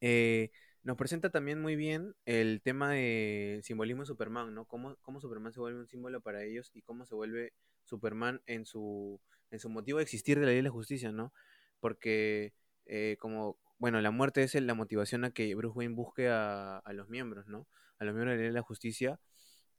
Eh, 0.00 0.50
nos 0.82 0.96
presenta 0.96 1.30
también 1.30 1.60
muy 1.60 1.76
bien 1.76 2.14
el 2.24 2.62
tema 2.62 2.92
de 2.92 3.60
simbolismo 3.62 4.02
de 4.02 4.06
Superman, 4.06 4.54
¿no? 4.54 4.64
Cómo, 4.66 4.96
cómo, 5.02 5.20
Superman 5.20 5.52
se 5.52 5.60
vuelve 5.60 5.80
un 5.80 5.88
símbolo 5.88 6.20
para 6.22 6.42
ellos 6.42 6.70
y 6.74 6.82
cómo 6.82 7.04
se 7.06 7.14
vuelve 7.14 7.52
Superman 7.84 8.40
en 8.46 8.64
su, 8.64 9.20
en 9.50 9.58
su 9.60 9.68
motivo 9.68 9.98
de 9.98 10.04
existir 10.04 10.38
de 10.38 10.46
la 10.46 10.48
ley 10.48 10.56
de 10.56 10.62
la 10.64 10.70
justicia, 10.70 11.12
¿no? 11.12 11.32
Porque 11.80 12.54
eh, 12.86 13.16
como, 13.20 13.58
bueno, 13.78 14.00
la 14.00 14.10
muerte 14.10 14.42
es 14.42 14.54
la 14.54 14.74
motivación 14.74 15.24
a 15.24 15.32
que 15.32 15.54
Bruce 15.54 15.76
Wayne 15.76 15.94
busque 15.94 16.28
a, 16.28 16.78
a 16.78 16.92
los 16.92 17.08
miembros, 17.08 17.46
¿no? 17.46 17.66
A 17.98 18.04
los 18.04 18.14
miembros 18.14 18.32
de 18.32 18.36
la 18.36 18.42
ley 18.42 18.48
de 18.50 18.54
la 18.54 18.62
justicia 18.62 19.20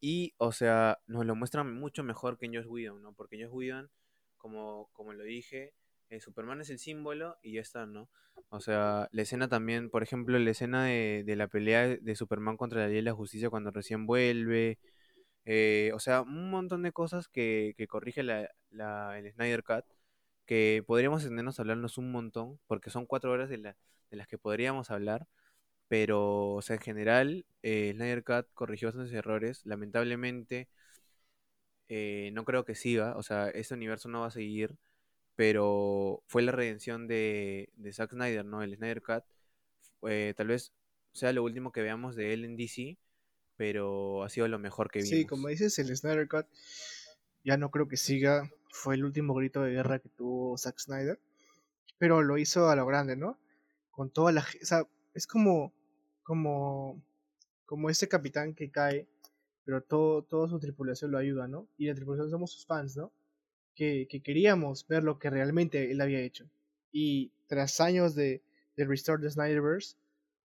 y, 0.01 0.33
o 0.37 0.51
sea, 0.51 0.99
nos 1.07 1.25
lo 1.25 1.35
muestran 1.35 1.73
mucho 1.79 2.03
mejor 2.03 2.37
que 2.37 2.47
en 2.47 2.55
Josh 2.55 2.67
Whedon, 2.67 3.01
¿no? 3.01 3.13
Porque 3.13 3.41
Josh 3.41 3.53
Whedon, 3.53 3.89
como, 4.37 4.89
como 4.93 5.13
lo 5.13 5.23
dije, 5.23 5.73
eh, 6.09 6.19
Superman 6.19 6.61
es 6.61 6.69
el 6.71 6.79
símbolo 6.79 7.37
y 7.43 7.53
ya 7.53 7.61
está, 7.61 7.85
¿no? 7.85 8.09
O 8.49 8.59
sea, 8.59 9.07
la 9.11 9.21
escena 9.21 9.47
también, 9.47 9.89
por 9.89 10.03
ejemplo, 10.03 10.37
la 10.39 10.49
escena 10.49 10.85
de, 10.85 11.23
la 11.37 11.47
pelea 11.47 11.87
de 11.87 12.15
Superman 12.15 12.57
contra 12.57 12.81
la 12.81 12.87
ley 12.87 12.97
de 12.97 13.01
la 13.03 13.13
justicia 13.13 13.49
cuando 13.49 13.71
recién 13.71 14.05
vuelve. 14.07 14.79
Eh, 15.45 15.91
o 15.93 15.99
sea, 15.99 16.21
un 16.21 16.49
montón 16.49 16.83
de 16.83 16.91
cosas 16.91 17.27
que, 17.27 17.73
que 17.77 17.87
corrige 17.87 18.23
la, 18.23 18.49
la, 18.71 19.17
el 19.19 19.31
Snyder 19.31 19.63
Cut 19.63 19.85
que 20.45 20.83
podríamos 20.85 21.23
entendernos 21.23 21.59
a 21.59 21.61
hablarnos 21.61 21.97
un 21.97 22.11
montón, 22.11 22.59
porque 22.67 22.89
son 22.89 23.05
cuatro 23.05 23.31
horas 23.31 23.49
de, 23.49 23.57
la, 23.57 23.77
de 24.09 24.17
las 24.17 24.27
que 24.27 24.37
podríamos 24.37 24.91
hablar 24.91 25.27
pero, 25.91 26.53
o 26.53 26.61
sea, 26.61 26.77
en 26.77 26.81
general, 26.81 27.45
eh, 27.63 27.91
Snyder 27.93 28.23
Cut 28.23 28.47
corrigió 28.53 28.87
esos 28.87 29.11
errores. 29.11 29.65
Lamentablemente, 29.65 30.69
eh, 31.89 32.29
no 32.31 32.45
creo 32.45 32.63
que 32.63 32.75
siga. 32.75 33.17
O 33.17 33.23
sea, 33.23 33.49
este 33.49 33.73
universo 33.73 34.07
no 34.07 34.21
va 34.21 34.27
a 34.27 34.31
seguir. 34.31 34.77
Pero 35.35 36.23
fue 36.27 36.43
la 36.43 36.53
redención 36.53 37.07
de, 37.07 37.73
de 37.75 37.91
Zack 37.91 38.11
Snyder, 38.11 38.45
¿no? 38.45 38.63
El 38.63 38.73
Snyder 38.73 39.01
Cut. 39.01 39.25
Eh, 40.07 40.33
tal 40.37 40.47
vez 40.47 40.71
sea 41.11 41.33
lo 41.33 41.43
último 41.43 41.73
que 41.73 41.81
veamos 41.81 42.15
de 42.15 42.31
él 42.31 42.45
en 42.45 42.55
DC. 42.55 42.97
Pero 43.57 44.23
ha 44.23 44.29
sido 44.29 44.47
lo 44.47 44.59
mejor 44.59 44.91
que 44.91 44.99
vimos. 44.99 45.09
Sí, 45.09 45.25
como 45.25 45.49
dices, 45.49 45.77
el 45.77 45.93
Snyder 45.93 46.29
Cut 46.29 46.45
ya 47.43 47.57
no 47.57 47.69
creo 47.69 47.89
que 47.89 47.97
siga. 47.97 48.49
Fue 48.71 48.95
el 48.95 49.03
último 49.03 49.33
grito 49.33 49.61
de 49.61 49.73
guerra 49.73 49.99
que 49.99 50.07
tuvo 50.07 50.57
Zack 50.57 50.79
Snyder. 50.79 51.19
Pero 51.97 52.21
lo 52.21 52.37
hizo 52.37 52.69
a 52.69 52.77
lo 52.77 52.85
grande, 52.85 53.17
¿no? 53.17 53.37
Con 53.91 54.09
toda 54.09 54.31
la... 54.31 54.39
O 54.39 54.65
sea, 54.65 54.87
es 55.13 55.27
como 55.27 55.73
como, 56.23 57.01
como 57.65 57.89
ese 57.89 58.07
capitán 58.07 58.53
que 58.53 58.71
cae, 58.71 59.07
pero 59.65 59.81
todo, 59.81 60.23
toda 60.23 60.47
su 60.47 60.59
tripulación 60.59 61.11
lo 61.11 61.17
ayuda, 61.17 61.47
¿no? 61.47 61.67
Y 61.77 61.87
la 61.87 61.95
tripulación 61.95 62.29
somos 62.29 62.51
sus 62.51 62.65
fans, 62.65 62.97
¿no? 62.97 63.11
Que, 63.75 64.07
que 64.09 64.21
queríamos 64.21 64.87
ver 64.87 65.03
lo 65.03 65.19
que 65.19 65.29
realmente 65.29 65.91
él 65.91 66.01
había 66.01 66.19
hecho. 66.19 66.49
Y 66.91 67.31
tras 67.47 67.79
años 67.79 68.15
de, 68.15 68.41
de 68.75 68.85
Restore 68.85 69.21
the 69.21 69.29
Snyderverse, 69.29 69.95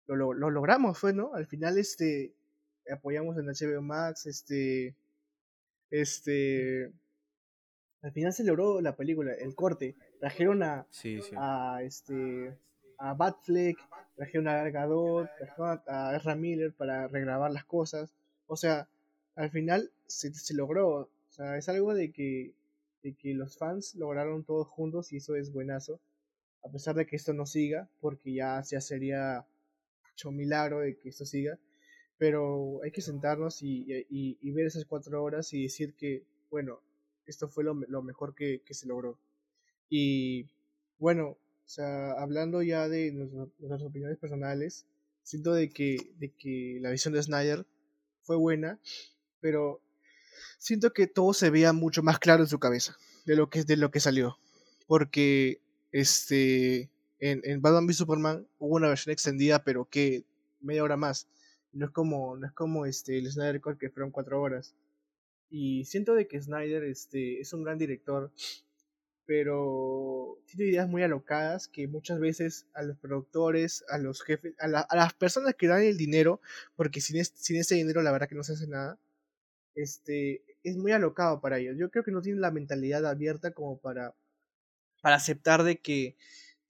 lo, 0.06 0.34
lo, 0.34 0.50
logramos, 0.50 0.98
fue, 0.98 1.12
¿no? 1.12 1.34
Al 1.34 1.46
final, 1.46 1.78
este, 1.78 2.34
apoyamos 2.92 3.36
en 3.38 3.46
HBO 3.46 3.80
Max, 3.80 4.26
este, 4.26 4.94
este, 5.90 6.92
al 8.02 8.12
final 8.12 8.32
se 8.32 8.44
logró 8.44 8.80
la 8.80 8.96
película, 8.96 9.32
el 9.32 9.54
corte, 9.54 9.96
trajeron 10.20 10.62
a, 10.62 10.86
a 11.36 11.82
este, 11.82 12.58
a 12.98 13.14
Batfleck, 13.14 13.78
trajeron 14.16 14.48
a 14.48 14.54
Gargadot, 14.54 15.28
trajeron 15.38 15.80
a 15.86 16.16
Ezra 16.16 16.34
Miller 16.34 16.72
para 16.72 17.08
regrabar 17.08 17.50
las 17.50 17.64
cosas. 17.64 18.10
O 18.46 18.56
sea, 18.56 18.88
al 19.34 19.50
final 19.50 19.90
se, 20.06 20.32
se 20.34 20.54
logró. 20.54 20.88
O 20.90 21.10
sea, 21.30 21.56
es 21.56 21.68
algo 21.68 21.94
de 21.94 22.12
que, 22.12 22.54
de 23.02 23.14
que 23.14 23.34
los 23.34 23.56
fans 23.56 23.94
lograron 23.96 24.44
todos 24.44 24.68
juntos 24.68 25.12
y 25.12 25.16
eso 25.16 25.36
es 25.36 25.52
buenazo. 25.52 26.00
A 26.64 26.70
pesar 26.70 26.94
de 26.94 27.06
que 27.06 27.16
esto 27.16 27.32
no 27.34 27.44
siga, 27.44 27.88
porque 28.00 28.32
ya, 28.34 28.62
sería 28.62 29.46
hecho 30.12 30.30
milagro 30.30 30.80
de 30.80 30.96
que 30.96 31.10
esto 31.10 31.26
siga, 31.26 31.58
pero 32.16 32.82
hay 32.82 32.90
que 32.90 33.02
sentarnos 33.02 33.62
y, 33.62 34.06
y, 34.08 34.50
ver 34.52 34.66
esas 34.66 34.86
cuatro 34.86 35.22
horas 35.22 35.52
y 35.52 35.64
decir 35.64 35.94
que, 35.94 36.22
bueno, 36.50 36.80
esto 37.26 37.48
fue 37.48 37.64
lo, 37.64 37.74
lo 37.74 38.02
mejor 38.02 38.34
que, 38.34 38.62
que, 38.64 38.72
se 38.72 38.86
logró. 38.86 39.18
Y 39.90 40.46
bueno, 40.98 41.36
o 41.64 41.68
sea, 41.68 42.12
hablando 42.12 42.62
ya 42.62 42.88
de 42.88 43.12
nuestras 43.12 43.82
opiniones 43.82 44.18
personales, 44.18 44.86
siento 45.22 45.54
de 45.54 45.70
que, 45.70 45.96
de 46.18 46.30
que 46.30 46.78
la 46.80 46.90
visión 46.90 47.14
de 47.14 47.22
Snyder 47.22 47.66
fue 48.22 48.36
buena, 48.36 48.78
pero 49.40 49.80
siento 50.58 50.92
que 50.92 51.06
todo 51.06 51.32
se 51.32 51.50
veía 51.50 51.72
mucho 51.72 52.02
más 52.02 52.18
claro 52.18 52.42
en 52.42 52.48
su 52.48 52.58
cabeza 52.58 52.96
de 53.24 53.36
lo 53.36 53.48
que, 53.48 53.64
de 53.64 53.76
lo 53.76 53.90
que 53.90 54.00
salió. 54.00 54.38
Porque 54.86 55.60
este, 55.92 56.90
en, 57.18 57.40
en 57.44 57.62
Batman 57.62 57.86
v 57.86 57.94
Superman 57.94 58.46
hubo 58.58 58.76
una 58.76 58.88
versión 58.88 59.12
extendida, 59.12 59.64
pero 59.64 59.86
que 59.86 60.24
media 60.60 60.82
hora 60.82 60.96
más. 60.96 61.28
No 61.72 61.86
es 61.86 61.92
como, 61.92 62.36
no 62.36 62.46
es 62.46 62.52
como 62.52 62.86
este, 62.86 63.18
el 63.18 63.30
Snyder 63.30 63.60
Cut 63.60 63.78
que 63.78 63.90
fueron 63.90 64.10
cuatro 64.10 64.40
horas. 64.40 64.74
Y 65.50 65.84
siento 65.84 66.14
de 66.14 66.26
que 66.26 66.40
Snyder 66.40 66.84
este, 66.84 67.40
es 67.40 67.52
un 67.52 67.62
gran 67.62 67.78
director, 67.78 68.32
pero 69.26 70.38
tiene 70.46 70.70
ideas 70.70 70.88
muy 70.88 71.02
alocadas 71.02 71.68
que 71.68 71.88
muchas 71.88 72.20
veces 72.20 72.66
a 72.74 72.82
los 72.82 72.98
productores, 72.98 73.84
a 73.88 73.98
los 73.98 74.22
jefes, 74.22 74.54
a, 74.58 74.66
a 74.66 74.96
las 74.96 75.14
personas 75.14 75.54
que 75.54 75.66
dan 75.66 75.82
el 75.82 75.96
dinero, 75.96 76.40
porque 76.76 77.00
sin, 77.00 77.24
sin 77.24 77.56
ese 77.56 77.74
dinero 77.76 78.02
la 78.02 78.12
verdad 78.12 78.28
que 78.28 78.34
no 78.34 78.44
se 78.44 78.52
hace 78.54 78.66
nada, 78.66 78.98
este, 79.74 80.42
es 80.62 80.76
muy 80.76 80.92
alocado 80.92 81.40
para 81.40 81.58
ellos. 81.58 81.76
Yo 81.78 81.90
creo 81.90 82.04
que 82.04 82.12
no 82.12 82.22
tienen 82.22 82.40
la 82.40 82.50
mentalidad 82.50 83.06
abierta 83.06 83.52
como 83.52 83.78
para, 83.78 84.14
para 85.02 85.16
aceptar 85.16 85.64
de 85.64 85.78
que, 85.78 86.16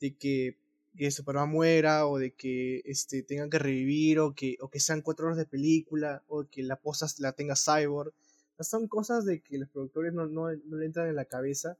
de 0.00 0.16
que, 0.16 0.56
que 0.96 1.10
Superman 1.10 1.50
muera 1.50 2.06
o 2.06 2.18
de 2.18 2.32
que 2.32 2.82
este, 2.84 3.22
tengan 3.22 3.50
que 3.50 3.58
revivir 3.58 4.20
o 4.20 4.34
que, 4.34 4.56
o 4.60 4.68
que 4.68 4.80
sean 4.80 5.02
cuatro 5.02 5.26
horas 5.26 5.38
de 5.38 5.46
película 5.46 6.22
o 6.28 6.44
que 6.48 6.62
la 6.62 6.76
posa 6.76 7.06
la 7.18 7.32
tenga 7.32 7.54
Cyborg. 7.56 8.12
son 8.60 8.88
cosas 8.88 9.24
de 9.24 9.40
que 9.40 9.58
los 9.58 9.68
productores 9.70 10.12
no, 10.12 10.26
no, 10.26 10.50
no 10.52 10.76
le 10.76 10.86
entran 10.86 11.08
en 11.08 11.16
la 11.16 11.24
cabeza 11.24 11.76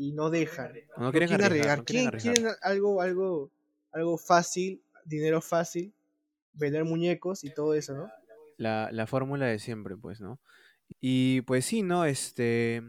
y 0.00 0.12
no 0.12 0.30
dejan. 0.30 0.72
No 0.96 1.12
quieren, 1.12 1.30
arriesgar, 1.42 1.84
quieren, 1.84 2.46
algo, 2.62 3.02
algo, 3.02 3.52
algo 3.92 4.16
fácil, 4.16 4.82
dinero 5.04 5.42
fácil, 5.42 5.92
vender 6.54 6.86
muñecos 6.86 7.44
y 7.44 7.52
todo 7.52 7.74
eso, 7.74 7.94
¿no? 7.94 8.10
La, 8.56 8.88
la 8.92 9.06
fórmula 9.06 9.44
de 9.44 9.58
siempre, 9.58 9.98
pues, 9.98 10.22
¿no? 10.22 10.40
Y 11.02 11.42
pues 11.42 11.66
sí, 11.66 11.82
¿no? 11.82 12.06
Este, 12.06 12.82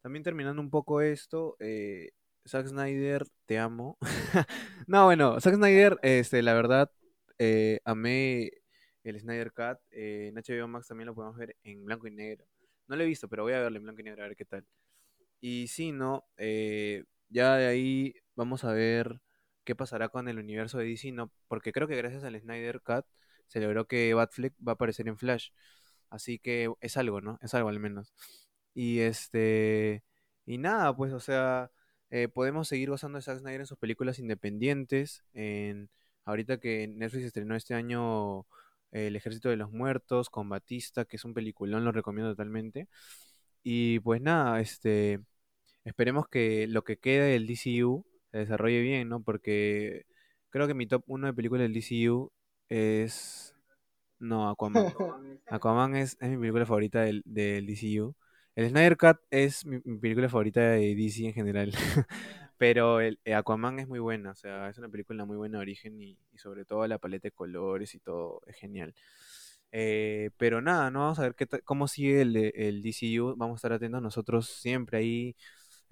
también 0.00 0.24
terminando 0.24 0.60
un 0.60 0.70
poco 0.70 1.00
esto, 1.00 1.54
eh, 1.60 2.10
Zack 2.44 2.66
Snyder, 2.66 3.24
te 3.46 3.60
amo. 3.60 3.96
no, 4.88 5.04
bueno, 5.04 5.40
Zack 5.40 5.54
Snyder, 5.54 5.96
este, 6.02 6.42
la 6.42 6.54
verdad, 6.54 6.90
eh, 7.38 7.78
amé 7.84 8.50
el 9.04 9.20
Snyder 9.20 9.52
Cut. 9.52 9.78
Eh, 9.92 10.32
en 10.32 10.34
HBO 10.34 10.66
Max 10.66 10.88
también 10.88 11.06
lo 11.06 11.14
podemos 11.14 11.36
ver 11.36 11.54
en 11.62 11.84
blanco 11.84 12.08
y 12.08 12.10
negro. 12.10 12.44
No 12.88 12.96
lo 12.96 13.04
he 13.04 13.06
visto, 13.06 13.28
pero 13.28 13.44
voy 13.44 13.52
a 13.52 13.60
verlo 13.60 13.78
en 13.78 13.84
blanco 13.84 14.00
y 14.00 14.04
negro 14.04 14.24
a 14.24 14.26
ver 14.26 14.36
qué 14.36 14.44
tal. 14.44 14.66
Y 15.42 15.66
sí, 15.68 15.92
¿no? 15.92 16.24
Eh, 16.38 17.04
ya 17.28 17.56
de 17.56 17.66
ahí 17.66 18.14
vamos 18.36 18.64
a 18.64 18.72
ver 18.72 19.20
qué 19.64 19.74
pasará 19.76 20.08
con 20.08 20.28
el 20.28 20.38
universo 20.38 20.78
de 20.78 20.86
DC, 20.86 21.12
¿no? 21.12 21.32
Porque 21.48 21.72
creo 21.72 21.88
que 21.88 21.96
gracias 21.96 22.24
al 22.24 22.40
Snyder 22.40 22.80
Cut 22.82 23.06
se 23.48 23.60
logró 23.60 23.86
que 23.88 24.14
Batfleck 24.14 24.54
va 24.66 24.72
a 24.72 24.74
aparecer 24.76 25.08
en 25.08 25.18
Flash. 25.18 25.50
Así 26.10 26.38
que 26.38 26.72
es 26.80 26.96
algo, 26.96 27.20
¿no? 27.20 27.38
Es 27.42 27.54
algo 27.54 27.68
al 27.70 27.80
menos. 27.80 28.14
Y 28.74 29.00
este. 29.00 30.04
Y 30.46 30.58
nada, 30.58 30.94
pues, 30.96 31.12
o 31.12 31.20
sea, 31.20 31.70
eh, 32.10 32.28
podemos 32.28 32.68
seguir 32.68 32.90
gozando 32.90 33.18
de 33.18 33.22
Zack 33.22 33.38
Snyder 33.40 33.60
en 33.62 33.66
sus 33.66 33.78
películas 33.78 34.18
independientes. 34.18 35.24
En, 35.34 35.90
ahorita 36.24 36.58
que 36.60 36.88
Netflix 36.88 37.24
estrenó 37.26 37.56
este 37.56 37.74
año 37.74 38.46
El 38.92 39.16
Ejército 39.16 39.48
de 39.50 39.56
los 39.56 39.72
Muertos 39.72 40.30
con 40.30 40.48
Batista, 40.48 41.04
que 41.04 41.16
es 41.16 41.24
un 41.24 41.34
peliculón, 41.34 41.84
lo 41.84 41.92
recomiendo 41.92 42.30
totalmente. 42.32 42.88
Y 43.62 44.00
pues 44.00 44.20
nada, 44.22 44.60
este. 44.60 45.20
Esperemos 45.84 46.28
que 46.28 46.66
lo 46.68 46.84
que 46.84 46.96
quede 46.96 47.32
del 47.32 47.46
DCU 47.46 48.04
se 48.30 48.38
desarrolle 48.38 48.80
bien, 48.80 49.08
¿no? 49.08 49.22
Porque 49.22 50.06
creo 50.50 50.66
que 50.66 50.74
mi 50.74 50.86
top 50.86 51.02
1 51.06 51.26
de 51.28 51.34
películas 51.34 51.62
del 51.62 51.74
DCU 51.74 52.30
es. 52.68 53.54
No, 54.18 54.48
Aquaman. 54.48 54.84
Aquaman 55.48 55.96
es, 55.96 56.16
es 56.20 56.30
mi 56.30 56.38
película 56.38 56.66
favorita 56.66 57.02
del, 57.02 57.22
del, 57.24 57.66
DCU. 57.66 58.14
El 58.54 58.68
Snyder 58.68 58.96
Cut 58.96 59.16
es 59.30 59.66
mi, 59.66 59.80
película 59.80 60.28
favorita 60.28 60.60
de 60.60 60.94
DC 60.94 61.26
en 61.26 61.34
general. 61.34 61.72
Pero 62.58 63.00
el, 63.00 63.18
eh, 63.24 63.34
Aquaman 63.34 63.80
es 63.80 63.88
muy 63.88 63.98
buena, 63.98 64.30
o 64.30 64.34
sea, 64.36 64.68
es 64.68 64.78
una 64.78 64.88
película 64.88 65.24
muy 65.24 65.36
buena 65.36 65.58
de 65.58 65.62
origen 65.62 66.00
y, 66.00 66.16
sobre 66.36 66.64
todo 66.64 66.86
la 66.86 66.98
paleta 66.98 67.26
de 67.26 67.32
colores 67.32 67.92
y 67.96 67.98
todo 67.98 68.40
es 68.46 68.56
genial. 68.56 68.94
Eh, 69.72 70.30
pero 70.36 70.60
nada, 70.60 70.90
no 70.90 71.00
vamos 71.00 71.18
a 71.18 71.22
ver 71.22 71.34
qué 71.34 71.46
cómo 71.64 71.88
sigue 71.88 72.20
el, 72.20 72.36
el 72.36 72.82
DCU. 72.82 73.34
Vamos 73.36 73.54
a 73.54 73.56
estar 73.56 73.72
atentos 73.72 74.02
nosotros 74.02 74.48
siempre 74.48 74.98
ahí 74.98 75.36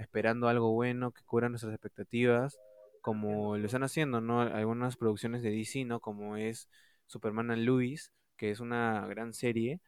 esperando 0.00 0.48
algo 0.48 0.72
bueno 0.72 1.12
que 1.12 1.22
cubra 1.24 1.48
nuestras 1.48 1.72
expectativas, 1.72 2.58
como 3.02 3.56
lo 3.56 3.66
están 3.66 3.82
haciendo, 3.82 4.20
¿no? 4.20 4.40
Algunas 4.40 4.96
producciones 4.96 5.42
de 5.42 5.50
DC, 5.50 5.84
¿no? 5.84 6.00
Como 6.00 6.36
es 6.36 6.68
Superman 7.06 7.50
and 7.50 7.64
Lois, 7.64 8.12
que 8.36 8.50
es 8.50 8.60
una 8.60 9.06
gran 9.06 9.32
serie, 9.34 9.80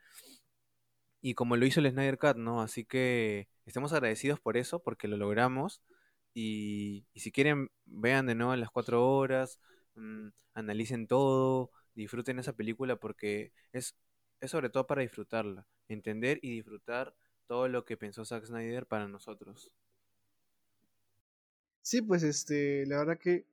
y 1.21 1.35
como 1.35 1.57
lo 1.57 1.67
hizo 1.67 1.81
el 1.81 1.91
Snyder 1.91 2.19
Cut, 2.19 2.37
¿no? 2.37 2.61
Así 2.63 2.85
que 2.85 3.49
estamos 3.67 3.93
agradecidos 3.93 4.41
por 4.41 4.57
eso, 4.57 4.83
porque 4.83 5.09
lo 5.09 5.17
logramos. 5.17 5.81
Y, 6.35 7.07
si 7.15 7.33
quieren, 7.33 7.71
vean 7.87 8.27
de 8.27 8.35
nuevo 8.35 8.55
las 8.57 8.71
cuatro 8.71 9.07
horas, 9.09 9.61
mm, 9.95 10.29
analicen 10.55 11.07
todo, 11.07 11.71
disfruten 11.95 12.39
esa 12.39 12.55
película 12.55 12.97
porque 12.97 13.53
es, 13.73 13.97
es 14.41 14.51
sobre 14.51 14.71
todo 14.71 14.87
para 14.87 15.03
disfrutarla, 15.03 15.67
entender 15.89 16.39
y 16.43 16.51
disfrutar 16.51 17.15
todo 17.47 17.69
lo 17.69 17.85
que 17.85 17.97
pensó 17.97 18.25
Zack 18.25 18.47
Snyder 18.47 18.87
para 18.87 19.09
nosotros. 19.09 19.71
Sí, 21.83 22.01
pues 22.01 22.23
este, 22.23 22.87
la 22.87 22.99
verdad 22.99 23.19
que 23.19 23.45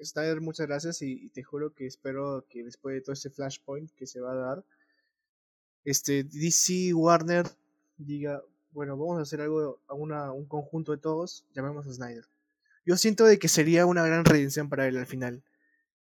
Snyder, 0.00 0.40
muchas 0.40 0.66
gracias 0.66 1.02
y, 1.02 1.28
te 1.30 1.42
juro 1.42 1.74
que 1.74 1.86
espero 1.86 2.44
que 2.48 2.64
después 2.64 2.94
de 2.94 3.00
todo 3.00 3.12
este 3.12 3.30
flashpoint 3.30 3.90
que 3.92 4.06
se 4.06 4.20
va 4.20 4.32
a 4.32 4.36
dar, 4.36 4.64
este 5.84 6.24
DC 6.24 6.94
Warner 6.94 7.46
diga, 7.96 8.42
bueno, 8.70 8.96
vamos 8.96 9.18
a 9.18 9.22
hacer 9.22 9.40
algo, 9.40 9.80
a 9.88 9.94
una, 9.94 10.32
un 10.32 10.46
conjunto 10.46 10.92
de 10.92 10.98
todos, 10.98 11.44
llamemos 11.54 11.86
a 11.86 11.92
Snyder. 11.92 12.24
Yo 12.86 12.96
siento 12.96 13.24
de 13.24 13.38
que 13.38 13.48
sería 13.48 13.86
una 13.86 14.06
gran 14.06 14.24
redención 14.24 14.68
para 14.68 14.86
él 14.88 14.96
al 14.96 15.06
final. 15.06 15.42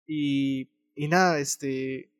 Y, 0.06 0.68
y 0.94 1.08
nada, 1.08 1.38
este, 1.38 2.10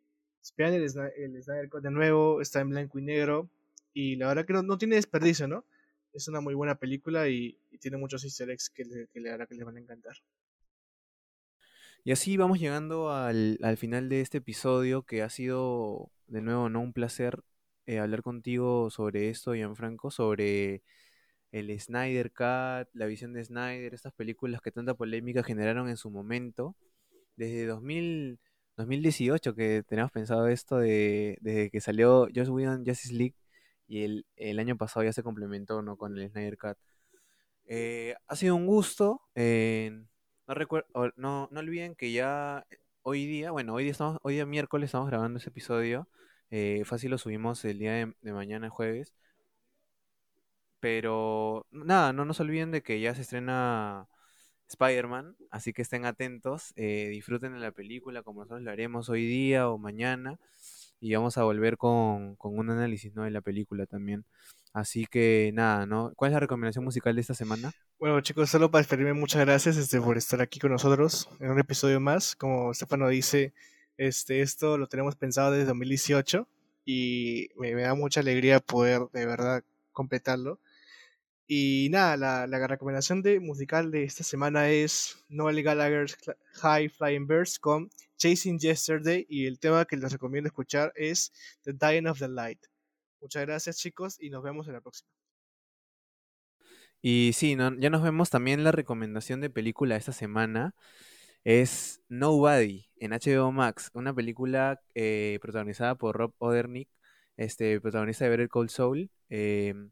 esperan 0.42 0.74
el, 0.74 0.88
Snyder 0.88 1.68
de 1.68 1.90
nuevo, 1.90 2.40
está 2.40 2.60
en 2.60 2.70
blanco 2.70 2.98
y 2.98 3.02
negro, 3.02 3.48
y 3.92 4.16
la 4.16 4.28
verdad 4.28 4.46
que 4.46 4.52
no, 4.52 4.62
no 4.62 4.78
tiene 4.78 4.96
desperdicio, 4.96 5.48
¿no? 5.48 5.64
Es 6.12 6.28
una 6.28 6.40
muy 6.40 6.54
buena 6.54 6.76
película 6.76 7.28
y, 7.28 7.58
tiene 7.80 7.96
muchos 7.96 8.24
easter 8.24 8.50
eggs 8.50 8.68
que 8.68 8.84
le, 8.84 9.06
que 9.08 9.20
le 9.20 9.30
hará 9.30 9.46
que 9.46 9.54
le 9.54 9.64
van 9.64 9.76
a 9.76 9.80
encantar. 9.80 10.16
Y 12.04 12.12
así 12.12 12.36
vamos 12.36 12.58
llegando 12.58 13.10
al, 13.10 13.58
al, 13.62 13.76
final 13.76 14.08
de 14.08 14.20
este 14.20 14.38
episodio 14.38 15.02
que 15.02 15.22
ha 15.22 15.30
sido 15.30 16.10
de 16.26 16.40
nuevo 16.42 16.68
no 16.68 16.80
un 16.80 16.92
placer 16.92 17.42
eh, 17.86 17.98
hablar 17.98 18.22
contigo 18.22 18.90
sobre 18.90 19.30
esto, 19.30 19.54
Gianfranco, 19.54 20.10
sobre 20.10 20.82
el 21.52 21.78
Snyder 21.80 22.30
Cut, 22.32 22.88
la 22.94 23.06
visión 23.06 23.32
de 23.32 23.44
Snyder, 23.44 23.94
estas 23.94 24.12
películas 24.14 24.60
que 24.62 24.72
tanta 24.72 24.94
polémica 24.94 25.42
generaron 25.42 25.88
en 25.88 25.96
su 25.96 26.10
momento. 26.10 26.76
Desde 27.36 27.66
2000, 27.66 28.38
2018 28.76 29.54
que 29.54 29.82
tenemos 29.88 30.12
pensado 30.12 30.48
esto 30.48 30.78
de, 30.78 31.38
desde 31.40 31.70
que 31.70 31.80
salió 31.80 32.28
Joss 32.34 32.48
Whedon 32.50 32.84
Justice 32.86 33.14
League 33.14 33.34
y 33.90 34.04
el, 34.04 34.26
el, 34.36 34.60
año 34.60 34.76
pasado 34.76 35.02
ya 35.04 35.12
se 35.12 35.24
complementó 35.24 35.82
¿no? 35.82 35.96
con 35.96 36.16
el 36.16 36.30
Snyder 36.30 36.56
Cut. 36.56 36.78
Eh, 37.66 38.14
ha 38.28 38.36
sido 38.36 38.54
un 38.54 38.66
gusto. 38.66 39.20
Eh, 39.34 40.04
no, 40.46 40.54
no, 41.16 41.48
no 41.50 41.60
olviden 41.60 41.96
que 41.96 42.12
ya 42.12 42.64
hoy 43.02 43.26
día, 43.26 43.50
bueno, 43.50 43.74
hoy 43.74 43.82
día, 43.82 43.92
estamos, 43.92 44.18
hoy 44.22 44.34
día 44.34 44.46
miércoles 44.46 44.88
estamos 44.88 45.08
grabando 45.08 45.38
ese 45.40 45.50
episodio. 45.50 46.08
Eh, 46.52 46.84
fácil 46.84 47.10
lo 47.10 47.18
subimos 47.18 47.64
el 47.64 47.80
día 47.80 47.92
de, 48.22 48.32
mañana, 48.32 48.70
jueves. 48.70 49.12
Pero 50.78 51.66
nada, 51.72 52.12
no 52.12 52.24
nos 52.24 52.38
olviden 52.38 52.70
de 52.70 52.82
que 52.82 53.00
ya 53.00 53.14
se 53.16 53.22
estrena 53.22 54.06
Spider-Man, 54.68 55.36
así 55.50 55.72
que 55.72 55.82
estén 55.82 56.06
atentos, 56.06 56.72
disfruten 56.76 57.54
de 57.54 57.58
la 57.58 57.72
película 57.72 58.22
como 58.22 58.42
nosotros 58.42 58.62
lo 58.62 58.70
haremos 58.70 59.08
hoy 59.08 59.26
día 59.26 59.68
o 59.68 59.78
mañana 59.78 60.38
y 61.00 61.14
vamos 61.14 61.38
a 61.38 61.44
volver 61.44 61.76
con, 61.76 62.36
un 62.38 62.70
análisis 62.70 63.14
¿no? 63.14 63.24
de 63.24 63.30
la 63.30 63.40
película 63.40 63.86
también. 63.86 64.24
Así 64.72 65.06
que 65.06 65.50
nada, 65.54 65.86
¿no? 65.86 66.12
¿Cuál 66.14 66.30
es 66.30 66.34
la 66.34 66.40
recomendación 66.40 66.84
musical 66.84 67.14
de 67.14 67.22
esta 67.22 67.34
semana? 67.34 67.72
Bueno, 67.98 68.20
chicos, 68.20 68.50
solo 68.50 68.70
para 68.70 68.80
despedirme, 68.80 69.14
muchas 69.14 69.40
gracias 69.44 69.76
este, 69.76 70.00
por 70.00 70.16
estar 70.16 70.40
aquí 70.40 70.60
con 70.60 70.70
nosotros 70.70 71.28
en 71.40 71.50
un 71.50 71.58
episodio 71.58 71.98
más. 71.98 72.36
Como 72.36 72.72
Stefano 72.72 73.08
dice, 73.08 73.52
este, 73.96 74.42
esto 74.42 74.78
lo 74.78 74.86
tenemos 74.86 75.16
pensado 75.16 75.50
desde 75.50 75.66
2018 75.66 76.46
y 76.84 77.48
me 77.56 77.72
da 77.74 77.94
mucha 77.94 78.20
alegría 78.20 78.60
poder 78.60 79.02
de 79.12 79.26
verdad 79.26 79.64
completarlo. 79.92 80.60
Y 81.52 81.88
nada, 81.90 82.16
la, 82.16 82.46
la 82.46 82.64
recomendación 82.68 83.22
de 83.22 83.40
musical 83.40 83.90
de 83.90 84.04
esta 84.04 84.22
semana 84.22 84.70
es 84.70 85.24
Noel 85.28 85.64
Gallagher's 85.64 86.16
High 86.62 86.88
Flying 86.90 87.26
Birds 87.26 87.58
con 87.58 87.90
Chasing 88.18 88.60
Yesterday 88.60 89.26
y 89.28 89.46
el 89.46 89.58
tema 89.58 89.84
que 89.84 89.96
les 89.96 90.12
recomiendo 90.12 90.46
escuchar 90.46 90.92
es 90.94 91.32
The 91.64 91.72
Dying 91.72 92.06
of 92.06 92.20
the 92.20 92.28
Light. 92.28 92.64
Muchas 93.20 93.44
gracias 93.46 93.78
chicos 93.78 94.16
y 94.20 94.30
nos 94.30 94.44
vemos 94.44 94.68
en 94.68 94.74
la 94.74 94.80
próxima. 94.80 95.10
Y 97.02 97.32
sí, 97.34 97.56
ya 97.56 97.90
nos 97.90 98.02
vemos 98.04 98.30
también 98.30 98.62
la 98.62 98.70
recomendación 98.70 99.40
de 99.40 99.50
película 99.50 99.96
esta 99.96 100.12
semana. 100.12 100.76
Es 101.42 102.00
Nobody 102.08 102.86
en 103.00 103.10
HBO 103.10 103.50
Max, 103.50 103.90
una 103.92 104.14
película 104.14 104.80
eh, 104.94 105.40
protagonizada 105.42 105.96
por 105.96 106.16
Rob 106.16 106.32
Odernick, 106.38 106.88
este, 107.36 107.80
protagonista 107.80 108.22
de 108.22 108.30
Better 108.30 108.48
Call 108.48 108.70
Soul. 108.70 109.10
Em, 109.28 109.90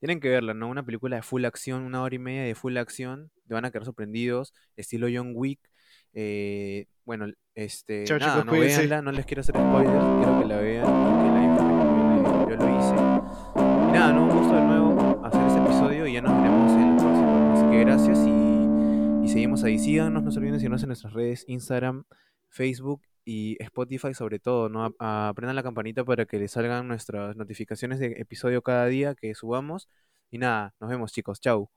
tienen 0.00 0.18
que 0.18 0.30
verla, 0.30 0.54
¿no? 0.54 0.68
Una 0.68 0.82
película 0.82 1.16
de 1.16 1.22
full 1.22 1.44
acción, 1.44 1.82
una 1.82 2.02
hora 2.02 2.14
y 2.14 2.18
media 2.18 2.42
de 2.42 2.54
full 2.54 2.76
acción. 2.78 3.30
Te 3.46 3.54
van 3.54 3.64
a 3.64 3.70
quedar 3.70 3.84
sorprendidos, 3.84 4.54
estilo 4.76 5.06
John 5.12 5.32
Wick. 5.34 5.60
Eh, 6.14 6.86
bueno, 7.04 7.26
este, 7.54 8.04
nada, 8.18 8.42
no 8.42 8.52
veanla, 8.52 9.02
no 9.02 9.12
les 9.12 9.26
quiero 9.26 9.42
hacer 9.42 9.54
spoilers, 9.54 10.04
quiero 10.18 10.40
que 10.40 10.46
la 10.46 10.56
vean 10.56 10.86
porque 10.86 11.30
la 11.30 12.46
yo 12.48 12.56
lo 12.56 12.78
hice. 12.78 12.94
Y 13.88 13.92
nada, 13.92 14.12
no, 14.12 14.24
un 14.24 14.30
gusto 14.30 14.54
de 14.54 14.62
nuevo 14.62 15.24
hacer 15.24 15.46
este 15.46 15.60
episodio 15.60 16.06
y 16.06 16.14
ya 16.14 16.22
nos 16.22 16.36
veremos 16.36 16.72
en 16.72 16.88
el 16.88 16.96
próximo. 16.96 17.52
Así 17.54 17.70
que 17.70 17.80
gracias 17.80 18.18
y, 18.26 19.24
y 19.24 19.28
seguimos 19.28 19.62
ahí. 19.64 19.78
Síganos, 19.78 20.22
no 20.22 20.30
se 20.32 20.38
olviden 20.38 20.54
de 20.54 20.60
seguirnos 20.60 20.82
en 20.82 20.88
nuestras 20.88 21.12
redes 21.12 21.44
Instagram, 21.46 22.04
Facebook 22.48 23.02
y 23.24 23.56
Spotify 23.62 24.14
sobre 24.14 24.38
todo, 24.38 24.68
¿no? 24.68 24.94
Aprendan 24.98 25.56
la 25.56 25.62
campanita 25.62 26.04
para 26.04 26.26
que 26.26 26.38
les 26.38 26.52
salgan 26.52 26.88
nuestras 26.88 27.36
notificaciones 27.36 27.98
de 27.98 28.14
episodio 28.18 28.62
cada 28.62 28.86
día 28.86 29.14
que 29.14 29.34
subamos. 29.34 29.88
Y 30.30 30.38
nada, 30.38 30.74
nos 30.80 30.90
vemos 30.90 31.12
chicos, 31.12 31.40
chau. 31.40 31.70